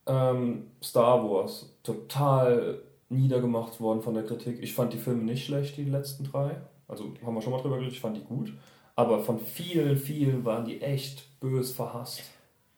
Ähm, 0.06 0.68
Star 0.84 1.24
Wars, 1.28 1.76
total 1.84 2.80
niedergemacht 3.10 3.80
worden 3.82 4.02
von 4.02 4.14
der 4.14 4.24
Kritik. 4.24 4.62
Ich 4.62 4.74
fand 4.74 4.94
die 4.94 4.98
Filme 4.98 5.24
nicht 5.24 5.46
schlecht, 5.46 5.78
die 5.78 5.86
letzten 5.86 6.26
drei. 6.26 6.58
Also 6.88 7.06
haben 7.26 7.34
wir 7.34 7.42
schon 7.42 7.52
mal 7.52 7.62
drüber 7.62 7.76
geredet, 7.78 7.94
ich 7.94 8.00
fand 8.00 8.18
die 8.18 8.24
gut. 8.24 8.54
Aber 8.96 9.20
von 9.20 9.40
vielen, 9.40 9.98
vielen 9.98 10.46
waren 10.46 10.66
die 10.66 10.82
echt 10.82 11.40
bös 11.40 11.72
verhasst. 11.72 12.22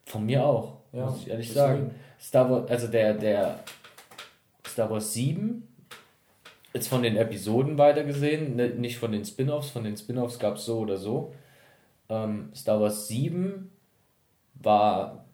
Von 0.06 0.26
mir 0.26 0.44
auch, 0.46 0.78
Ja, 0.92 1.06
muss 1.06 1.22
ich 1.22 1.30
ehrlich 1.30 1.52
sagen. 1.52 1.92
Star 2.20 2.50
Wars, 2.50 2.70
also 2.70 2.88
der, 2.88 3.14
der 3.14 3.60
Star 4.68 4.90
Wars 4.90 5.14
7, 5.14 5.68
jetzt 6.74 6.88
von 6.88 7.02
den 7.04 7.18
Episoden 7.18 7.78
weitergesehen, 7.78 8.56
ne, 8.56 8.70
nicht 8.70 8.98
von 8.98 9.12
den 9.12 9.26
Spin-Offs, 9.26 9.70
von 9.72 9.84
den 9.84 9.98
Spin-Offs 9.98 10.40
gab 10.40 10.56
es 10.56 10.66
so 10.66 10.80
oder 10.80 10.98
so. 10.98 11.34
Ähm, 12.10 12.52
Star 12.56 12.80
Wars 12.82 13.08
7 13.08 13.70
war 14.56 15.26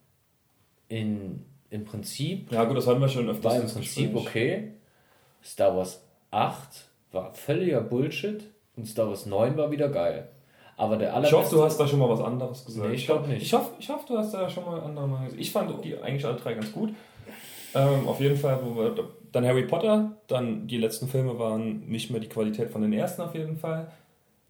in, 0.87 1.43
im 1.69 1.85
Prinzip, 1.85 2.51
Ja, 2.51 2.63
gut, 2.65 2.77
das 2.77 2.87
hatten 2.87 3.01
wir 3.01 3.07
schon 3.09 3.29
öfters. 3.29 3.43
war 3.45 3.55
im 3.61 3.67
Prinzip 3.67 4.13
Gespräch. 4.13 4.27
okay. 4.27 4.71
Star 5.43 5.75
Wars 5.75 6.01
8 6.31 6.85
war 7.11 7.33
völliger 7.33 7.81
Bullshit 7.81 8.43
und 8.75 8.85
Star 8.87 9.07
Wars 9.07 9.25
9 9.25 9.57
war 9.57 9.71
wieder 9.71 9.89
geil. 9.89 10.29
Aber 10.77 10.97
der 10.97 11.09
Ich 11.09 11.13
allerbeste... 11.15 11.37
hoffe, 11.37 11.55
du 11.55 11.63
hast 11.63 11.77
da 11.79 11.87
schon 11.87 11.99
mal 11.99 12.09
was 12.09 12.19
anderes 12.19 12.65
gesagt. 12.65 12.89
Nee, 12.89 12.95
ich 12.95 13.05
glaub 13.05 13.25
nicht. 13.27 13.41
Ich 13.43 13.53
hoffe, 13.53 13.71
ich 13.79 13.87
hoffe, 13.89 14.05
du 14.07 14.17
hast 14.17 14.33
da 14.33 14.49
schon 14.49 14.65
mal 14.65 14.81
andere 14.81 15.07
Meinung. 15.07 15.33
Ich 15.37 15.51
fand 15.51 15.83
die 15.85 15.97
eigentlich 15.97 16.25
alle 16.25 16.35
drei 16.35 16.53
ganz 16.53 16.71
gut. 16.73 16.93
Ähm, 17.75 18.07
auf 18.07 18.21
jeden 18.21 18.38
Fall, 18.38 18.59
dann 19.31 19.45
Harry 19.45 19.63
Potter, 19.63 20.13
dann 20.27 20.67
die 20.67 20.77
letzten 20.77 21.07
Filme 21.07 21.38
waren 21.38 21.88
nicht 21.88 22.09
mehr 22.09 22.21
die 22.21 22.29
Qualität 22.29 22.69
von 22.69 22.81
den 22.81 22.93
ersten 22.93 23.21
auf 23.21 23.35
jeden 23.35 23.57
Fall. 23.57 23.91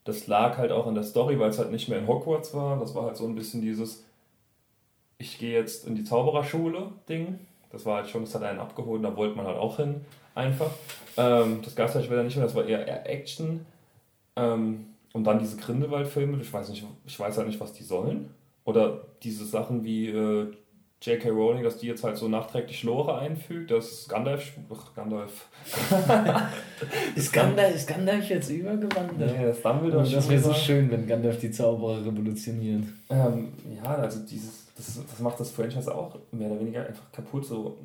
Das 0.03 0.27
lag 0.27 0.57
halt 0.57 0.71
auch 0.71 0.85
an 0.85 0.93
der 0.93 1.03
Story, 1.03 1.39
weil 1.39 1.49
es 1.49 1.57
halt 1.57 1.71
nicht 1.71 1.89
mehr 1.89 1.97
in 1.97 2.07
Hogwarts 2.07 2.53
war. 2.53 2.79
Das 2.79 2.93
war 2.93 3.05
halt 3.05 3.17
so 3.17 3.25
ein 3.25 3.33
bisschen 3.33 3.61
dieses, 3.61 4.05
ich 5.17 5.39
gehe 5.39 5.53
jetzt 5.53 5.87
in 5.87 5.95
die 5.95 6.03
Zaubererschule 6.03 6.91
Ding. 7.09 7.39
Das 7.71 7.85
war 7.85 7.97
halt 7.97 8.09
schon, 8.09 8.21
das 8.21 8.35
hat 8.35 8.43
einen 8.43 8.59
abgeholt, 8.59 9.03
da 9.03 9.17
wollte 9.17 9.35
man 9.35 9.47
halt 9.47 9.57
auch 9.57 9.77
hin, 9.77 10.01
einfach. 10.35 10.69
Ähm, 11.17 11.61
das 11.63 11.75
gab 11.75 11.89
es 11.89 11.95
halt 11.95 12.05
später 12.05 12.23
nicht 12.23 12.37
mehr, 12.37 12.45
das 12.45 12.55
war 12.55 12.65
eher, 12.65 12.87
eher 12.87 13.09
Action. 13.09 13.65
Ähm, 14.35 14.85
und 15.13 15.23
dann 15.23 15.39
diese 15.39 15.57
Grindelwald-Filme, 15.57 16.39
ich 16.41 16.53
weiß 16.53 16.69
ich 16.69 17.19
weiß 17.19 17.37
halt 17.37 17.47
nicht, 17.47 17.59
was 17.59 17.73
die 17.73 17.83
sollen. 17.83 18.29
Oder 18.65 19.01
diese 19.23 19.45
Sachen 19.45 19.83
wie 19.83 20.09
äh, 20.09 20.51
J.K. 21.01 21.29
Rowling, 21.29 21.63
dass 21.63 21.77
die 21.77 21.87
jetzt 21.87 22.03
halt 22.03 22.17
so 22.17 22.27
nachträglich 22.27 22.83
Lore 22.83 23.17
einfügt, 23.17 23.69
dass 23.69 24.07
Gandalf, 24.07 24.53
ach, 24.73 24.93
Gandalf, 24.95 25.47
Ist 27.15 27.31
Gandalf, 27.33 27.75
ist 27.75 27.87
Gandalf 27.87 28.29
jetzt 28.29 28.49
übergewandert? 28.49 29.37
nee, 29.37 29.45
das 29.45 29.61
Dumbledore 29.61 30.03
das 30.03 30.11
schon 30.11 30.29
wäre 30.29 30.41
so 30.41 30.53
schön, 30.53 30.89
wenn 30.91 31.05
Gandalf 31.05 31.39
die 31.39 31.51
Zauberer 31.51 32.05
revolutionieren. 32.05 32.99
Ähm, 33.09 33.53
ja, 33.75 33.95
also 33.95 34.19
dieses, 34.25 34.67
das, 34.75 34.99
das 35.09 35.19
macht 35.19 35.39
das 35.39 35.51
Franchise 35.51 35.93
auch 35.93 36.17
mehr 36.31 36.49
oder 36.49 36.59
weniger 36.59 36.85
einfach 36.85 37.11
kaputt, 37.11 37.45
so 37.45 37.77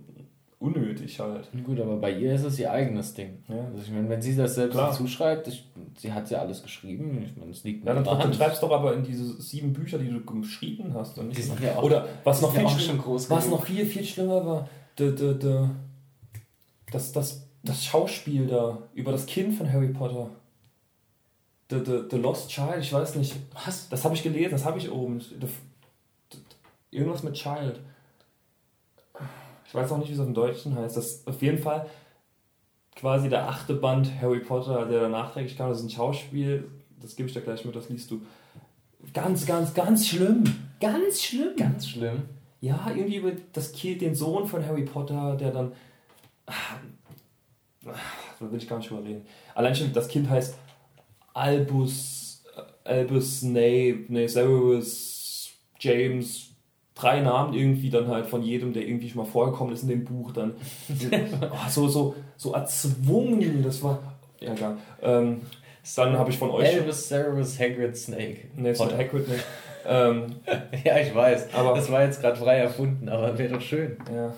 unnötig 0.60 1.18
halt. 1.18 1.48
Gut, 1.64 1.80
aber 1.80 1.96
bei 1.96 2.12
ihr 2.12 2.34
ist 2.34 2.44
es 2.44 2.58
ihr 2.58 2.70
eigenes 2.70 3.14
Ding. 3.14 3.42
Ja. 3.48 3.64
Also 3.72 3.82
ich 3.82 3.90
meine, 3.90 4.08
wenn 4.10 4.20
sie 4.22 4.36
das 4.36 4.54
selbst 4.54 4.74
Klar. 4.74 4.92
zuschreibt, 4.92 5.48
ich, 5.48 5.66
sie 5.96 6.12
hat 6.12 6.30
ja 6.30 6.38
alles 6.38 6.62
geschrieben, 6.62 7.22
ich 7.24 7.34
meine, 7.36 7.50
es 7.50 7.64
liegt 7.64 7.84
Ja, 7.86 7.94
dann, 7.94 8.04
dann 8.04 8.18
Hand. 8.18 8.36
schreibst 8.36 8.62
doch 8.62 8.70
aber 8.70 8.94
in 8.94 9.02
diese 9.02 9.40
sieben 9.40 9.72
Bücher, 9.72 9.98
die 9.98 10.08
du 10.10 10.22
geschrieben 10.22 10.92
hast. 10.94 11.18
Und 11.18 11.28
nicht 11.28 11.42
sind 11.42 11.58
ja 11.60 11.76
auch- 11.76 11.82
Oder 11.82 12.06
was 12.24 12.42
noch 12.42 12.52
viel 12.54 12.68
schlimm- 12.68 12.78
schon 12.78 12.98
groß 12.98 13.30
was 13.30 13.48
noch 13.48 13.64
viel, 13.64 13.86
viel 13.86 14.04
schlimmer 14.04 14.44
war, 14.44 14.68
de, 14.98 15.14
de, 15.14 15.34
de, 15.38 15.68
das, 16.92 17.12
das, 17.12 17.48
das 17.64 17.82
Schauspiel 17.84 18.46
da 18.46 18.78
über 18.94 19.12
das 19.12 19.24
Kind 19.26 19.54
von 19.54 19.72
Harry 19.72 19.88
Potter. 19.88 20.28
The, 21.70 21.78
the, 21.86 22.00
the 22.10 22.16
Lost 22.18 22.50
Child, 22.50 22.80
ich 22.80 22.92
weiß 22.92 23.14
nicht. 23.14 23.34
Was? 23.64 23.88
Das 23.88 24.04
habe 24.04 24.14
ich 24.14 24.22
gelesen, 24.22 24.50
das 24.50 24.64
habe 24.64 24.76
ich 24.78 24.90
oben. 24.90 25.20
The, 25.20 26.36
irgendwas 26.90 27.22
mit 27.22 27.34
Child. 27.34 27.80
Ich 29.70 29.74
weiß 29.76 29.92
auch 29.92 29.98
nicht, 29.98 30.08
wie 30.08 30.14
es 30.14 30.18
auf 30.18 30.26
dem 30.26 30.34
Deutschen 30.34 30.74
heißt. 30.74 30.96
Das 30.96 31.06
ist 31.06 31.28
auf 31.28 31.40
jeden 31.42 31.58
Fall 31.58 31.86
quasi 32.96 33.28
der 33.28 33.48
achte 33.48 33.74
Band 33.74 34.10
Harry 34.20 34.40
Potter, 34.40 34.84
der 34.86 35.08
nachträglich 35.08 35.56
kam. 35.56 35.68
Das 35.68 35.78
ist 35.78 35.84
ein 35.84 35.90
Schauspiel, 35.90 36.68
das 37.00 37.14
gebe 37.14 37.28
ich 37.28 37.34
dir 37.34 37.40
gleich 37.40 37.64
mit, 37.64 37.76
das 37.76 37.88
liest 37.88 38.10
du. 38.10 38.20
Ganz, 39.14 39.46
ganz, 39.46 39.72
ganz 39.72 40.08
schlimm. 40.08 40.42
Ganz 40.80 41.22
schlimm. 41.22 41.54
Ganz 41.56 41.86
schlimm. 41.88 42.22
Ja, 42.60 42.84
irgendwie 42.88 43.18
über 43.18 43.30
das 43.52 43.70
Kind, 43.70 44.00
den 44.00 44.16
Sohn 44.16 44.48
von 44.48 44.66
Harry 44.66 44.82
Potter, 44.84 45.36
der 45.36 45.52
dann. 45.52 45.72
Ah, 46.46 46.52
Da 47.84 48.50
will 48.50 48.58
ich 48.58 48.68
gar 48.68 48.78
nicht 48.78 48.90
drüber 48.90 49.04
reden. 49.04 49.24
Allein 49.54 49.76
schon, 49.76 49.92
das 49.92 50.08
Kind 50.08 50.28
heißt 50.28 50.56
Albus, 51.32 52.42
äh, 52.84 52.88
Albus 52.88 53.38
Snape, 53.38 54.06
nee, 54.08 54.26
Severus, 54.26 55.52
James, 55.78 56.49
drei 57.00 57.20
Namen 57.20 57.54
irgendwie 57.54 57.90
dann 57.90 58.08
halt 58.08 58.26
von 58.26 58.42
jedem, 58.42 58.72
der 58.72 58.86
irgendwie 58.86 59.08
schon 59.08 59.22
mal 59.22 59.28
vorgekommen 59.30 59.72
ist 59.72 59.82
in 59.82 59.88
dem 59.88 60.04
Buch, 60.04 60.32
dann 60.32 60.54
oh, 61.50 61.56
so, 61.68 61.88
so, 61.88 62.14
so 62.36 62.52
erzwungen, 62.52 63.62
das 63.62 63.82
war, 63.82 63.98
ja 64.40 64.52
egal. 64.52 64.76
Ähm, 65.02 65.40
dann 65.96 66.18
habe 66.18 66.30
ich 66.30 66.38
von 66.38 66.50
euch... 66.50 66.68
Albus 66.74 67.08
Severus 67.08 67.58
Hagrid 67.58 67.96
Snake. 67.96 68.48
Nee, 68.56 68.72
Potter. 68.72 68.98
Hagrid 68.98 69.28
nicht. 69.28 69.44
Ähm, 69.86 70.26
Ja, 70.84 70.98
ich 70.98 71.14
weiß. 71.14 71.54
Aber- 71.54 71.74
das 71.74 71.90
war 71.90 72.02
jetzt 72.04 72.20
gerade 72.20 72.36
frei 72.36 72.58
erfunden, 72.58 73.08
aber 73.08 73.38
wäre 73.38 73.54
doch 73.54 73.62
schön. 73.62 73.96
Ja. 74.14 74.34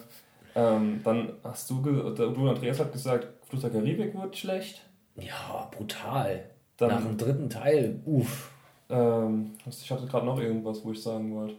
Ähm, 0.54 1.00
dann 1.02 1.32
hast 1.42 1.68
du, 1.68 1.80
du 1.82 1.90
und 2.24 2.48
Andreas 2.48 2.78
hat 2.78 2.92
gesagt, 2.92 3.26
Fluss 3.48 3.62
der 3.62 3.70
Karibik 3.70 4.14
wird 4.14 4.36
schlecht. 4.36 4.82
Ja, 5.16 5.68
brutal. 5.76 6.44
Dann, 6.76 6.90
Nach 6.90 7.02
dem 7.02 7.16
dritten 7.18 7.50
Teil, 7.50 8.00
uff. 8.04 8.50
ähm, 8.88 9.50
ich 9.68 9.90
hatte 9.90 10.06
gerade 10.06 10.26
noch 10.26 10.40
irgendwas, 10.40 10.84
wo 10.84 10.92
ich 10.92 11.02
sagen 11.02 11.34
wollte. 11.34 11.56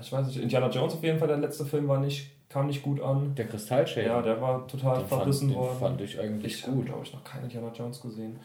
Ich 0.00 0.12
weiß 0.12 0.26
nicht, 0.26 0.38
Indiana 0.38 0.68
Jones 0.68 0.94
auf 0.94 1.02
jeden 1.02 1.18
Fall, 1.18 1.28
der 1.28 1.38
letzte 1.38 1.64
Film 1.64 1.88
war 1.88 1.98
nicht, 2.00 2.30
kam 2.48 2.66
nicht 2.66 2.82
gut 2.82 3.00
an. 3.00 3.34
Der 3.34 3.46
Kristallschädel. 3.46 4.10
Ja, 4.10 4.22
der 4.22 4.40
war 4.40 4.66
total 4.68 4.98
den 4.98 5.06
fand, 5.06 5.22
verrissen 5.22 5.48
den 5.48 5.56
worden. 5.56 5.78
fand 5.78 6.00
ich 6.00 6.18
eigentlich 6.18 6.54
ich 6.54 6.62
habe, 6.66 6.76
gut. 6.76 6.86
glaube 6.86 7.02
ich, 7.04 7.12
noch 7.12 7.24
keinen 7.24 7.44
Indiana 7.44 7.70
Jones 7.72 8.00
gesehen. 8.00 8.38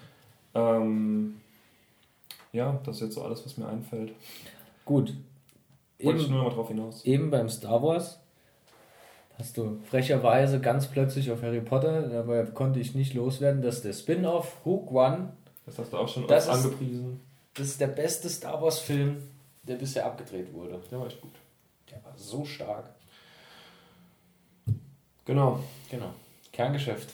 Ähm, 0.53 1.39
ja, 2.51 2.79
das 2.83 2.97
ist 2.97 3.01
jetzt 3.03 3.15
so 3.15 3.23
alles, 3.23 3.45
was 3.45 3.57
mir 3.57 3.67
einfällt. 3.67 4.13
Gut. 4.85 5.13
Wollte 6.01 6.17
ich 6.19 6.25
Eben, 6.25 6.33
nur 6.33 6.43
noch 6.43 6.49
mal 6.49 6.55
drauf 6.55 6.67
hinaus. 6.67 7.05
eben 7.05 7.29
beim 7.29 7.47
Star 7.49 7.81
Wars 7.83 8.19
hast 9.37 9.57
du 9.57 9.79
frecherweise 9.89 10.59
ganz 10.59 10.87
plötzlich 10.87 11.31
auf 11.31 11.41
Harry 11.41 11.61
Potter, 11.61 12.03
dabei 12.09 12.43
konnte 12.45 12.79
ich 12.79 12.93
nicht 12.95 13.13
loswerden, 13.13 13.61
dass 13.61 13.81
der 13.81 13.93
Spin-off 13.93 14.57
Hook 14.65 14.91
One, 14.91 15.33
Das 15.65 15.77
hast 15.79 15.93
du 15.93 15.97
auch 15.97 16.07
schon 16.07 16.23
oft 16.25 16.31
ist- 16.33 16.49
angepriesen. 16.49 17.19
das 17.55 17.67
ist 17.67 17.81
der 17.81 17.87
beste 17.87 18.29
Star 18.29 18.61
Wars 18.61 18.79
Film, 18.79 19.17
der 19.63 19.75
bisher 19.75 20.05
abgedreht 20.05 20.51
wurde. 20.53 20.79
Der 20.91 20.99
war 20.99 21.07
echt 21.07 21.21
gut. 21.21 21.31
Der 21.91 22.03
war 22.03 22.17
so 22.17 22.45
stark. 22.45 22.89
Genau. 25.25 25.59
Genau. 25.89 26.13
Kerngeschäft. 26.51 27.13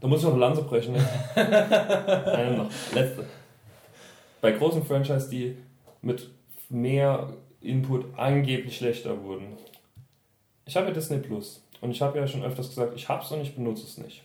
Da 0.00 0.08
muss 0.08 0.20
ich 0.20 0.24
noch 0.24 0.32
eine 0.32 0.40
Lanze 0.40 0.62
brechen. 0.62 0.94
Ne? 0.94 1.08
Eine 1.36 2.56
noch. 2.56 2.70
Letzte. 2.92 3.26
Bei 4.40 4.52
großen 4.52 4.84
Franchise, 4.84 5.28
die 5.28 5.56
mit 6.02 6.30
mehr 6.68 7.32
Input 7.60 8.06
angeblich 8.16 8.76
schlechter 8.76 9.22
wurden. 9.22 9.56
Ich 10.64 10.76
habe 10.76 10.86
ja 10.86 10.92
Disney 10.92 11.18
Plus. 11.18 11.64
und 11.80 11.90
ich 11.90 12.02
habe 12.02 12.18
ja 12.18 12.26
schon 12.26 12.44
öfters 12.44 12.68
gesagt, 12.68 12.94
ich 12.94 13.08
habe 13.08 13.24
es 13.24 13.32
und 13.32 13.40
ich 13.40 13.54
benutze 13.54 13.84
es 13.84 13.98
nicht. 13.98 14.22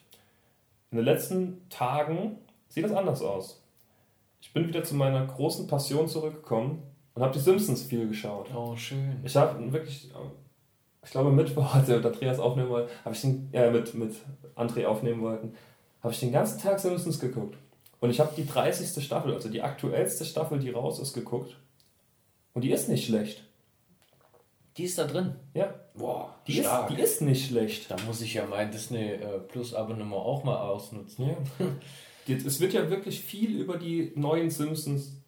In 0.91 0.97
den 0.97 1.05
letzten 1.05 1.67
Tagen 1.69 2.37
sieht 2.69 2.85
das 2.85 2.91
anders 2.91 3.21
aus. 3.21 3.61
Ich 4.41 4.53
bin 4.53 4.67
wieder 4.67 4.83
zu 4.83 4.95
meiner 4.95 5.25
großen 5.25 5.67
Passion 5.67 6.07
zurückgekommen 6.07 6.83
und 7.15 7.21
habe 7.21 7.33
die 7.33 7.39
Simpsons 7.39 7.83
viel 7.83 8.07
geschaut. 8.07 8.53
Oh, 8.55 8.75
schön. 8.75 9.19
Ich 9.23 9.35
habe 9.35 9.71
wirklich, 9.71 10.11
ich 11.03 11.11
glaube 11.11 11.31
Mittwoch, 11.31 11.73
als 11.75 11.87
wir 11.87 11.97
mit 11.97 12.05
Andreas 12.05 12.39
aufnehmen 12.39 12.69
wollten, 12.69 12.89
habe 13.03 13.15
ich 13.15 13.21
den, 13.21 13.49
äh, 13.53 13.71
mit, 13.71 13.93
mit 13.93 14.15
André 14.55 14.85
aufnehmen 14.85 15.21
wollten, 15.21 15.53
habe 16.01 16.13
ich 16.13 16.19
den 16.19 16.31
ganzen 16.31 16.59
Tag 16.59 16.79
Simpsons 16.79 17.19
geguckt. 17.19 17.57
Und 17.99 18.09
ich 18.09 18.19
habe 18.19 18.33
die 18.35 18.45
30. 18.45 19.03
Staffel, 19.03 19.33
also 19.33 19.49
die 19.49 19.61
aktuellste 19.61 20.25
Staffel, 20.25 20.59
die 20.59 20.69
raus 20.71 20.99
ist, 20.99 21.13
geguckt. 21.13 21.57
Und 22.53 22.63
die 22.63 22.71
ist 22.71 22.89
nicht 22.89 23.05
schlecht. 23.05 23.43
Die 24.77 24.83
ist 24.83 24.97
da 24.97 25.05
drin? 25.05 25.35
Ja. 25.53 25.73
Boah, 25.93 26.35
die 26.47 26.59
ist, 26.59 26.69
die 26.89 26.99
ist 26.99 27.21
nicht 27.21 27.47
schlecht. 27.47 27.91
Da 27.91 27.95
muss 28.07 28.21
ich 28.21 28.33
ja 28.33 28.45
mein 28.47 28.71
Disney 28.71 29.11
äh, 29.11 29.39
Plus 29.39 29.75
Abonnement 29.75 30.21
auch 30.21 30.43
mal 30.43 30.57
ausnutzen. 30.57 31.29
Ja. 32.27 32.35
es 32.35 32.59
wird 32.59 32.73
ja 32.73 32.89
wirklich 32.89 33.21
viel 33.21 33.55
über 33.55 33.77
die 33.77 34.11
neuen 34.15 34.49
Simpsons 34.49 35.21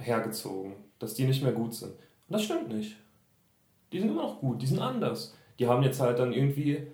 hergezogen, 0.00 0.74
dass 0.98 1.14
die 1.14 1.24
nicht 1.24 1.42
mehr 1.42 1.52
gut 1.52 1.74
sind. 1.74 1.92
Und 1.92 1.98
das 2.28 2.44
stimmt 2.44 2.68
nicht. 2.68 2.96
Die 3.92 4.00
sind 4.00 4.10
immer 4.10 4.22
noch 4.22 4.40
gut, 4.40 4.60
die 4.60 4.66
sind 4.66 4.80
anders. 4.80 5.34
Die 5.58 5.66
haben 5.66 5.82
jetzt 5.82 6.00
halt 6.00 6.18
dann 6.18 6.32
irgendwie. 6.32 6.86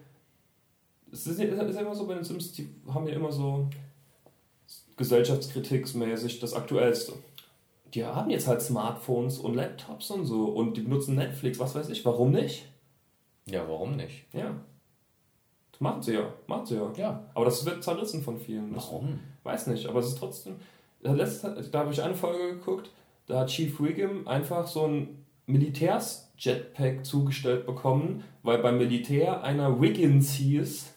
Es 1.12 1.26
ist 1.26 1.38
ja 1.38 1.46
immer 1.46 1.94
so 1.94 2.06
bei 2.06 2.14
den 2.14 2.24
Simpsons, 2.24 2.52
die 2.52 2.68
haben 2.88 3.06
ja 3.06 3.14
immer 3.14 3.30
so 3.30 3.68
gesellschaftskritiksmäßig 4.96 6.40
das 6.40 6.54
Aktuellste. 6.54 7.12
Die 7.92 8.04
haben 8.04 8.30
jetzt 8.30 8.48
halt 8.48 8.60
Smartphones 8.60 9.38
und 9.38 9.54
Laptops 9.54 10.10
und 10.10 10.26
so 10.26 10.46
und 10.46 10.76
die 10.76 10.80
benutzen 10.82 11.14
Netflix, 11.14 11.58
was 11.60 11.74
weiß 11.74 11.88
ich. 11.90 12.04
Warum 12.04 12.32
nicht? 12.32 12.66
Ja, 13.46 13.68
warum 13.68 13.96
nicht? 13.96 14.24
Ja. 14.32 14.54
Das 15.70 15.80
machen 15.80 16.02
sie 16.02 16.14
ja. 16.14 16.32
Machen 16.46 16.66
sie 16.66 16.76
ja. 16.76 16.92
Ja. 16.96 17.24
Aber 17.34 17.44
das 17.44 17.64
wird 17.64 17.84
zerrissen 17.84 18.22
von 18.22 18.38
vielen. 18.38 18.74
Warum? 18.74 19.20
Weiß 19.44 19.68
nicht, 19.68 19.86
aber 19.86 20.00
es 20.00 20.08
ist 20.08 20.18
trotzdem. 20.18 20.56
Letzte, 21.00 21.54
da 21.70 21.80
habe 21.80 21.92
ich 21.92 22.02
eine 22.02 22.14
Folge 22.14 22.56
geguckt, 22.56 22.90
da 23.26 23.40
hat 23.40 23.48
Chief 23.48 23.80
Wiggum 23.80 24.28
einfach 24.28 24.66
so 24.66 24.86
ein 24.86 25.24
Militärs-Jetpack 25.46 27.04
zugestellt 27.04 27.66
bekommen, 27.66 28.24
weil 28.42 28.58
beim 28.58 28.78
Militär 28.78 29.42
einer 29.42 29.80
Wiggins 29.80 30.32
hieß 30.34 30.94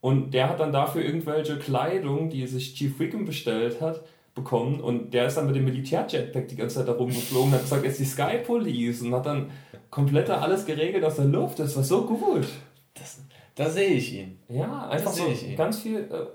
und 0.00 0.34
der 0.34 0.50
hat 0.50 0.60
dann 0.60 0.72
dafür 0.72 1.02
irgendwelche 1.02 1.58
Kleidung, 1.58 2.28
die 2.28 2.46
sich 2.46 2.74
Chief 2.74 2.98
Wiggum 2.98 3.24
bestellt 3.24 3.80
hat, 3.80 4.02
bekommen. 4.34 4.80
Und 4.80 5.14
der 5.14 5.26
ist 5.26 5.36
dann 5.36 5.46
mit 5.46 5.56
dem 5.56 5.64
Militär-Jetpack 5.64 6.48
die 6.48 6.56
ganze 6.56 6.76
Zeit 6.76 6.88
da 6.88 6.92
rumgeflogen 6.92 7.48
und 7.48 7.54
hat 7.54 7.62
gesagt, 7.62 7.84
jetzt 7.84 8.00
die 8.00 8.04
Sky 8.04 8.38
Police 8.44 9.00
und 9.00 9.14
hat 9.14 9.24
dann 9.24 9.50
komplett 9.88 10.28
alles 10.28 10.66
geregelt 10.66 11.04
aus 11.04 11.16
der 11.16 11.24
Luft. 11.24 11.58
Das 11.58 11.74
war 11.76 11.84
so 11.84 12.04
gut. 12.04 12.46
Das, 12.92 13.20
da 13.54 13.70
sehe 13.70 13.94
ich 13.94 14.12
ihn. 14.12 14.38
Ja, 14.48 14.88
einfach 14.88 15.12
so 15.12 15.24
ganz 15.56 15.80
viel 15.80 16.00
äh, 16.00 16.26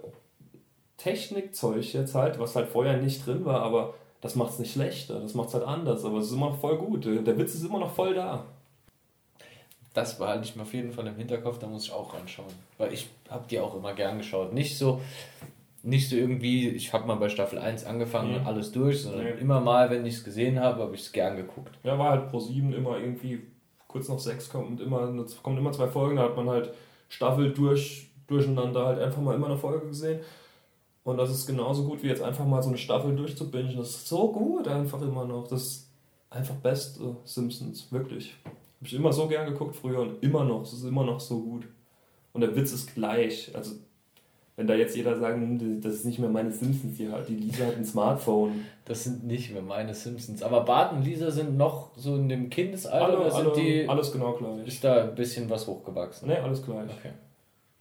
Technikzeug 0.97 1.93
jetzt 1.93 2.15
halt, 2.15 2.39
was 2.39 2.55
halt 2.55 2.69
vorher 2.69 2.97
nicht 2.97 3.25
drin 3.25 3.45
war, 3.45 3.61
aber 3.61 3.93
das 4.21 4.35
macht 4.35 4.53
es 4.53 4.59
nicht 4.59 4.73
schlechter, 4.73 5.19
das 5.19 5.33
macht 5.33 5.49
es 5.49 5.53
halt 5.53 5.65
anders, 5.65 6.03
aber 6.05 6.19
es 6.19 6.27
ist 6.27 6.33
immer 6.33 6.49
noch 6.49 6.59
voll 6.59 6.77
gut. 6.77 7.05
Der 7.05 7.37
Witz 7.37 7.55
ist 7.55 7.65
immer 7.65 7.79
noch 7.79 7.93
voll 7.93 8.13
da 8.13 8.45
das 9.93 10.17
behalte 10.17 10.45
ich 10.45 10.55
mir 10.55 10.63
auf 10.63 10.73
jeden 10.73 10.91
Fall 10.91 11.07
im 11.07 11.15
Hinterkopf, 11.15 11.59
da 11.59 11.67
muss 11.67 11.85
ich 11.85 11.91
auch 11.91 12.13
anschauen. 12.13 12.53
Weil 12.77 12.93
ich 12.93 13.09
habe 13.29 13.45
die 13.49 13.59
auch 13.59 13.75
immer 13.75 13.93
gern 13.93 14.17
geschaut. 14.17 14.53
Nicht 14.53 14.77
so, 14.77 15.01
nicht 15.83 16.09
so 16.09 16.15
irgendwie, 16.15 16.69
ich 16.69 16.93
habe 16.93 17.07
mal 17.07 17.15
bei 17.15 17.29
Staffel 17.29 17.59
1 17.59 17.85
angefangen, 17.85 18.41
mhm. 18.41 18.47
alles 18.47 18.71
durch, 18.71 19.01
sondern 19.01 19.25
mhm. 19.25 19.39
immer 19.39 19.59
mal, 19.59 19.89
wenn 19.89 20.05
ich 20.05 20.15
es 20.15 20.23
gesehen 20.23 20.59
habe, 20.59 20.83
habe 20.83 20.95
ich 20.95 21.01
es 21.01 21.11
gern 21.11 21.35
geguckt. 21.35 21.77
Ja, 21.83 21.97
war 21.97 22.11
halt 22.11 22.29
pro 22.29 22.39
7 22.39 22.73
immer 22.73 22.97
irgendwie 22.97 23.41
kurz 23.87 24.07
nach 24.07 24.19
6 24.19 24.49
kommt 24.49 24.79
immer, 24.79 25.11
kommen 25.41 25.57
immer 25.57 25.71
zwei 25.71 25.87
Folgen, 25.87 26.17
da 26.17 26.23
hat 26.23 26.37
man 26.37 26.47
halt 26.47 26.71
Staffel 27.09 27.51
durch, 27.51 28.07
durcheinander 28.27 28.85
halt 28.85 28.99
einfach 28.99 29.21
mal 29.21 29.35
immer 29.35 29.47
eine 29.47 29.57
Folge 29.57 29.87
gesehen. 29.87 30.19
Und 31.09 31.17
das 31.17 31.31
ist 31.31 31.47
genauso 31.47 31.85
gut 31.85 32.03
wie 32.03 32.07
jetzt 32.07 32.21
einfach 32.21 32.45
mal 32.45 32.61
so 32.61 32.69
eine 32.69 32.77
Staffel 32.77 33.15
durchzubingen. 33.15 33.75
Das 33.77 33.89
ist 33.89 34.07
so 34.07 34.31
gut 34.31 34.67
einfach 34.67 35.01
immer 35.01 35.25
noch. 35.25 35.47
Das 35.47 35.61
ist 35.61 35.89
einfach 36.29 36.55
beste 36.55 37.17
Simpsons, 37.25 37.91
wirklich. 37.91 38.35
Habe 38.45 38.85
ich 38.85 38.93
immer 38.93 39.11
so 39.11 39.27
gern 39.27 39.51
geguckt 39.51 39.75
früher 39.75 39.99
und 39.99 40.23
immer 40.23 40.43
noch. 40.43 40.61
Es 40.61 40.73
ist 40.73 40.83
immer 40.83 41.03
noch 41.03 41.19
so 41.19 41.41
gut. 41.41 41.67
Und 42.33 42.41
der 42.41 42.55
Witz 42.55 42.71
ist 42.71 42.93
gleich. 42.93 43.51
Also, 43.55 43.75
wenn 44.55 44.67
da 44.67 44.75
jetzt 44.75 44.95
jeder 44.95 45.17
sagt, 45.17 45.35
hm, 45.35 45.81
das 45.81 45.95
ist 45.95 46.05
nicht 46.05 46.19
mehr 46.19 46.29
meine 46.29 46.51
Simpsons 46.51 46.99
halt. 47.11 47.27
Die 47.27 47.35
Lisa 47.35 47.65
hat 47.65 47.75
ein 47.75 47.85
Smartphone. 47.85 48.65
Das 48.85 49.03
sind 49.03 49.25
nicht 49.25 49.51
mehr 49.51 49.61
meine 49.61 49.93
Simpsons. 49.93 50.43
Aber 50.43 50.61
Bart 50.61 50.93
und 50.93 51.03
Lisa 51.03 51.31
sind 51.31 51.57
noch 51.57 51.91
so 51.97 52.15
in 52.15 52.29
dem 52.29 52.49
Kindesalter 52.49 53.05
alle, 53.05 53.19
oder 53.19 53.31
sind 53.31 53.47
alle, 53.47 53.55
die. 53.55 53.89
Alles 53.89 54.11
genau 54.11 54.33
gleich. 54.33 54.67
Ist 54.67 54.83
da 54.83 55.03
ein 55.03 55.15
bisschen 55.15 55.49
was 55.49 55.65
hochgewachsen? 55.65 56.27
Ne, 56.27 56.41
alles 56.41 56.63
gleich. 56.63 56.89
Okay. 56.89 57.13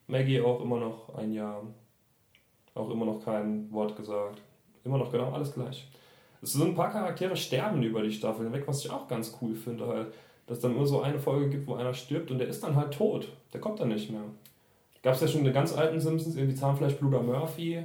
Maggie 0.07 0.41
auch 0.41 0.63
immer 0.63 0.81
noch 0.81 1.15
ein 1.15 1.33
Jahr. 1.33 1.63
Auch 2.79 2.91
immer 2.91 3.05
noch 3.05 3.25
kein 3.25 3.71
Wort 3.73 3.97
gesagt. 3.97 4.41
Immer 4.85 4.99
noch 4.99 5.11
genau 5.11 5.33
alles 5.33 5.53
gleich. 5.53 5.89
Es 6.41 6.53
sind 6.53 6.69
ein 6.69 6.75
paar 6.75 6.91
Charaktere 6.91 7.37
sterben 7.37 7.83
über 7.83 8.03
die 8.03 8.13
Staffel 8.13 8.45
hinweg, 8.45 8.63
was 8.67 8.85
ich 8.85 8.91
auch 8.91 9.09
ganz 9.09 9.37
cool 9.43 9.55
finde 9.55 9.87
halt 9.87 10.13
dass 10.49 10.61
dann 10.61 10.75
immer 10.75 10.87
so 10.87 11.03
eine 11.03 11.19
Folge 11.19 11.51
gibt, 11.51 11.69
wo 11.69 11.75
einer 11.75 11.95
stirbt 11.95 12.31
und 12.31 12.39
der 12.39 12.49
ist 12.49 12.63
dann 12.65 12.75
halt 12.75 12.95
tot. 12.95 13.29
Der 13.53 13.61
kommt 13.61 13.81
dann 13.81 13.89
nicht 13.89 14.11
mehr. 14.11 14.23
Gab 15.03 15.15
es 15.15 15.21
ja 15.21 15.29
schon 15.29 15.41
in 15.41 15.45
den 15.45 15.55
ganz 15.55 15.77
alten 15.77 16.01
Simpsons, 16.01 16.37
irgendwie 16.37 16.57
Zahnfleischbluder 16.57 17.23
Murphy. 17.23 17.85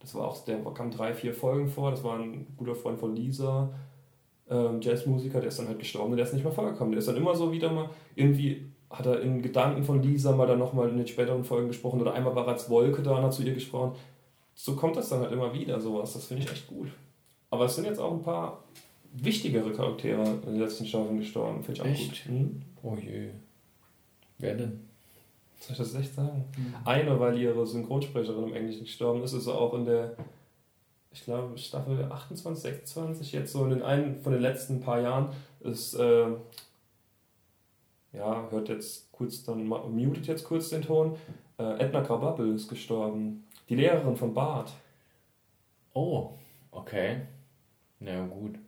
Das 0.00 0.14
war 0.14 0.26
auch, 0.26 0.44
der 0.44 0.58
kam 0.74 0.90
drei, 0.90 1.14
vier 1.14 1.34
Folgen 1.34 1.68
vor. 1.68 1.90
Das 1.90 2.02
war 2.02 2.18
ein 2.18 2.46
guter 2.56 2.74
Freund 2.74 2.98
von 2.98 3.14
Lisa, 3.14 3.72
ähm, 4.48 4.80
Jazzmusiker, 4.80 5.40
der 5.40 5.48
ist 5.48 5.58
dann 5.58 5.68
halt 5.68 5.78
gestorben 5.78 6.12
und 6.12 6.16
der 6.16 6.26
ist 6.26 6.32
nicht 6.32 6.42
mehr 6.42 6.52
vorgekommen. 6.52 6.92
Der 6.92 6.98
ist 6.98 7.08
dann 7.08 7.16
immer 7.16 7.34
so 7.34 7.52
wieder 7.52 7.70
mal 7.70 7.90
irgendwie 8.14 8.66
hat 8.98 9.06
er 9.06 9.20
in 9.20 9.42
Gedanken 9.42 9.82
von 9.82 10.02
Lisa 10.02 10.32
mal 10.32 10.46
dann 10.46 10.58
nochmal 10.58 10.88
in 10.88 10.96
den 10.96 11.06
späteren 11.06 11.44
Folgen 11.44 11.68
gesprochen 11.68 12.00
oder 12.00 12.14
einmal 12.14 12.34
war 12.34 12.46
er 12.46 12.52
als 12.52 12.70
Wolke 12.70 13.02
da 13.02 13.16
und 13.16 13.24
hat 13.24 13.34
zu 13.34 13.42
ihr 13.42 13.54
gesprochen. 13.54 13.92
So 14.54 14.76
kommt 14.76 14.96
das 14.96 15.08
dann 15.08 15.20
halt 15.20 15.32
immer 15.32 15.52
wieder, 15.52 15.80
sowas. 15.80 16.12
Das 16.12 16.26
finde 16.26 16.44
ich 16.44 16.50
echt 16.50 16.68
gut. 16.68 16.88
Aber 17.50 17.64
es 17.64 17.74
sind 17.74 17.84
jetzt 17.84 17.98
auch 17.98 18.12
ein 18.12 18.22
paar 18.22 18.62
wichtigere 19.12 19.72
Charaktere 19.72 20.22
in 20.22 20.52
den 20.52 20.58
letzten 20.60 20.86
Staffeln 20.86 21.18
gestorben. 21.18 21.62
Finde 21.62 21.80
ich 21.80 21.82
auch 21.82 21.90
echt? 21.90 22.26
gut. 22.26 22.32
Mhm. 22.32 22.62
Oh 22.82 22.96
je. 22.96 23.30
Wer 24.38 24.54
denn? 24.54 24.80
Soll 25.60 25.72
ich 25.72 25.78
das 25.78 25.94
echt 25.94 26.14
sagen? 26.14 26.44
Mhm. 26.56 26.74
Eine, 26.84 27.18
weil 27.18 27.38
ihre 27.38 27.66
Synchronsprecherin 27.66 28.44
im 28.44 28.54
Englischen 28.54 28.84
gestorben 28.84 29.22
ist, 29.22 29.32
ist 29.32 29.48
auch 29.48 29.74
in 29.74 29.86
der, 29.86 30.16
ich 31.12 31.24
glaube, 31.24 31.56
Staffel 31.56 32.04
28, 32.10 32.62
26, 32.62 33.32
jetzt 33.32 33.52
so 33.52 33.64
in 33.64 33.70
den 33.70 33.82
einen 33.82 34.20
von 34.20 34.32
den 34.32 34.42
letzten 34.42 34.80
paar 34.80 35.00
Jahren, 35.00 35.30
ist, 35.60 35.94
äh, 35.94 36.26
ja, 38.14 38.48
hört 38.50 38.68
jetzt 38.68 39.10
kurz, 39.12 39.44
dann 39.44 39.66
mutet 39.66 40.26
jetzt 40.26 40.44
kurz 40.44 40.70
den 40.70 40.82
Ton. 40.82 41.16
Äh, 41.58 41.80
Edna 41.80 42.02
Krabappel 42.02 42.54
ist 42.54 42.68
gestorben. 42.68 43.44
Die 43.68 43.76
Lehrerin 43.76 44.16
von 44.16 44.34
Bart. 44.34 44.72
Oh, 45.92 46.30
okay. 46.70 47.22
Na 48.00 48.12
ja, 48.12 48.26
gut 48.26 48.58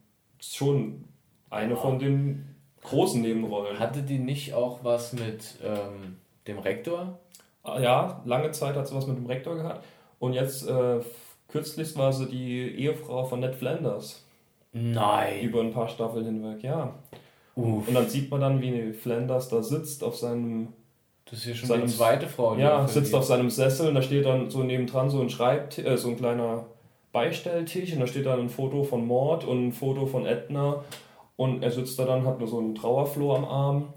schon 0.41 1.05
eine 1.51 1.77
von 1.77 1.99
den 1.99 2.57
großen 2.83 3.21
Nebenrollen. 3.21 3.79
Hatte 3.79 4.03
die 4.03 4.19
nicht 4.19 4.55
auch 4.55 4.85
was 4.85 5.13
mit 5.13 5.57
ähm, 5.65 6.19
dem 6.47 6.59
Rektor? 6.59 7.19
Ah, 7.63 7.81
ja, 7.81 8.23
lange 8.25 8.51
Zeit 8.53 8.77
hat 8.77 8.87
sie 8.87 8.95
was 8.95 9.07
mit 9.07 9.17
dem 9.17 9.27
Rektor 9.27 9.57
gehabt. 9.57 9.85
Und 10.19 10.33
jetzt, 10.33 10.69
äh, 10.69 11.01
kürzlich 11.49 11.97
war 11.97 12.13
sie 12.13 12.27
die 12.27 12.75
Ehefrau 12.77 13.25
von 13.25 13.41
Ned 13.41 13.55
Flanders. 13.55 14.25
Nein. 14.73 15.41
Über 15.43 15.61
ein 15.61 15.73
paar 15.73 15.89
Staffeln 15.89 16.25
hinweg, 16.25 16.63
ja. 16.63 16.95
Uff. 17.57 17.89
Und 17.89 17.95
dann 17.95 18.09
sieht 18.09 18.31
man 18.31 18.41
dann, 18.41 18.61
wie 18.61 18.93
Flanders 18.93 19.49
da 19.49 19.63
sitzt 19.63 20.05
auf 20.05 20.17
seinem. 20.17 20.69
Das 21.25 21.41
ist 21.41 21.45
hier 21.45 21.55
schon 21.55 21.69
seinem, 21.69 21.87
die 21.87 21.93
zweite 21.93 22.29
Frau. 22.29 22.55
Die 22.55 22.61
ja, 22.61 22.87
sitzt 22.87 23.15
auf 23.15 23.25
seinem 23.25 23.51
Sessel 23.51 23.89
und 23.89 23.95
da 23.95 24.03
steht 24.03 24.27
dann 24.27 24.49
so 24.51 24.63
nebendran 24.63 25.11
so 25.11 25.21
ein 25.21 25.31
Schreibtisch, 25.31 25.85
äh, 25.85 25.97
so 25.97 26.11
ein 26.11 26.17
kleiner 26.17 26.67
Beistelltisch 27.11 27.93
und 27.95 28.01
da 28.01 28.07
steht 28.07 28.27
dann 28.27 28.41
ein 28.41 28.49
Foto 28.49 28.85
von 28.85 29.07
Mord 29.07 29.45
und 29.45 29.69
ein 29.69 29.73
Foto 29.73 30.07
von 30.07 30.27
Edna 30.27 30.85
und 31.37 31.63
er 31.63 31.71
sitzt 31.73 31.99
da 31.99 32.05
dann, 32.05 32.27
hat 32.27 32.39
nur 32.39 32.47
so 32.47 32.59
einen 32.59 32.75
Trauerfloh 32.75 33.35
am 33.35 33.45
Arm 33.45 33.95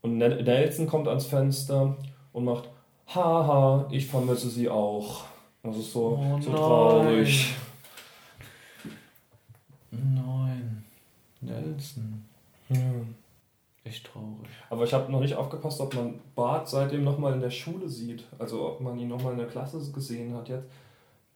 und 0.00 0.16
Nelson 0.16 0.86
kommt 0.86 1.06
ans 1.06 1.26
Fenster 1.26 1.96
und 2.32 2.44
macht 2.44 2.68
Haha, 3.06 3.86
ich 3.90 4.06
vermisse 4.06 4.48
sie 4.48 4.68
auch. 4.68 5.24
Das 5.62 5.76
ist 5.76 5.92
so, 5.92 6.18
oh 6.18 6.40
so 6.40 6.50
traurig. 6.50 7.54
Nein. 9.90 10.84
Nelson. 11.40 12.24
Ja. 12.68 12.78
Echt 13.84 14.06
traurig. 14.06 14.48
Aber 14.70 14.84
ich 14.84 14.94
habe 14.94 15.10
noch 15.10 15.20
nicht 15.20 15.34
aufgepasst, 15.34 15.80
ob 15.80 15.94
man 15.94 16.20
Bart 16.36 16.68
seitdem 16.68 17.02
nochmal 17.02 17.34
in 17.34 17.40
der 17.40 17.50
Schule 17.50 17.88
sieht. 17.88 18.24
Also 18.38 18.68
ob 18.68 18.80
man 18.80 18.96
ihn 18.98 19.08
nochmal 19.08 19.32
in 19.32 19.38
der 19.38 19.48
Klasse 19.48 19.80
gesehen 19.92 20.34
hat 20.34 20.48
jetzt. 20.48 20.68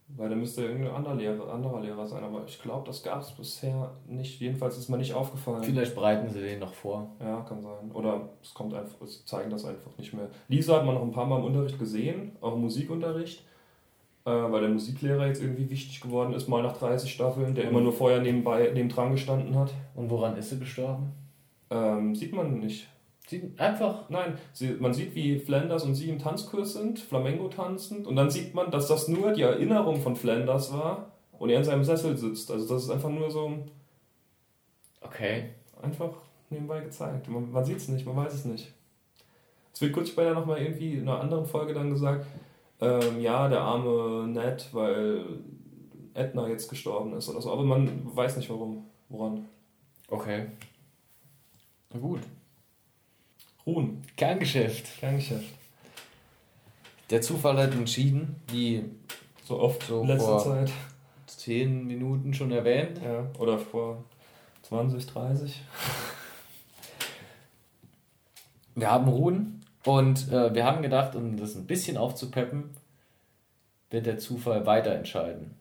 Weil 0.08 0.28
da 0.30 0.36
müsste 0.36 0.62
irgendein 0.62 0.94
anderer 0.94 1.16
Lehrer, 1.16 1.52
anderer 1.52 1.80
Lehrer 1.80 2.06
sein, 2.06 2.22
aber 2.22 2.44
ich 2.46 2.62
glaube, 2.62 2.86
das 2.86 3.02
gab 3.02 3.22
es 3.22 3.32
bisher 3.32 3.90
nicht. 4.06 4.38
Jedenfalls 4.40 4.78
ist 4.78 4.88
mir 4.88 4.98
nicht 4.98 5.12
aufgefallen. 5.12 5.64
Vielleicht 5.64 5.96
breiten 5.96 6.30
sie 6.30 6.40
den 6.40 6.60
noch 6.60 6.74
vor. 6.74 7.10
Ja, 7.18 7.40
kann 7.40 7.60
sein. 7.60 7.90
Oder 7.92 8.28
es 8.40 8.54
kommt 8.54 8.72
einfach, 8.72 9.02
es 9.02 9.24
zeigen 9.24 9.50
das 9.50 9.64
einfach 9.64 9.90
nicht 9.98 10.12
mehr. 10.12 10.28
Lisa 10.46 10.76
hat 10.76 10.86
man 10.86 10.94
noch 10.94 11.02
ein 11.02 11.10
paar 11.10 11.26
Mal 11.26 11.40
im 11.40 11.46
Unterricht 11.46 11.76
gesehen, 11.80 12.36
auch 12.40 12.54
im 12.54 12.60
Musikunterricht, 12.60 13.42
weil 14.30 14.60
der 14.60 14.70
Musiklehrer 14.70 15.26
jetzt 15.26 15.40
irgendwie 15.40 15.70
wichtig 15.70 16.00
geworden 16.00 16.34
ist, 16.34 16.48
mal 16.48 16.62
nach 16.62 16.76
30 16.76 17.10
Staffeln, 17.10 17.54
der 17.54 17.64
mhm. 17.64 17.70
immer 17.70 17.80
nur 17.80 17.92
vorher 17.92 18.20
nebenbei, 18.20 18.70
nebendran 18.74 19.12
gestanden 19.12 19.56
hat. 19.56 19.72
Und 19.94 20.10
woran 20.10 20.36
ist 20.36 20.50
sie 20.50 20.58
gestorben? 20.58 21.12
Ähm, 21.70 22.14
sieht 22.14 22.32
man 22.32 22.58
nicht. 22.58 22.88
Sieht 23.26 23.58
einfach. 23.58 24.08
Nein, 24.08 24.38
sie, 24.52 24.76
man 24.78 24.94
sieht, 24.94 25.14
wie 25.14 25.38
Flanders 25.38 25.84
und 25.84 25.94
sie 25.94 26.10
im 26.10 26.18
Tanzkurs 26.18 26.74
sind, 26.74 26.98
Flamengo 26.98 27.48
tanzend, 27.48 28.06
und 28.06 28.16
dann 28.16 28.30
sieht 28.30 28.54
man, 28.54 28.70
dass 28.70 28.86
das 28.86 29.08
nur 29.08 29.32
die 29.32 29.42
Erinnerung 29.42 30.00
von 30.00 30.14
Flanders 30.14 30.72
war 30.72 31.12
und 31.38 31.50
er 31.50 31.58
in 31.58 31.64
seinem 31.64 31.84
Sessel 31.84 32.16
sitzt. 32.16 32.50
Also 32.50 32.72
das 32.72 32.84
ist 32.84 32.90
einfach 32.90 33.10
nur 33.10 33.30
so 33.30 33.52
Okay. 35.00 35.50
einfach 35.82 36.10
nebenbei 36.50 36.80
gezeigt. 36.80 37.28
Man, 37.28 37.50
man 37.52 37.64
sieht 37.64 37.78
es 37.78 37.88
nicht, 37.88 38.06
man 38.06 38.16
weiß 38.16 38.34
es 38.34 38.44
nicht. 38.44 38.72
Es 39.72 39.80
wird 39.80 39.92
kurz 39.92 40.08
später 40.08 40.34
nochmal 40.34 40.60
irgendwie 40.60 40.94
in 40.94 41.08
einer 41.08 41.20
anderen 41.20 41.46
Folge 41.46 41.74
dann 41.74 41.90
gesagt, 41.90 42.26
ähm, 42.80 43.20
ja, 43.20 43.48
der 43.48 43.60
arme 43.60 44.26
Ned, 44.28 44.68
weil 44.72 45.24
Edna 46.14 46.48
jetzt 46.48 46.68
gestorben 46.70 47.14
ist 47.14 47.28
oder 47.28 47.40
so, 47.40 47.52
aber 47.52 47.62
man 47.62 48.14
weiß 48.16 48.36
nicht 48.36 48.48
warum, 48.50 48.86
woran. 49.08 49.46
Okay. 50.08 50.46
Na 51.92 52.00
gut. 52.00 52.20
Ruhen, 53.66 54.02
Kerngeschäft. 54.16 54.98
Kerngeschäft. 55.00 55.52
Der 57.10 57.20
Zufall 57.22 57.56
hat 57.58 57.72
entschieden, 57.72 58.36
wie 58.48 58.84
So 59.44 59.60
oft 59.60 59.82
So 59.84 60.04
letzter 60.04 60.26
vor- 60.40 60.44
Zeit. 60.44 60.72
zehn 61.26 61.86
Minuten 61.86 62.34
schon 62.34 62.50
erwähnt. 62.52 63.00
Ja, 63.04 63.26
oder 63.38 63.58
vor 63.58 64.04
20, 64.62 65.06
30. 65.06 65.62
Wir 68.74 68.90
haben 68.90 69.08
Ruhen 69.08 69.64
und 69.86 70.30
äh, 70.32 70.54
wir 70.54 70.64
haben 70.64 70.82
gedacht, 70.82 71.14
um 71.16 71.36
das 71.36 71.54
ein 71.54 71.66
bisschen 71.66 71.96
aufzupeppen, 71.96 72.70
wird 73.90 74.06
der 74.06 74.18
Zufall 74.18 74.66
weiter 74.66 74.92
entscheiden. 74.92 75.54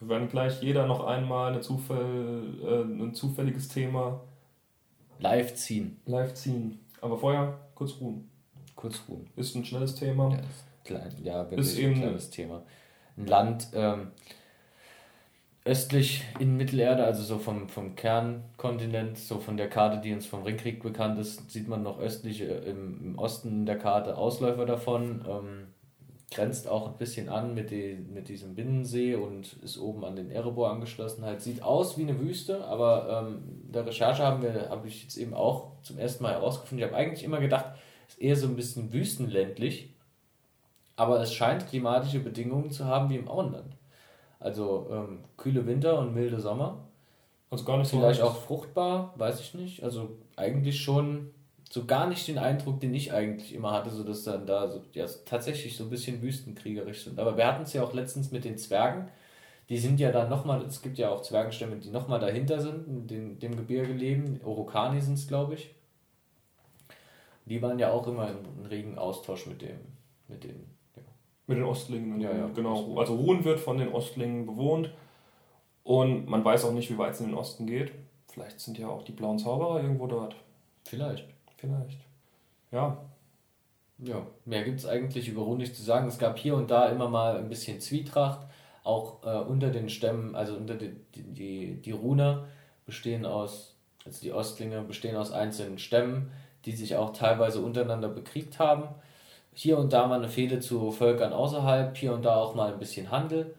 Wir 0.00 0.08
werden 0.08 0.28
gleich 0.28 0.62
jeder 0.62 0.86
noch 0.86 1.04
einmal 1.04 1.52
eine 1.52 1.60
Zufall, 1.60 2.44
äh, 2.62 2.82
ein 2.82 3.14
zufälliges 3.14 3.68
Thema 3.68 4.20
Live 5.18 5.54
ziehen. 5.54 6.00
live 6.06 6.34
ziehen. 6.34 6.80
Aber 7.00 7.18
vorher 7.18 7.58
kurz 7.74 8.00
ruhen. 8.00 8.28
Kurz 8.74 9.02
ruhen. 9.08 9.28
Ist 9.36 9.54
ein 9.54 9.64
schnelles 9.64 9.94
Thema. 9.94 10.30
Ja, 10.30 10.38
ist 10.38 10.64
klein, 10.84 11.12
ja 11.22 11.50
wirklich 11.50 11.60
Ist 11.60 11.78
eben- 11.78 11.94
ein 11.94 12.00
kleines 12.00 12.30
Thema. 12.30 12.62
Ein 13.16 13.26
Land 13.26 13.68
ähm, 13.74 14.08
östlich 15.64 16.24
in 16.40 16.56
Mittelerde, 16.56 17.04
also 17.04 17.22
so 17.22 17.38
vom, 17.38 17.68
vom 17.68 17.94
Kernkontinent, 17.94 19.18
so 19.18 19.38
von 19.38 19.56
der 19.56 19.68
Karte, 19.68 20.00
die 20.00 20.12
uns 20.12 20.26
vom 20.26 20.42
Ringkrieg 20.42 20.82
bekannt 20.82 21.18
ist, 21.18 21.50
sieht 21.50 21.68
man 21.68 21.82
noch 21.82 22.00
östlich 22.00 22.40
äh, 22.42 22.58
im, 22.70 23.00
im 23.04 23.18
Osten 23.18 23.64
der 23.66 23.78
Karte 23.78 24.16
Ausläufer 24.16 24.66
davon. 24.66 25.24
Ähm, 25.28 25.66
grenzt 26.32 26.66
auch 26.66 26.88
ein 26.88 26.96
bisschen 26.96 27.28
an 27.28 27.54
mit, 27.54 27.70
die, 27.70 27.94
mit 27.94 28.28
diesem 28.28 28.54
Binnensee 28.54 29.14
und 29.14 29.52
ist 29.62 29.78
oben 29.78 30.04
an 30.04 30.16
den 30.16 30.30
Erebor 30.30 30.70
angeschlossen. 30.70 31.24
Halt 31.24 31.42
sieht 31.42 31.62
aus 31.62 31.98
wie 31.98 32.02
eine 32.02 32.18
Wüste, 32.18 32.64
aber 32.64 33.26
ähm, 33.28 33.42
der 33.70 33.86
Recherche 33.86 34.22
haben 34.22 34.42
wir, 34.42 34.70
habe 34.70 34.88
ich 34.88 35.02
jetzt 35.02 35.18
eben 35.18 35.34
auch 35.34 35.72
zum 35.82 35.98
ersten 35.98 36.22
Mal 36.22 36.32
herausgefunden. 36.32 36.84
Ich 36.84 36.90
habe 36.90 37.00
eigentlich 37.00 37.24
immer 37.24 37.38
gedacht, 37.38 37.66
es 38.08 38.14
ist 38.14 38.22
eher 38.22 38.36
so 38.36 38.46
ein 38.46 38.56
bisschen 38.56 38.92
wüstenländlich, 38.92 39.94
aber 40.96 41.20
es 41.20 41.34
scheint 41.34 41.68
klimatische 41.68 42.20
Bedingungen 42.20 42.70
zu 42.70 42.86
haben 42.86 43.10
wie 43.10 43.16
im 43.16 43.28
Auenland. 43.28 43.76
Also 44.42 44.88
ähm, 44.90 45.20
kühle 45.36 45.66
Winter 45.66 45.98
und 45.98 46.14
milde 46.14 46.40
Sommer. 46.40 46.88
Also 47.50 47.64
gar 47.64 47.78
nicht 47.78 47.90
so 47.90 47.98
Vielleicht 47.98 48.22
auch 48.22 48.36
fruchtbar, 48.36 49.14
weiß 49.16 49.40
ich 49.40 49.54
nicht. 49.54 49.82
Also 49.82 50.16
eigentlich 50.36 50.80
schon 50.80 51.30
so 51.70 51.86
gar 51.86 52.06
nicht 52.06 52.28
den 52.28 52.38
Eindruck, 52.38 52.80
den 52.80 52.92
ich 52.94 53.12
eigentlich 53.12 53.54
immer 53.54 53.72
hatte, 53.72 53.90
so 53.90 54.04
dass 54.04 54.24
dann 54.24 54.46
da 54.46 54.68
so, 54.70 54.82
ja, 54.92 55.06
tatsächlich 55.24 55.76
so 55.76 55.84
ein 55.84 55.90
bisschen 55.90 56.20
wüstenkriegerisch 56.20 57.04
sind. 57.04 57.18
Aber 57.18 57.36
wir 57.36 57.46
hatten 57.46 57.62
es 57.62 57.72
ja 57.72 57.82
auch 57.82 57.94
letztens 57.94 58.30
mit 58.30 58.44
den 58.44 58.58
Zwergen. 58.58 59.08
Die 59.68 59.78
sind 59.78 60.00
ja 60.00 60.12
dann 60.12 60.28
nochmal, 60.28 60.62
es 60.66 60.82
gibt 60.82 60.98
ja 60.98 61.08
auch 61.08 61.22
Zwergenstämme, 61.22 61.76
die 61.76 61.88
nochmal 61.90 62.20
dahinter 62.20 62.60
sind, 62.60 62.86
in 62.86 63.06
den, 63.06 63.38
dem 63.38 63.56
Gebirge 63.56 63.94
leben. 63.94 64.40
Orokani 64.44 65.00
sind 65.00 65.14
es, 65.14 65.28
glaube 65.28 65.54
ich. 65.54 65.74
Die 67.46 67.62
waren 67.62 67.78
ja 67.78 67.90
auch 67.90 68.06
immer 68.06 68.28
in, 68.30 68.44
in 68.60 68.66
regen 68.66 68.98
Austausch 68.98 69.46
mit 69.46 69.62
dem, 69.62 69.78
mit 70.28 70.44
den. 70.44 70.71
Mit 71.46 71.58
den 71.58 71.64
Ostlingen. 71.64 72.20
Ja, 72.20 72.32
ja. 72.32 72.48
Genau. 72.54 72.96
Also 72.96 73.16
Ruhen 73.16 73.44
wird 73.44 73.60
von 73.60 73.78
den 73.78 73.92
Ostlingen 73.92 74.46
bewohnt. 74.46 74.90
Und 75.84 76.28
man 76.28 76.44
weiß 76.44 76.64
auch 76.64 76.72
nicht, 76.72 76.90
wie 76.90 76.98
weit 76.98 77.14
es 77.14 77.20
in 77.20 77.26
den 77.26 77.34
Osten 77.34 77.66
geht. 77.66 77.92
Vielleicht 78.32 78.60
sind 78.60 78.78
ja 78.78 78.88
auch 78.88 79.02
die 79.02 79.12
blauen 79.12 79.38
Zauberer 79.38 79.82
irgendwo 79.82 80.06
dort. 80.06 80.36
Vielleicht. 80.84 81.26
Vielleicht. 81.56 81.98
Ja. 82.70 82.98
Ja, 83.98 84.26
mehr 84.44 84.64
gibt 84.64 84.80
es 84.80 84.86
eigentlich 84.86 85.28
über 85.28 85.42
Ruhr 85.42 85.56
nicht 85.56 85.76
zu 85.76 85.82
sagen. 85.82 86.08
Es 86.08 86.18
gab 86.18 86.38
hier 86.38 86.56
und 86.56 86.70
da 86.70 86.88
immer 86.88 87.08
mal 87.08 87.36
ein 87.36 87.48
bisschen 87.48 87.80
Zwietracht, 87.80 88.40
auch 88.82 89.22
äh, 89.24 89.38
unter 89.38 89.70
den 89.70 89.88
Stämmen, 89.88 90.34
also 90.34 90.56
unter 90.56 90.74
die, 90.74 90.96
die, 91.14 91.22
die, 91.22 91.82
die 91.82 91.92
Runer 91.92 92.48
bestehen 92.84 93.24
aus, 93.24 93.76
also 94.04 94.20
die 94.20 94.32
Ostlinge 94.32 94.82
bestehen 94.82 95.14
aus 95.14 95.30
einzelnen 95.30 95.78
Stämmen, 95.78 96.32
die 96.64 96.72
sich 96.72 96.96
auch 96.96 97.12
teilweise 97.12 97.60
untereinander 97.60 98.08
bekriegt 98.08 98.58
haben. 98.58 98.88
Hier 99.54 99.78
und 99.78 99.92
da 99.92 100.06
mal 100.06 100.18
eine 100.18 100.28
Fehde 100.28 100.60
zu 100.60 100.90
Völkern 100.90 101.32
außerhalb, 101.32 101.96
hier 101.96 102.14
und 102.14 102.24
da 102.24 102.36
auch 102.36 102.54
mal 102.54 102.72
ein 102.72 102.78
bisschen 102.78 103.10
Handel. 103.10 103.54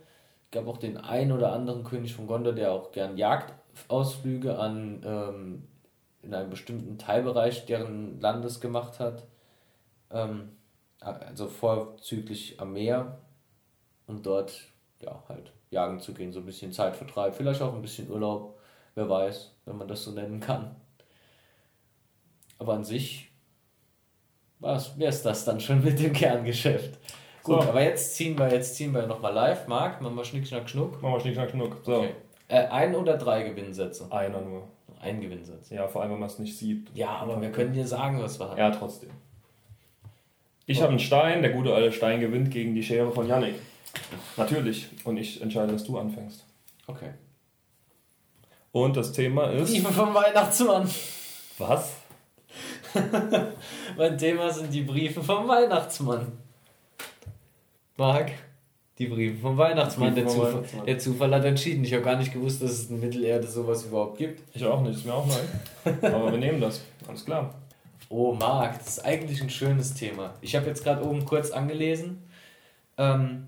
Es 0.45 0.51
gab 0.51 0.67
auch 0.67 0.77
den 0.77 0.97
einen 0.97 1.31
oder 1.31 1.51
anderen 1.51 1.83
König 1.83 2.13
von 2.13 2.27
Gondor, 2.27 2.53
der 2.53 2.71
auch 2.71 2.91
gern 2.91 3.17
Jagdausflüge 3.17 4.57
an 4.57 5.01
ähm, 5.05 5.67
in 6.23 6.33
einem 6.33 6.49
bestimmten 6.49 6.97
Teilbereich 6.97 7.65
deren 7.65 8.19
Landes 8.19 8.59
gemacht 8.59 8.99
hat. 8.99 9.27
Ähm, 10.09 10.53
also 10.99 11.47
vorzüglich 11.47 12.59
am 12.61 12.73
Meer 12.73 13.19
und 14.07 14.25
dort 14.25 14.53
ja 15.01 15.21
halt 15.27 15.51
jagen 15.69 15.99
zu 15.99 16.13
gehen, 16.13 16.31
so 16.31 16.39
ein 16.39 16.45
bisschen 16.45 16.71
Zeitvertreib, 16.71 17.35
vielleicht 17.35 17.61
auch 17.61 17.73
ein 17.73 17.81
bisschen 17.81 18.09
Urlaub, 18.09 18.57
wer 18.95 19.09
weiß, 19.09 19.51
wenn 19.65 19.77
man 19.77 19.87
das 19.87 20.03
so 20.03 20.11
nennen 20.11 20.39
kann. 20.39 20.75
Aber 22.57 22.73
an 22.73 22.85
sich 22.85 23.32
wäre 24.63 25.09
es 25.09 25.21
das 25.23 25.45
dann 25.45 25.59
schon 25.59 25.83
mit 25.83 25.99
dem 25.99 26.13
Kerngeschäft. 26.13 26.97
Gut, 27.43 27.61
So. 27.61 27.69
aber 27.69 27.83
jetzt 27.83 28.15
ziehen 28.15 28.37
wir, 28.37 28.51
jetzt 28.51 28.75
ziehen 28.75 28.93
wir 28.93 29.05
nochmal 29.05 29.33
live. 29.33 29.67
Marc, 29.67 30.01
machen 30.01 30.15
wir 30.15 30.23
Schnick, 30.23 30.47
Schnack, 30.47 30.69
Schnuck. 30.69 31.01
Machen 31.01 31.15
wir 31.15 31.19
Schnick, 31.19 31.33
Schnack, 31.35 31.51
Schnuck. 31.51 31.77
So. 31.83 31.97
Okay. 31.97 32.13
Äh, 32.47 32.67
ein 32.67 32.95
oder 32.95 33.17
drei 33.17 33.43
Gewinnsätze? 33.43 34.11
Einer 34.11 34.41
nur. 34.41 34.67
Ein 35.01 35.19
Gewinnsatz. 35.19 35.69
Ja, 35.69 35.87
vor 35.87 36.01
allem, 36.01 36.11
wenn 36.13 36.19
man 36.19 36.29
es 36.29 36.39
nicht 36.39 36.57
sieht. 36.57 36.87
Ja, 36.93 37.09
aber 37.09 37.41
wir 37.41 37.51
können 37.51 37.73
dir 37.73 37.85
sagen, 37.85 38.21
was 38.21 38.39
wir 38.39 38.47
haben. 38.49 38.57
Ja, 38.57 38.71
trotzdem. 38.71 39.09
Ich 40.65 40.79
habe 40.81 40.91
einen 40.91 40.99
Stein, 40.99 41.41
der 41.41 41.51
gute 41.51 41.73
alte 41.73 41.91
Stein 41.91 42.21
gewinnt 42.21 42.51
gegen 42.51 42.73
die 42.73 42.83
Schere 42.83 43.11
von 43.11 43.27
Yannick. 43.27 43.55
Natürlich. 44.37 44.87
Und 45.03 45.17
ich 45.17 45.41
entscheide, 45.41 45.73
dass 45.73 45.83
du 45.83 45.97
anfängst. 45.97 46.45
Okay. 46.87 47.09
Und 48.71 48.95
das 48.95 49.11
Thema 49.11 49.49
ist. 49.51 49.73
Briefe 49.73 49.91
vom 49.91 50.13
Weihnachtsmann. 50.13 50.89
Was? 51.57 51.97
Mein 53.97 54.17
Thema 54.17 54.49
sind 54.51 54.73
die 54.73 54.81
Briefe 54.81 55.21
vom 55.21 55.47
Weihnachtsmann. 55.47 56.31
Marc, 57.97 58.31
die 58.97 59.07
Briefe 59.07 59.37
vom 59.39 59.57
Weihnachtsmann. 59.57 60.13
Briefe 60.13 60.25
Der 60.25 60.29
vom 60.29 60.35
Zufall, 60.41 60.53
Weihnachtsmann. 60.55 60.85
der 60.85 60.99
Zufall 60.99 61.35
hat 61.35 61.45
entschieden. 61.45 61.83
Ich 61.83 61.93
habe 61.93 62.03
gar 62.03 62.15
nicht 62.17 62.33
gewusst, 62.33 62.61
dass 62.61 62.71
es 62.71 62.89
in 62.89 62.99
Mittelerde 62.99 63.47
sowas 63.47 63.85
überhaupt 63.85 64.17
gibt. 64.17 64.41
Ich 64.55 64.65
auch 64.65 64.81
nicht, 64.81 64.97
ist 64.97 65.05
mir 65.05 65.13
auch 65.13 65.25
neu. 65.25 65.91
Aber 66.07 66.31
wir 66.31 66.37
nehmen 66.39 66.59
das. 66.61 66.81
Alles 67.07 67.25
klar. 67.25 67.53
Oh, 68.09 68.33
Marc, 68.33 68.79
das 68.79 68.97
ist 68.97 69.05
eigentlich 69.05 69.41
ein 69.41 69.49
schönes 69.49 69.93
Thema. 69.93 70.33
Ich 70.41 70.55
habe 70.55 70.67
jetzt 70.67 70.83
gerade 70.83 71.03
oben 71.03 71.25
kurz 71.25 71.51
angelesen. 71.51 72.23
Ähm, 72.97 73.47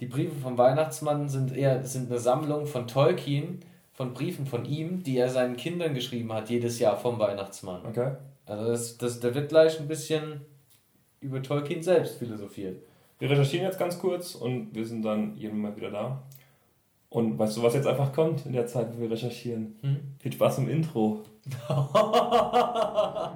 die 0.00 0.06
Briefe 0.06 0.34
vom 0.42 0.58
Weihnachtsmann 0.58 1.28
sind 1.28 1.56
eher 1.56 1.84
sind 1.84 2.10
eine 2.10 2.18
Sammlung 2.18 2.66
von 2.66 2.88
Tolkien, 2.88 3.60
von 3.92 4.12
Briefen 4.12 4.46
von 4.46 4.64
ihm, 4.64 5.02
die 5.04 5.16
er 5.18 5.28
seinen 5.30 5.56
Kindern 5.56 5.94
geschrieben 5.94 6.32
hat, 6.32 6.50
jedes 6.50 6.80
Jahr 6.80 6.96
vom 6.96 7.18
Weihnachtsmann. 7.20 7.84
Okay. 7.86 8.12
Also 8.46 8.66
das, 8.66 8.98
das, 8.98 9.20
da 9.20 9.34
wird 9.34 9.48
gleich 9.48 9.80
ein 9.80 9.88
bisschen 9.88 10.42
über 11.20 11.42
Tolkien 11.42 11.82
selbst 11.82 12.18
philosophiert. 12.18 12.82
Wir 13.18 13.30
recherchieren 13.30 13.64
jetzt 13.66 13.78
ganz 13.78 13.98
kurz 13.98 14.34
und 14.34 14.74
wir 14.74 14.84
sind 14.84 15.02
dann 15.02 15.36
jeden 15.36 15.60
Mal 15.60 15.74
wieder 15.76 15.90
da. 15.90 16.22
Und 17.08 17.38
weißt 17.38 17.56
du, 17.56 17.62
was 17.62 17.74
jetzt 17.74 17.86
einfach 17.86 18.12
kommt 18.12 18.44
in 18.44 18.52
der 18.52 18.66
Zeit, 18.66 18.88
wo 18.94 19.00
wir 19.00 19.10
recherchieren? 19.10 19.76
Hm? 19.82 20.00
Viel 20.18 20.32
Spaß 20.32 20.58
im 20.58 20.68
Intro. 20.68 21.22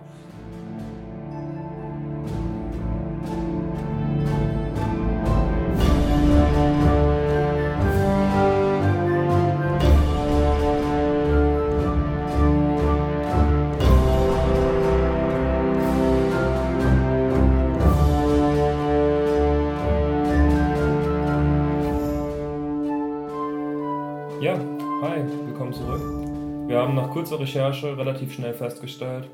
Kurzer 27.29 27.41
Recherche 27.41 27.97
relativ 27.97 28.33
schnell 28.33 28.55
festgestellt, 28.55 29.29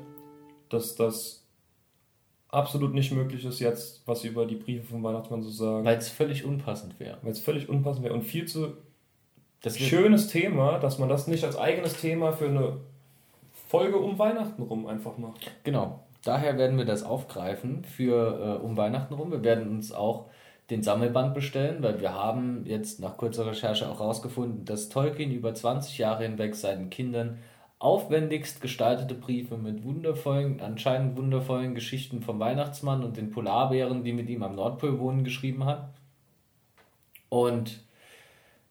dass 0.69 0.95
das 0.95 1.45
absolut 2.49 2.93
nicht 2.93 3.11
möglich 3.11 3.45
ist, 3.45 3.59
jetzt 3.59 4.03
was 4.05 4.23
über 4.23 4.45
die 4.45 4.55
Briefe 4.55 4.85
vom 4.87 5.03
Weihnachtsmann 5.03 5.43
zu 5.43 5.49
sagen, 5.49 5.85
Weil 5.85 5.97
es 5.97 6.09
völlig 6.09 6.43
unpassend 6.45 6.99
wäre. 6.99 7.17
weil 7.21 7.31
es 7.31 7.39
völlig 7.39 7.69
unpassend 7.69 8.03
wäre 8.03 8.13
und 8.13 8.23
viel 8.23 8.45
zu 8.45 8.73
schönes 9.65 10.27
Thema, 10.27 10.77
dass 10.79 10.99
man 10.99 11.09
das 11.09 11.27
nicht 11.27 11.43
als 11.43 11.57
eigenes 11.57 11.99
Thema 11.99 12.33
für 12.33 12.47
eine 12.47 12.77
Folge 13.67 13.97
um 13.97 14.19
Weihnachten 14.19 14.61
rum 14.61 14.85
einfach 14.87 15.17
macht. 15.17 15.51
Genau. 15.63 16.03
daher 16.23 16.57
werden 16.57 16.77
wir 16.77 16.85
das 16.85 17.03
aufgreifen 17.03 17.83
für 17.83 18.59
äh, 18.61 18.63
um 18.63 18.77
Weihnachten 18.77 19.13
rum. 19.13 19.31
Wir 19.31 19.43
werden 19.43 19.69
uns 19.69 19.91
auch 19.91 20.25
den 20.69 20.83
Sammelband 20.83 21.33
bestellen, 21.33 21.81
weil 21.81 21.99
wir 22.01 22.13
haben 22.13 22.63
jetzt 22.65 22.99
nach 22.99 23.17
kurzer 23.17 23.45
Recherche 23.45 23.87
auch 23.89 23.99
herausgefunden, 23.99 24.65
dass 24.65 24.89
Tolkien 24.89 25.31
über 25.31 25.53
20 25.53 25.97
Jahre 25.97 26.23
hinweg 26.23 26.55
seinen 26.55 26.89
Kindern 26.89 27.37
aufwendigst 27.85 28.61
gestaltete 28.61 29.13
Briefe 29.13 29.57
mit 29.57 29.83
wundervollen, 29.83 30.59
anscheinend 30.59 31.17
wundervollen 31.17 31.75
Geschichten 31.75 32.23
vom 32.23 32.39
Weihnachtsmann 32.39 33.03
und 33.03 33.15
den 33.15 33.29
Polarbären, 33.29 34.03
die 34.03 34.11
mit 34.11 34.27
ihm 34.27 34.41
am 34.41 34.55
Nordpol 34.55 34.97
wohnen, 34.97 35.23
geschrieben 35.23 35.65
hat. 35.65 35.93
Und 37.29 37.83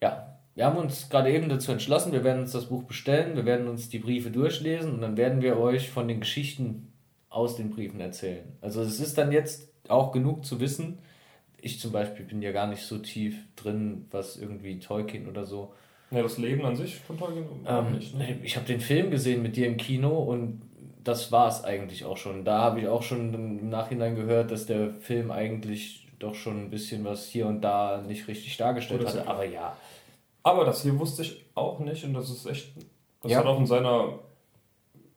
ja, 0.02 0.36
wir 0.56 0.66
haben 0.66 0.78
uns 0.78 1.08
gerade 1.10 1.32
eben 1.32 1.48
dazu 1.48 1.70
entschlossen, 1.70 2.12
wir 2.12 2.24
werden 2.24 2.42
uns 2.42 2.50
das 2.50 2.66
Buch 2.66 2.82
bestellen, 2.82 3.36
wir 3.36 3.44
werden 3.44 3.68
uns 3.68 3.88
die 3.88 4.00
Briefe 4.00 4.32
durchlesen 4.32 4.94
und 4.94 5.00
dann 5.00 5.16
werden 5.16 5.42
wir 5.42 5.60
euch 5.60 5.90
von 5.90 6.08
den 6.08 6.18
Geschichten 6.18 6.92
aus 7.30 7.54
den 7.54 7.70
Briefen 7.70 8.00
erzählen. 8.00 8.56
Also 8.62 8.82
es 8.82 8.98
ist 8.98 9.16
dann 9.16 9.30
jetzt 9.30 9.68
auch 9.88 10.10
genug 10.10 10.44
zu 10.44 10.58
wissen. 10.58 10.98
Ich 11.56 11.78
zum 11.78 11.92
Beispiel 11.92 12.26
bin 12.26 12.42
ja 12.42 12.50
gar 12.50 12.66
nicht 12.66 12.82
so 12.82 12.98
tief 12.98 13.36
drin, 13.54 14.06
was 14.10 14.36
irgendwie 14.36 14.80
Tolkien 14.80 15.28
oder 15.28 15.44
so. 15.44 15.72
Ja, 16.14 16.22
das 16.22 16.38
Leben 16.38 16.64
an 16.64 16.76
sich 16.76 16.96
von 17.00 17.18
Tolkien 17.18 17.46
ähm, 17.66 17.92
nicht. 17.92 18.14
Ne? 18.14 18.38
Ich 18.42 18.56
habe 18.56 18.66
den 18.66 18.80
Film 18.80 19.10
gesehen 19.10 19.42
mit 19.42 19.56
dir 19.56 19.66
im 19.66 19.76
Kino 19.76 20.10
und 20.10 20.62
das 21.02 21.32
war 21.32 21.48
es 21.48 21.64
eigentlich 21.64 22.04
auch 22.04 22.16
schon. 22.16 22.44
Da 22.44 22.60
habe 22.60 22.80
ich 22.80 22.88
auch 22.88 23.02
schon 23.02 23.34
im 23.34 23.68
Nachhinein 23.68 24.16
gehört, 24.16 24.50
dass 24.50 24.66
der 24.66 24.94
Film 24.94 25.30
eigentlich 25.30 26.08
doch 26.18 26.34
schon 26.34 26.64
ein 26.64 26.70
bisschen 26.70 27.04
was 27.04 27.26
hier 27.26 27.46
und 27.46 27.60
da 27.60 28.02
nicht 28.06 28.28
richtig 28.28 28.56
dargestellt 28.56 29.06
hatte. 29.06 29.26
Aber 29.26 29.44
ja. 29.44 29.76
Aber 30.42 30.64
das 30.64 30.82
hier 30.82 30.98
wusste 30.98 31.22
ich 31.22 31.44
auch 31.54 31.80
nicht 31.80 32.04
und 32.04 32.14
das 32.14 32.30
ist 32.30 32.46
echt. 32.46 32.72
Das 33.22 33.32
ja. 33.32 33.38
hat 33.38 33.46
auch 33.46 33.58
in 33.58 33.66
seiner. 33.66 34.18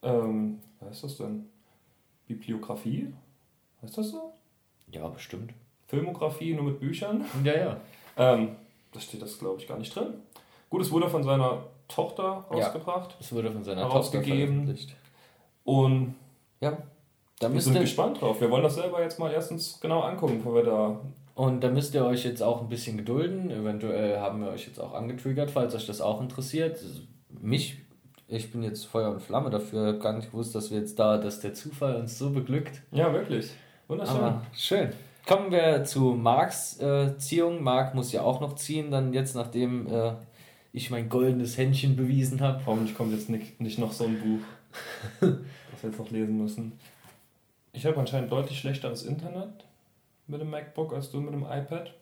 Ähm, 0.01 0.59
was 0.79 0.89
heißt 0.89 1.03
das 1.03 1.17
denn? 1.17 1.45
Bibliografie? 2.27 3.13
Heißt 3.81 3.97
das 3.97 4.09
so? 4.09 4.33
Ja, 4.91 5.07
bestimmt. 5.07 5.53
Filmografie 5.87 6.53
nur 6.53 6.65
mit 6.65 6.79
Büchern? 6.79 7.23
Ja, 7.43 7.55
ja. 7.55 7.81
Ähm, 8.17 8.55
da 8.91 8.99
steht 8.99 9.21
das, 9.21 9.37
glaube 9.39 9.61
ich, 9.61 9.67
gar 9.67 9.77
nicht 9.77 9.95
drin. 9.95 10.13
Gut, 10.69 10.81
es 10.81 10.91
wurde 10.91 11.09
von 11.09 11.23
seiner 11.23 11.63
Tochter 11.87 12.45
rausgebracht. 12.51 13.11
Ja, 13.11 13.17
es 13.19 13.31
wurde 13.31 13.51
von 13.51 13.63
seiner 13.63 13.89
Tochter 13.89 14.21
veröffentlicht. 14.21 14.95
Und 15.63 16.15
ja, 16.59 16.77
da 17.39 17.53
wir 17.53 17.61
sind 17.61 17.79
gespannt 17.79 18.21
drauf. 18.21 18.41
Wir 18.41 18.49
wollen 18.49 18.63
das 18.63 18.75
selber 18.75 19.01
jetzt 19.01 19.19
mal 19.19 19.31
erstens 19.31 19.79
genau 19.79 20.01
angucken, 20.01 20.37
bevor 20.39 20.55
wir 20.55 20.63
da. 20.63 20.99
Und 21.35 21.63
da 21.63 21.69
müsst 21.69 21.93
ihr 21.93 22.03
euch 22.03 22.25
jetzt 22.25 22.41
auch 22.41 22.61
ein 22.61 22.69
bisschen 22.69 22.97
gedulden. 22.97 23.51
Eventuell 23.51 24.19
haben 24.19 24.41
wir 24.41 24.49
euch 24.49 24.65
jetzt 24.65 24.79
auch 24.79 24.93
angetriggert, 24.93 25.51
falls 25.51 25.75
euch 25.75 25.85
das 25.85 26.01
auch 26.01 26.19
interessiert. 26.19 26.79
Mich, 27.29 27.77
ich 28.27 28.51
bin 28.51 28.63
jetzt 28.63 28.85
Feuer 28.85 29.11
und 29.11 29.21
Flamme 29.21 29.51
dafür. 29.51 29.99
Gar 29.99 30.13
nicht 30.13 30.31
gewusst, 30.31 30.55
dass 30.55 30.71
wir 30.71 30.79
jetzt 30.79 30.97
da, 30.97 31.17
dass 31.17 31.39
der 31.39 31.53
Zufall 31.53 31.95
uns 31.97 32.17
so 32.17 32.31
beglückt. 32.31 32.81
Ja, 32.91 33.13
wirklich. 33.13 33.51
Wunderschön. 33.87 34.15
Aber 34.17 34.41
schön. 34.53 34.89
Kommen 35.27 35.51
wir 35.51 35.83
zu 35.83 36.15
Marks 36.15 36.79
äh, 36.79 37.15
Ziehung. 37.17 37.61
Mark 37.61 37.93
muss 37.93 38.11
ja 38.11 38.21
auch 38.21 38.41
noch 38.41 38.55
ziehen, 38.55 38.89
dann 38.89 39.13
jetzt 39.13 39.35
nachdem 39.35 39.85
äh, 39.87 40.13
ich 40.73 40.89
mein 40.89 41.09
goldenes 41.09 41.57
Händchen 41.57 41.95
bewiesen 41.95 42.41
habe. 42.41 42.65
Hoffentlich 42.65 42.95
kommt 42.95 43.13
jetzt 43.13 43.29
nicht, 43.29 43.59
nicht 43.59 43.79
noch 43.79 43.91
so 43.91 44.05
ein 44.05 44.19
Buch, 44.19 44.45
das 45.21 45.83
wir 45.83 45.89
jetzt 45.89 45.99
noch 45.99 46.11
lesen 46.11 46.37
müssen. 46.37 46.73
Ich 47.73 47.85
habe 47.85 47.97
anscheinend 47.97 48.31
deutlich 48.31 48.59
schlechteres 48.59 49.03
Internet 49.03 49.65
mit 50.27 50.41
dem 50.41 50.49
MacBook 50.49 50.93
als 50.93 51.11
du 51.11 51.19
mit 51.19 51.33
dem 51.33 51.43
iPad. 51.43 51.93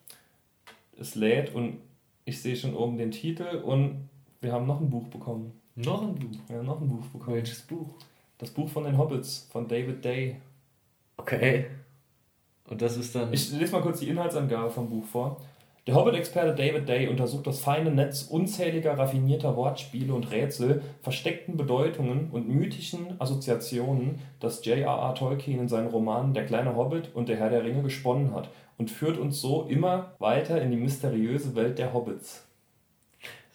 Es 0.98 1.16
lädt 1.16 1.54
und 1.54 1.80
ich 2.24 2.42
sehe 2.42 2.56
schon 2.56 2.76
oben 2.76 2.98
den 2.98 3.12
Titel 3.12 3.62
und 3.64 4.10
wir 4.42 4.52
haben 4.52 4.66
noch 4.66 4.80
ein 4.80 4.90
Buch 4.90 5.08
bekommen. 5.08 5.60
Noch 5.76 6.02
ein 6.02 6.16
Buch? 6.16 6.38
Ja, 6.50 6.64
noch 6.64 6.82
ein 6.82 6.88
Buch 6.88 7.06
bekommen. 7.08 7.36
Welches 7.36 7.62
Buch? 7.62 7.90
Das 8.38 8.50
Buch 8.50 8.70
von 8.70 8.86
den 8.86 8.98
Hobbits, 8.98 9.48
von 9.52 9.68
David 9.68 10.04
Day. 10.04 10.38
Okay. 11.18 11.68
Und 12.68 12.82
das 12.82 12.98
ist 12.98 13.14
dann. 13.14 13.32
Ich 13.34 13.52
lese 13.52 13.74
mal 13.74 13.82
kurz 13.82 14.00
die 14.00 14.10
Inhaltsangabe 14.10 14.70
vom 14.70 14.90
Buch 14.90 15.06
vor. 15.06 15.42
Der 15.88 15.94
Hobbit-Experte 15.94 16.56
David 16.56 16.90
Day 16.90 17.08
untersucht 17.08 17.46
das 17.46 17.60
feine 17.60 17.92
Netz 17.92 18.24
unzähliger 18.24 18.98
raffinierter 18.98 19.56
Wortspiele 19.56 20.16
und 20.16 20.32
Rätsel, 20.32 20.82
versteckten 21.04 21.58
Bedeutungen 21.58 22.32
und 22.32 22.50
mythischen 22.50 23.22
Assoziationen, 23.22 24.20
das 24.40 24.66
J.R.R. 24.66 25.14
Tolkien 25.14 25.60
in 25.60 25.68
seinen 25.68 25.90
Romanen 25.90 26.34
Der 26.34 26.48
kleine 26.48 26.76
Hobbit 26.76 27.14
und 27.14 27.30
Der 27.30 27.38
Herr 27.38 27.52
der 27.52 27.64
Ringe 27.64 27.84
gesponnen 27.84 28.34
hat, 28.34 28.50
und 28.78 28.90
führt 28.90 29.20
uns 29.20 29.40
so 29.40 29.66
immer 29.66 30.16
weiter 30.18 30.60
in 30.60 30.72
die 30.72 30.78
mysteriöse 30.78 31.56
Welt 31.56 31.78
der 31.78 31.94
Hobbits. 31.94 32.46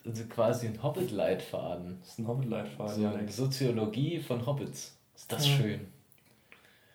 Also 0.06 0.24
quasi 0.24 0.68
ein 0.68 0.82
Hobbit-Leitfaden. 0.82 1.98
Das 2.00 2.10
ist 2.10 2.18
ein 2.20 2.28
Hobbit-Leitfaden. 2.28 3.02
So 3.02 3.08
eine 3.08 3.28
Soziologie 3.28 4.20
von 4.20 4.46
Hobbits. 4.46 4.96
Ist 5.14 5.30
das 5.30 5.46
ja. 5.48 5.56
schön. 5.56 5.80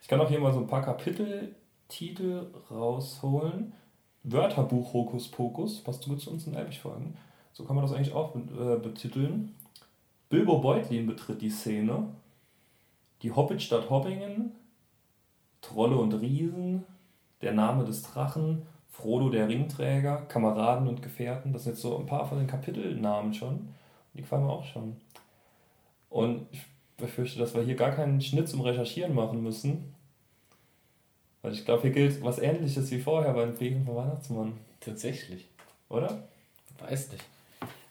Ich 0.01 0.07
kann 0.07 0.21
auch 0.21 0.29
hier 0.29 0.39
mal 0.39 0.53
so 0.53 0.59
ein 0.59 0.67
paar 0.67 0.81
Kapiteltitel 0.81 2.47
rausholen. 2.71 3.73
Wörterbuch 4.25 4.93
Hokus 4.93 5.27
Pokus, 5.29 5.81
passt 5.81 6.05
gut 6.05 6.19
zu 6.19 6.31
uns 6.31 6.47
in 6.47 6.55
Elbig-Folgen. 6.55 7.15
So 7.53 7.63
kann 7.63 7.75
man 7.75 7.85
das 7.85 7.93
eigentlich 7.93 8.13
auch 8.13 8.35
äh, 8.35 8.77
betiteln. 8.77 9.55
Bilbo 10.29 10.59
Beutlin 10.59 11.05
betritt 11.05 11.41
die 11.41 11.49
Szene. 11.49 12.07
Die 13.21 13.31
Hobbitstadt 13.31 13.89
Hobbingen. 13.89 14.51
Trolle 15.61 15.97
und 15.97 16.13
Riesen. 16.13 16.83
Der 17.41 17.53
Name 17.53 17.85
des 17.85 18.01
Drachen. 18.01 18.63
Frodo 18.89 19.29
der 19.29 19.47
Ringträger. 19.47 20.23
Kameraden 20.27 20.87
und 20.87 21.01
Gefährten. 21.01 21.53
Das 21.53 21.63
sind 21.63 21.73
jetzt 21.73 21.81
so 21.81 21.97
ein 21.97 22.07
paar 22.07 22.25
von 22.25 22.39
den 22.39 22.47
Kapitelnamen 22.47 23.33
schon. 23.33 23.69
Die 24.13 24.21
gefallen 24.21 24.45
mir 24.45 24.51
auch 24.51 24.65
schon. 24.65 24.97
Und 26.09 26.47
ich 26.51 26.65
befürchte, 26.97 27.39
dass 27.39 27.53
wir 27.53 27.61
hier 27.61 27.75
gar 27.75 27.91
keinen 27.91 28.21
Schnitt 28.21 28.49
zum 28.49 28.61
Recherchieren 28.61 29.13
machen 29.13 29.43
müssen. 29.43 29.94
Weil 31.45 31.53
ich 31.53 31.63
glaube, 31.63 31.83
hier 31.83 31.91
gilt 31.91 32.23
was 32.23 32.39
ähnliches 32.39 32.89
wie 32.89 32.99
vorher 32.99 33.31
bei 33.33 33.45
den 33.45 33.53
Briefen 33.53 33.85
vom 33.85 33.97
Weihnachtsmann. 33.97 34.53
Tatsächlich. 34.79 35.45
Oder? 35.89 36.23
Weiß 36.79 37.11
nicht. 37.11 37.23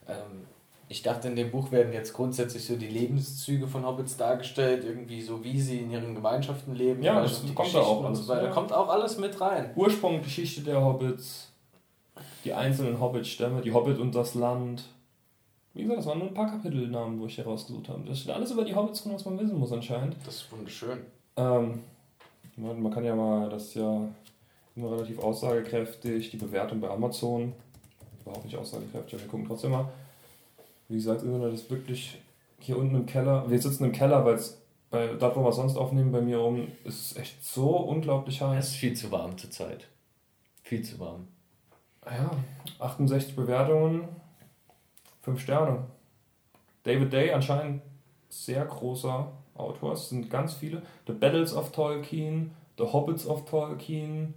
Ähm, 0.09 0.49
ich 0.89 1.03
dachte, 1.03 1.29
in 1.29 1.37
dem 1.37 1.53
Buch 1.53 1.71
werden 1.71 1.93
jetzt 1.93 2.15
grundsätzlich 2.15 2.65
so 2.65 2.75
die 2.75 2.89
Lebenszüge 2.89 3.69
von 3.69 3.87
Hobbits 3.87 4.17
dargestellt, 4.17 4.83
irgendwie 4.83 5.23
so 5.23 5.45
wie 5.45 5.61
sie 5.61 5.79
in 5.79 5.93
ihren 5.93 6.17
Gemeinschaften 6.17 6.75
leben. 6.75 7.01
Ja, 7.05 7.23
das 7.23 7.43
kommt 7.55 7.73
da 7.73 7.79
auch 7.79 8.05
alles. 8.05 8.27
So 8.27 8.35
ja. 8.35 8.49
kommt 8.49 8.73
auch 8.73 8.89
alles 8.89 9.19
mit 9.19 9.41
rein. 9.41 9.71
Ursprung, 9.77 10.21
Geschichte 10.21 10.63
der 10.63 10.85
Hobbits, 10.85 11.53
die 12.45 12.53
einzelnen 12.53 12.99
Hobbit-Stämme, 12.99 13.61
die 13.61 13.73
Hobbit 13.73 14.01
und 14.01 14.17
das 14.17 14.35
Land. 14.35 14.83
Wie 15.75 15.83
gesagt, 15.83 16.01
das 16.01 16.07
waren 16.07 16.19
nur 16.19 16.27
ein 16.27 16.35
paar 16.35 16.51
Kapitelnamen, 16.51 17.21
wo 17.21 17.27
ich 17.27 17.37
hier 17.37 17.45
rausgesucht 17.45 17.89
habe. 17.89 18.03
Das 18.05 18.19
steht 18.19 18.35
alles 18.35 18.51
über 18.51 18.65
die 18.65 18.75
Hobbits 18.75 19.05
drin, 19.05 19.13
was 19.15 19.25
man 19.25 19.39
wissen 19.39 19.57
muss 19.57 19.71
anscheinend. 19.71 20.17
Das 20.27 20.35
ist 20.35 20.51
wunderschön. 20.51 21.03
Ähm, 21.37 21.85
man 22.57 22.91
kann 22.91 23.05
ja 23.05 23.15
mal, 23.15 23.49
das 23.49 23.65
ist 23.65 23.75
ja 23.75 24.09
immer 24.77 24.93
relativ 24.93 25.19
aussagekräftig, 25.19 26.31
die 26.31 26.37
Bewertung 26.37 26.81
bei 26.81 26.89
Amazon. 26.89 27.53
Überhaupt 28.23 28.45
nicht 28.45 28.57
aussagekräftig, 28.57 29.21
wir 29.21 29.29
gucken 29.29 29.47
trotzdem 29.47 29.73
mal. 29.73 29.89
Wie 30.89 30.97
gesagt, 30.97 31.23
Internet 31.23 31.55
ist 31.55 31.71
wirklich 31.71 32.19
hier 32.59 32.79
unten 32.79 32.95
im 32.95 33.07
Keller. 33.07 33.49
Wir 33.49 33.61
sitzen 33.61 33.85
im 33.85 33.93
Keller, 33.93 34.25
weil 34.25 34.35
es 34.35 34.61
bei 34.91 35.09
dort, 35.09 35.37
wo 35.37 35.45
wir 35.45 35.53
sonst 35.53 35.77
aufnehmen, 35.77 36.13
bei 36.13 36.21
mir 36.21 36.39
rum, 36.39 36.69
ist 36.85 37.19
echt 37.19 37.45
so 37.45 37.77
unglaublich 37.77 38.41
heiß. 38.41 38.65
Es 38.65 38.71
ist 38.73 38.77
viel 38.77 38.95
zu 38.95 39.11
warm 39.11 39.37
zurzeit. 39.37 39.89
Viel 40.63 40.83
zu 40.83 40.99
warm. 41.01 41.29
Ja, 42.05 42.31
68 42.79 43.35
Bewertungen, 43.35 44.09
5 45.23 45.41
Sterne. 45.41 45.85
David 46.85 47.13
Day 47.13 47.33
anscheinend 47.33 47.83
sehr 48.29 48.65
großer 48.65 49.33
Autors, 49.55 50.09
sind 50.09 50.31
ganz 50.31 50.55
viele. 50.55 50.83
The 51.07 51.13
Battles 51.13 51.55
of 51.55 51.73
Tolkien, 51.73 52.51
The 52.77 52.85
Hobbits 52.85 53.27
of 53.27 53.45
Tolkien, 53.45 54.35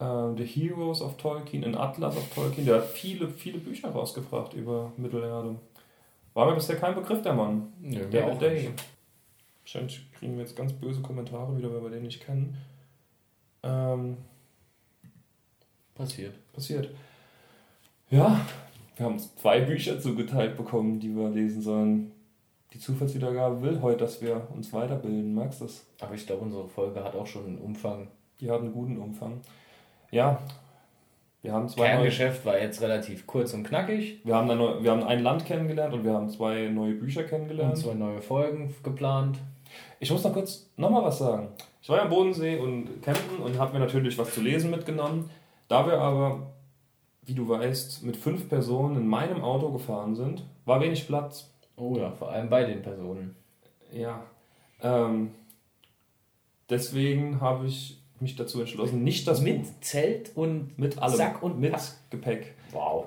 uh, 0.00 0.34
The 0.36 0.44
Heroes 0.44 1.02
of 1.02 1.16
Tolkien, 1.16 1.64
An 1.64 1.74
Atlas 1.74 2.16
of 2.16 2.32
Tolkien. 2.34 2.64
Der 2.64 2.76
hat 2.76 2.86
viele, 2.86 3.28
viele 3.28 3.58
Bücher 3.58 3.90
rausgebracht 3.90 4.54
über 4.54 4.92
Mittelerde. 4.96 5.56
War 6.34 6.46
mir 6.46 6.54
bisher 6.54 6.76
kein 6.76 6.94
Begriff, 6.94 7.22
der 7.22 7.34
Mann. 7.34 7.72
Ja, 7.82 8.04
der 8.04 8.26
auch 8.26 8.38
Day. 8.38 8.68
Nicht. 8.68 8.84
Wahrscheinlich 9.62 10.12
kriegen 10.12 10.34
wir 10.34 10.42
jetzt 10.42 10.56
ganz 10.56 10.72
böse 10.72 11.00
Kommentare 11.00 11.56
wieder, 11.56 11.72
weil 11.72 11.82
wir 11.82 11.90
den 11.90 12.04
nicht 12.04 12.24
kennen. 12.24 12.56
Ähm, 13.62 14.16
passiert. 15.94 16.34
Passiert. 16.52 16.90
Ja, 18.10 18.40
wir 18.96 19.06
haben 19.06 19.18
zwei 19.18 19.60
Bücher 19.60 20.00
zugeteilt 20.00 20.56
bekommen, 20.56 21.00
die 21.00 21.14
wir 21.14 21.30
lesen 21.30 21.62
sollen 21.62 22.12
die 22.72 22.78
Zufallswiedergabe 22.78 23.62
will 23.62 23.82
heute, 23.82 23.98
dass 23.98 24.22
wir 24.22 24.46
uns 24.54 24.72
weiterbilden. 24.72 25.34
Magst 25.34 25.60
du 25.60 25.64
das? 25.64 25.86
Aber 26.00 26.14
ich 26.14 26.26
glaube, 26.26 26.42
unsere 26.42 26.68
Folge 26.68 27.02
hat 27.02 27.14
auch 27.14 27.26
schon 27.26 27.46
einen 27.46 27.58
Umfang. 27.58 28.08
Die 28.40 28.50
hat 28.50 28.60
einen 28.60 28.72
guten 28.72 28.98
Umfang. 28.98 29.40
Ja, 30.10 30.40
wir 31.42 31.52
haben 31.52 31.68
zwei. 31.68 31.86
Kerngeschäft 31.86 32.44
neue... 32.44 32.54
war 32.54 32.60
jetzt 32.60 32.80
relativ 32.80 33.26
kurz 33.26 33.54
und 33.54 33.64
knackig. 33.64 34.20
Wir 34.24 34.34
haben, 34.34 34.48
dann 34.48 34.58
neu... 34.58 34.82
wir 34.82 34.90
haben 34.90 35.02
ein 35.02 35.22
Land 35.22 35.46
kennengelernt 35.46 35.94
und 35.94 36.04
wir 36.04 36.12
haben 36.12 36.28
zwei 36.28 36.68
neue 36.68 36.94
Bücher 36.94 37.24
kennengelernt. 37.24 37.74
Und 37.74 37.80
zwei 37.80 37.94
neue 37.94 38.20
Folgen 38.20 38.74
geplant. 38.82 39.38
Ich 39.98 40.10
muss 40.10 40.24
noch 40.24 40.32
kurz 40.32 40.70
nochmal 40.76 41.04
was 41.04 41.18
sagen. 41.18 41.48
Ich 41.82 41.88
war 41.88 41.96
ja 41.96 42.02
am 42.02 42.10
Bodensee 42.10 42.58
und 42.58 43.02
campen 43.02 43.42
und 43.42 43.58
habe 43.58 43.72
mir 43.72 43.80
natürlich 43.80 44.18
was 44.18 44.34
zu 44.34 44.42
lesen 44.42 44.70
mitgenommen. 44.70 45.30
Da 45.68 45.86
wir 45.86 45.98
aber, 45.98 46.52
wie 47.22 47.34
du 47.34 47.48
weißt, 47.48 48.02
mit 48.04 48.16
fünf 48.16 48.48
Personen 48.48 48.96
in 48.96 49.06
meinem 49.06 49.42
Auto 49.42 49.70
gefahren 49.70 50.14
sind, 50.14 50.44
war 50.64 50.80
wenig 50.80 51.06
Platz. 51.06 51.52
Oh 51.80 51.96
ja, 51.96 52.10
vor 52.10 52.30
allem 52.30 52.50
bei 52.50 52.64
den 52.64 52.82
Personen. 52.82 53.34
Ja. 53.90 54.22
Ähm, 54.82 55.30
deswegen 56.68 57.40
habe 57.40 57.66
ich 57.66 57.98
mich 58.20 58.36
dazu 58.36 58.60
entschlossen, 58.60 59.02
nicht 59.02 59.26
das 59.26 59.40
mit 59.40 59.64
Buch 59.64 59.80
Zelt 59.80 60.32
und 60.36 60.78
mit 60.78 60.98
allem, 60.98 61.16
Sack 61.16 61.42
und 61.42 61.58
mit 61.58 61.72
Pack. 61.72 61.82
Gepäck. 62.10 62.54
Wow. 62.72 63.06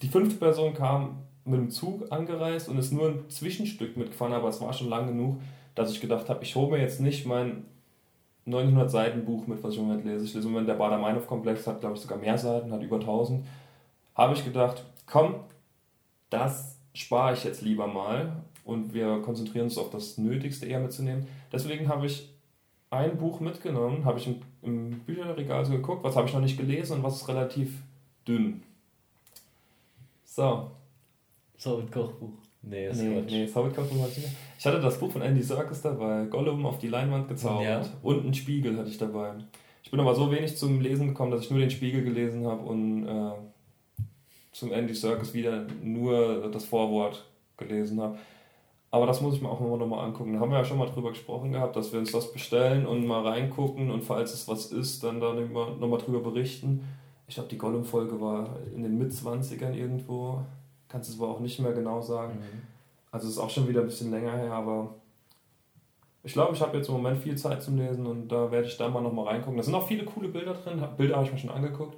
Die 0.00 0.08
fünfte 0.08 0.36
Person 0.36 0.72
kam 0.72 1.18
mit 1.44 1.60
dem 1.60 1.70
Zug 1.70 2.10
angereist 2.10 2.70
und 2.70 2.78
ist 2.78 2.90
nur 2.90 3.08
ein 3.08 3.28
Zwischenstück 3.28 3.98
mitgefahren, 3.98 4.32
aber 4.32 4.48
es 4.48 4.62
war 4.62 4.72
schon 4.72 4.88
lang 4.88 5.06
genug, 5.06 5.40
dass 5.74 5.92
ich 5.92 6.00
gedacht 6.00 6.30
habe, 6.30 6.42
ich 6.42 6.56
hole 6.56 6.70
mir 6.70 6.80
jetzt 6.80 7.00
nicht 7.00 7.26
mein 7.26 7.66
900 8.46 8.90
Seiten 8.90 9.26
Buch 9.26 9.46
mit, 9.46 9.62
was 9.62 9.74
ich 9.74 9.78
im 9.78 9.86
Moment 9.86 10.06
lese. 10.06 10.24
Ich 10.24 10.34
lese 10.34 10.46
im 10.46 10.52
Moment 10.52 10.70
der 10.70 10.74
Bader-Meinhof-Komplex, 10.74 11.66
hat 11.66 11.80
glaube 11.80 11.96
ich 11.96 12.00
sogar 12.00 12.16
mehr 12.16 12.38
Seiten, 12.38 12.72
hat 12.72 12.82
über 12.82 12.96
1000. 12.96 13.44
Habe 14.14 14.32
ich 14.32 14.44
gedacht, 14.44 14.84
komm, 15.06 15.34
das 16.30 16.73
spare 16.94 17.34
ich 17.34 17.44
jetzt 17.44 17.60
lieber 17.62 17.86
mal 17.86 18.32
und 18.64 18.94
wir 18.94 19.20
konzentrieren 19.20 19.64
uns 19.64 19.76
auf 19.78 19.90
das 19.90 20.16
Nötigste 20.16 20.66
eher 20.66 20.80
mitzunehmen. 20.80 21.26
Deswegen 21.52 21.88
habe 21.88 22.06
ich 22.06 22.30
ein 22.90 23.18
Buch 23.18 23.40
mitgenommen, 23.40 24.04
habe 24.04 24.18
ich 24.18 24.26
im, 24.28 24.36
im 24.62 25.00
Bücherregal 25.00 25.64
so 25.64 25.72
geguckt, 25.72 26.04
was 26.04 26.16
habe 26.16 26.28
ich 26.28 26.34
noch 26.34 26.40
nicht 26.40 26.56
gelesen 26.56 26.98
und 26.98 27.02
was 27.02 27.16
ist 27.20 27.28
relativ 27.28 27.82
dünn. 28.26 28.62
So, 30.24 30.70
So 31.56 31.78
ein 31.78 31.90
Kochbuch. 31.90 32.30
Nee, 32.62 32.88
ist 32.88 33.00
Nee, 33.02 33.20
Quatsch. 33.20 33.30
nee, 33.30 33.46
das 33.46 33.54
Hobbit 33.56 33.74
kommt 33.74 33.92
nicht. 33.92 34.18
Ich 34.58 34.64
hatte 34.66 34.80
das 34.80 34.98
Buch 34.98 35.10
von 35.12 35.20
Andy 35.22 35.42
Serkis 35.42 35.82
dabei, 35.82 36.24
Gollum 36.26 36.64
auf 36.64 36.78
die 36.78 36.88
Leinwand 36.88 37.28
gezaubert 37.28 37.64
Ja. 37.86 37.92
und 38.02 38.20
einen 38.24 38.34
Spiegel 38.34 38.78
hatte 38.78 38.88
ich 38.88 38.96
dabei. 38.98 39.34
Ich 39.82 39.90
bin 39.90 40.00
aber 40.00 40.14
so 40.14 40.30
wenig 40.32 40.56
zum 40.56 40.80
Lesen 40.80 41.08
gekommen, 41.08 41.30
dass 41.30 41.42
ich 41.42 41.50
nur 41.50 41.60
den 41.60 41.70
Spiegel 41.70 42.02
gelesen 42.02 42.46
habe 42.46 42.62
und 42.62 43.06
äh, 43.06 43.32
zum 44.54 44.72
Andy 44.72 44.94
Serkis 44.94 45.34
wieder 45.34 45.66
nur 45.82 46.48
das 46.50 46.64
Vorwort 46.64 47.26
gelesen 47.56 48.00
habe. 48.00 48.18
Aber 48.90 49.06
das 49.06 49.20
muss 49.20 49.34
ich 49.34 49.42
mir 49.42 49.50
auch 49.50 49.60
immer 49.60 49.76
nochmal 49.76 50.04
angucken. 50.04 50.34
Da 50.34 50.40
haben 50.40 50.52
wir 50.52 50.58
ja 50.58 50.64
schon 50.64 50.78
mal 50.78 50.86
drüber 50.86 51.10
gesprochen 51.10 51.50
gehabt, 51.50 51.74
dass 51.74 51.92
wir 51.92 51.98
uns 51.98 52.12
das 52.12 52.32
bestellen 52.32 52.86
und 52.86 53.04
mal 53.04 53.26
reingucken 53.26 53.90
und 53.90 54.04
falls 54.04 54.32
es 54.32 54.46
was 54.46 54.66
ist, 54.66 55.02
dann 55.02 55.20
da 55.20 55.34
nochmal 55.34 55.98
drüber 55.98 56.20
berichten. 56.20 56.84
Ich 57.26 57.34
glaube, 57.34 57.48
die 57.48 57.58
Gollum-Folge 57.58 58.20
war 58.20 58.56
in 58.72 58.84
den 58.84 58.96
Mitzwanzigern 58.96 59.74
irgendwo. 59.74 60.42
Kannst 60.88 61.10
es 61.10 61.18
aber 61.18 61.28
auch 61.28 61.40
nicht 61.40 61.58
mehr 61.58 61.72
genau 61.72 62.00
sagen. 62.00 62.34
Mhm. 62.34 62.62
Also 63.10 63.26
es 63.26 63.34
ist 63.34 63.38
auch 63.40 63.50
schon 63.50 63.66
wieder 63.68 63.80
ein 63.80 63.86
bisschen 63.86 64.12
länger 64.12 64.36
her, 64.36 64.52
aber 64.52 64.94
ich 66.22 66.32
glaube, 66.32 66.54
ich 66.54 66.60
habe 66.60 66.76
jetzt 66.76 66.88
im 66.88 66.94
Moment 66.94 67.18
viel 67.18 67.36
Zeit 67.36 67.64
zum 67.64 67.76
Lesen 67.76 68.06
und 68.06 68.28
da 68.28 68.52
werde 68.52 68.68
ich 68.68 68.76
da 68.76 68.88
mal 68.88 69.02
nochmal 69.02 69.26
reingucken. 69.26 69.56
Da 69.56 69.64
sind 69.64 69.74
auch 69.74 69.88
viele 69.88 70.04
coole 70.04 70.28
Bilder 70.28 70.54
drin. 70.54 70.80
Bilder 70.96 71.16
habe 71.16 71.26
ich 71.26 71.32
mir 71.32 71.38
schon 71.38 71.50
angeguckt. 71.50 71.96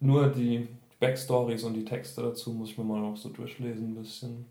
Nur 0.00 0.28
die 0.28 0.68
Backstories 1.02 1.64
und 1.64 1.74
die 1.74 1.84
Texte 1.84 2.22
dazu 2.22 2.52
muss 2.52 2.70
ich 2.70 2.78
mir 2.78 2.84
mal 2.84 3.00
noch 3.00 3.16
so 3.16 3.28
durchlesen 3.28 3.90
ein 3.90 3.94
bisschen. 3.96 4.46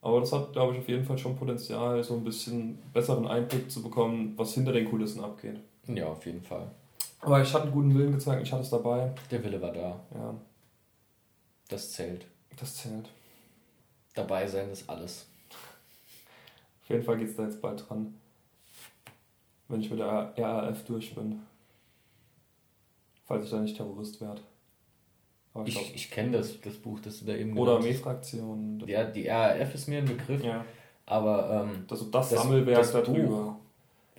Aber 0.00 0.20
das 0.20 0.32
hat, 0.32 0.52
glaube 0.54 0.72
ich, 0.72 0.78
auf 0.78 0.88
jeden 0.88 1.04
Fall 1.04 1.18
schon 1.18 1.36
Potenzial, 1.36 2.02
so 2.02 2.14
ein 2.14 2.24
bisschen 2.24 2.78
besseren 2.94 3.26
Einblick 3.26 3.70
zu 3.70 3.82
bekommen, 3.82 4.32
was 4.38 4.54
hinter 4.54 4.72
den 4.72 4.88
Kulissen 4.88 5.22
abgeht. 5.22 5.60
Ja, 5.86 6.06
auf 6.06 6.24
jeden 6.24 6.42
Fall. 6.42 6.70
Aber 7.20 7.42
ich 7.42 7.52
hatte 7.52 7.64
einen 7.64 7.72
guten 7.72 7.94
Willen 7.98 8.12
gezeigt, 8.12 8.42
ich 8.42 8.50
hatte 8.50 8.62
es 8.62 8.70
dabei. 8.70 9.12
Der 9.30 9.44
Wille 9.44 9.60
war 9.60 9.72
da. 9.72 10.00
Ja, 10.14 10.34
Das 11.68 11.92
zählt. 11.92 12.26
das 12.58 12.76
zählt. 12.76 13.10
Dabei 14.14 14.46
sein 14.46 14.70
ist 14.70 14.88
alles. 14.88 15.26
Auf 16.82 16.88
jeden 16.88 17.02
Fall 17.02 17.18
geht 17.18 17.28
es 17.28 17.36
da 17.36 17.44
jetzt 17.44 17.60
bald 17.60 17.86
dran. 17.88 18.14
Wenn 19.68 19.80
ich 19.82 19.90
mit 19.90 19.98
der 19.98 20.32
RAF 20.38 20.84
durch 20.84 21.14
bin. 21.14 21.40
Falls 23.26 23.44
ich 23.44 23.50
da 23.50 23.60
nicht 23.60 23.76
Terrorist 23.76 24.20
werde. 24.22 24.40
Ich 25.64 25.76
Ich, 25.76 25.94
ich 25.94 26.10
kenne 26.10 26.32
das, 26.38 26.60
das 26.60 26.74
Buch, 26.74 27.00
das 27.00 27.20
du 27.20 27.26
da 27.26 27.34
eben 27.34 27.56
oder. 27.58 27.72
Armeefraktion. 27.76 28.82
Ja, 28.86 29.04
die 29.04 29.26
RAF 29.28 29.74
ist 29.74 29.88
mir 29.88 29.98
ein 29.98 30.04
Begriff, 30.04 30.42
Ja. 30.44 30.64
aber 31.06 31.68
ähm, 31.68 31.84
Das, 31.88 32.00
das, 32.10 32.28
Das- 32.30 32.42
Sammelwerk 32.42 32.78
das 32.78 32.92
da 32.92 33.00
Buch. 33.00 33.14
drüber. 33.14 33.58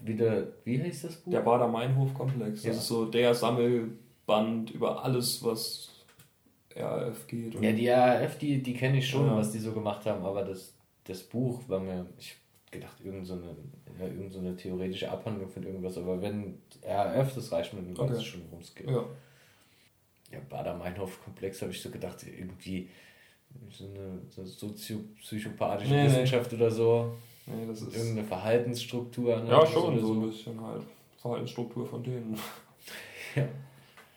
wieder, 0.01 0.47
wie 0.63 0.82
heißt 0.82 1.03
das 1.05 1.15
Buch? 1.17 1.32
Der 1.32 1.41
Bader-Meinhof-Komplex. 1.41 2.61
Das 2.61 2.63
Ja. 2.63 2.71
ist 2.71 2.88
so 2.88 3.05
der 3.05 3.34
Sammelband 3.36 4.71
über 4.71 5.03
alles, 5.03 5.43
was 5.43 5.89
RAF 6.75 7.27
geht. 7.27 7.55
Ja, 7.61 7.71
die 7.71 7.89
RAF, 7.89 8.38
die, 8.38 8.61
die 8.61 8.73
kenne 8.73 8.97
ich 8.99 9.07
schon, 9.09 9.25
Ja. 9.27 9.36
was 9.36 9.51
die 9.51 9.59
so 9.59 9.71
gemacht 9.73 10.05
haben, 10.05 10.23
aber 10.23 10.43
das, 10.43 10.73
das 11.05 11.21
Buch 11.23 11.61
war 11.67 11.80
mir, 11.80 12.05
ich 12.17 12.36
gedacht, 12.71 12.97
irgend 13.03 13.25
so 13.25 13.34
eine, 13.34 13.55
ja, 13.99 14.05
irgend 14.05 14.32
so 14.32 14.39
eine 14.39 14.55
theoretische 14.55 15.09
Abhandlung 15.11 15.49
von 15.49 15.63
irgendwas, 15.63 15.97
aber 15.97 16.21
wenn 16.21 16.59
RAF, 16.86 17.34
das 17.36 17.51
reicht 17.51 17.73
mir, 17.73 17.82
dann 17.82 17.97
weiß 17.97 18.09
Okay. 18.11 18.19
ich 18.19 18.27
schon, 18.27 18.41
worum 18.49 18.61
es 18.61 18.73
geht. 18.75 18.89
ja. 18.89 19.03
Ja, 20.32 20.39
Bader-Meinhof-Komplex 20.49 21.61
habe 21.61 21.71
ich 21.71 21.82
so 21.82 21.89
gedacht, 21.89 22.23
irgendwie 22.23 22.89
so 23.71 23.86
eine 23.86 24.21
so 24.30 24.45
soziopsychopathische 24.45 25.91
Nee, 25.91 26.03
nee. 26.03 26.07
Wissenschaft 26.09 26.53
oder 26.53 26.69
so, 26.69 27.13
Nee, 27.47 27.65
das 27.67 27.82
ist. 27.82 27.95
irgendeine 27.95 28.27
Verhaltensstruktur. 28.27 29.38
Ne? 29.41 29.49
Ja, 29.49 29.65
schon, 29.65 29.93
Oder 29.93 30.01
so 30.05 30.13
ein 30.13 30.30
bisschen 30.30 30.61
halt. 30.61 30.84
Verhaltensstruktur 31.17 31.86
von 31.88 32.03
denen. 32.03 32.38
Ja. 33.36 33.43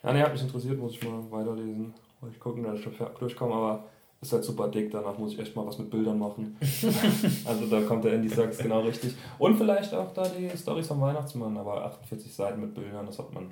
Ja, 0.02 0.12
nee, 0.14 0.22
hat 0.22 0.32
mich 0.32 0.40
interessiert, 0.40 0.78
muss 0.78 0.92
ich 0.94 1.02
mal 1.04 1.20
weiterlesen. 1.30 1.92
Wollte 2.20 2.34
ich 2.34 2.40
gucken, 2.40 2.62
dass 2.64 2.78
ich 2.78 2.86
durchkomme, 3.18 3.54
aber 3.54 3.84
ist 4.22 4.32
halt 4.32 4.42
super 4.42 4.68
dick, 4.68 4.90
danach 4.90 5.18
muss 5.18 5.34
ich 5.34 5.38
echt 5.38 5.54
mal 5.54 5.66
was 5.66 5.78
mit 5.78 5.90
Bildern 5.90 6.18
machen. 6.18 6.56
also 7.44 7.66
da 7.66 7.82
kommt 7.82 8.04
der 8.04 8.14
Andy 8.14 8.28
Sachs 8.30 8.56
genau 8.56 8.80
richtig. 8.80 9.14
Und 9.38 9.58
vielleicht 9.58 9.92
auch 9.92 10.12
da 10.14 10.26
die 10.28 10.48
Storys 10.56 10.86
vom 10.86 11.00
Weihnachtsmann, 11.02 11.56
aber 11.58 11.84
48 11.84 12.32
Seiten 12.32 12.60
mit 12.62 12.74
Bildern, 12.74 13.04
das 13.04 13.18
hat 13.18 13.34
man 13.34 13.50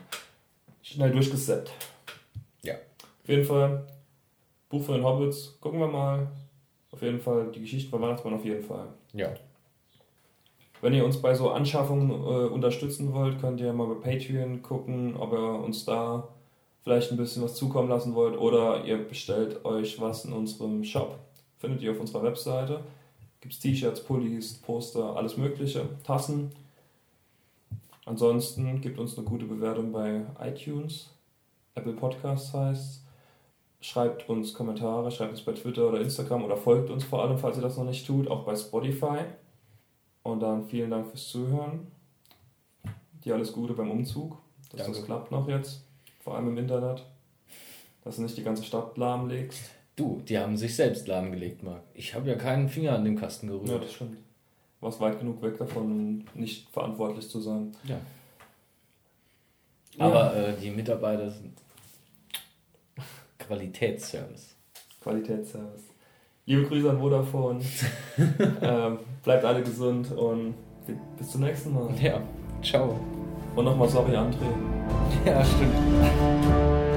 schnell 0.83 1.11
durchgesetzt. 1.11 1.73
Ja. 2.63 2.75
Auf 2.75 3.29
jeden 3.29 3.45
Fall, 3.45 3.87
Buch 4.69 4.83
für 4.83 4.93
den 4.93 5.05
Hobbits, 5.05 5.59
gucken 5.61 5.81
wir 5.81 5.89
mal. 5.89 6.29
Auf 6.93 7.03
jeden 7.03 7.21
Fall, 7.21 7.51
die 7.53 7.61
Geschichte 7.61 7.91
vom 7.91 8.03
Weihnachtsmann 8.03 8.35
auf 8.35 8.45
jeden 8.45 8.65
Fall. 8.65 8.89
Ja. 9.13 9.33
Wenn 10.81 10.95
ihr 10.95 11.05
uns 11.05 11.21
bei 11.21 11.35
so 11.35 11.51
Anschaffungen 11.51 12.11
äh, 12.11 12.49
unterstützen 12.49 13.13
wollt, 13.13 13.41
könnt 13.41 13.61
ihr 13.61 13.73
mal 13.73 13.95
bei 13.95 14.13
Patreon 14.13 14.63
gucken, 14.63 15.17
ob 15.17 15.33
ihr 15.33 15.65
uns 15.65 15.85
da 15.85 16.29
vielleicht 16.83 17.11
ein 17.11 17.19
bisschen 17.19 17.43
was 17.43 17.55
zukommen 17.55 17.89
lassen 17.89 18.15
wollt 18.15 18.39
oder 18.39 18.85
ihr 18.85 18.97
bestellt 18.97 19.65
euch 19.65 20.01
was 20.01 20.25
in 20.25 20.33
unserem 20.33 20.83
Shop. 20.83 21.19
Findet 21.59 21.83
ihr 21.83 21.93
auf 21.93 22.01
unserer 22.01 22.23
Webseite. 22.23 22.81
Gibt 23.41 23.55
es 23.55 23.61
T-Shirts, 23.61 24.03
Pullis, 24.03 24.55
Poster, 24.55 25.17
alles 25.17 25.37
Mögliche, 25.37 25.87
Tassen. 26.05 26.51
Ansonsten 28.07 28.81
gebt 28.81 28.99
uns 28.99 29.17
eine 29.17 29.27
gute 29.27 29.47
Bewertung 29.47 29.93
bei 29.93 30.23
iTunes, 30.41 31.11
Apple 31.75 31.93
Podcasts 31.95 32.53
heißt 32.53 33.05
Schreibt 33.83 34.29
uns 34.29 34.53
Kommentare, 34.53 35.11
schreibt 35.11 35.31
uns 35.31 35.41
bei 35.41 35.53
Twitter 35.53 35.89
oder 35.89 36.01
Instagram 36.03 36.45
oder 36.45 36.57
folgt 36.57 36.91
uns 36.91 37.03
vor 37.03 37.23
allem, 37.25 37.39
falls 37.39 37.57
ihr 37.57 37.63
das 37.63 37.79
noch 37.79 37.85
nicht 37.87 38.07
tut, 38.07 38.29
auch 38.29 38.45
bei 38.45 38.55
Spotify. 38.55 39.21
Und 40.23 40.41
dann 40.41 40.67
vielen 40.67 40.91
Dank 40.91 41.07
fürs 41.09 41.29
Zuhören. 41.29 41.87
Dir 43.25 43.35
alles 43.37 43.53
Gute 43.55 43.73
beim 43.73 43.91
Umzug, 43.91 44.37
dass 44.71 44.83
Danke. 44.83 44.99
das 44.99 45.07
klappt 45.07 45.31
noch 45.31 45.49
jetzt, 45.49 45.83
vor 46.23 46.37
allem 46.37 46.49
im 46.49 46.59
Internet. 46.59 47.07
Dass 48.05 48.17
du 48.17 48.23
nicht 48.23 48.37
die 48.37 48.43
ganze 48.43 48.65
Stadt 48.65 48.99
lahmlegst. 48.99 49.71
Du, 49.97 50.21
die 50.29 50.39
haben 50.39 50.59
sich 50.59 50.77
selbst 50.77 51.09
lahmgelegt, 51.09 51.63
Marc. 51.63 51.81
Ich 51.95 52.15
habe 52.15 52.29
ja 52.29 52.35
keinen 52.37 52.69
Finger 52.69 52.93
an 52.95 53.05
den 53.05 53.17
Kasten 53.17 53.47
Ja, 53.51 53.57
gerührt. 53.59 53.85
das 53.85 53.93
stimmt. 53.95 54.19
Warst 54.81 55.01
weit 55.01 55.19
genug 55.21 55.41
weg 55.41 55.57
davon, 55.57 55.85
um 55.85 56.25
nicht 56.35 56.69
verantwortlich 56.71 57.31
zu 57.31 57.41
sein. 57.41 57.75
Ja. 57.85 57.99
Aber 60.01 60.35
äh, 60.35 60.55
die 60.61 60.71
Mitarbeiter 60.71 61.31
sind 61.31 61.53
Qualitätsservice. 63.39 64.57
Qualitätsservice. 65.03 65.83
Liebe 66.47 66.65
Grüße 66.65 66.89
an 66.89 66.99
Vodafone. 66.99 67.61
ähm, 68.63 68.99
bleibt 69.23 69.45
alle 69.45 69.63
gesund 69.63 70.11
und 70.13 70.55
bis 71.19 71.31
zum 71.31 71.43
nächsten 71.43 71.75
Mal. 71.75 71.91
Ja, 72.01 72.23
ciao. 72.63 72.99
Und 73.55 73.65
nochmal 73.65 73.89
sorry, 73.89 74.17
André. 74.17 74.47
Ja, 75.27 75.45
stimmt. 75.45 76.90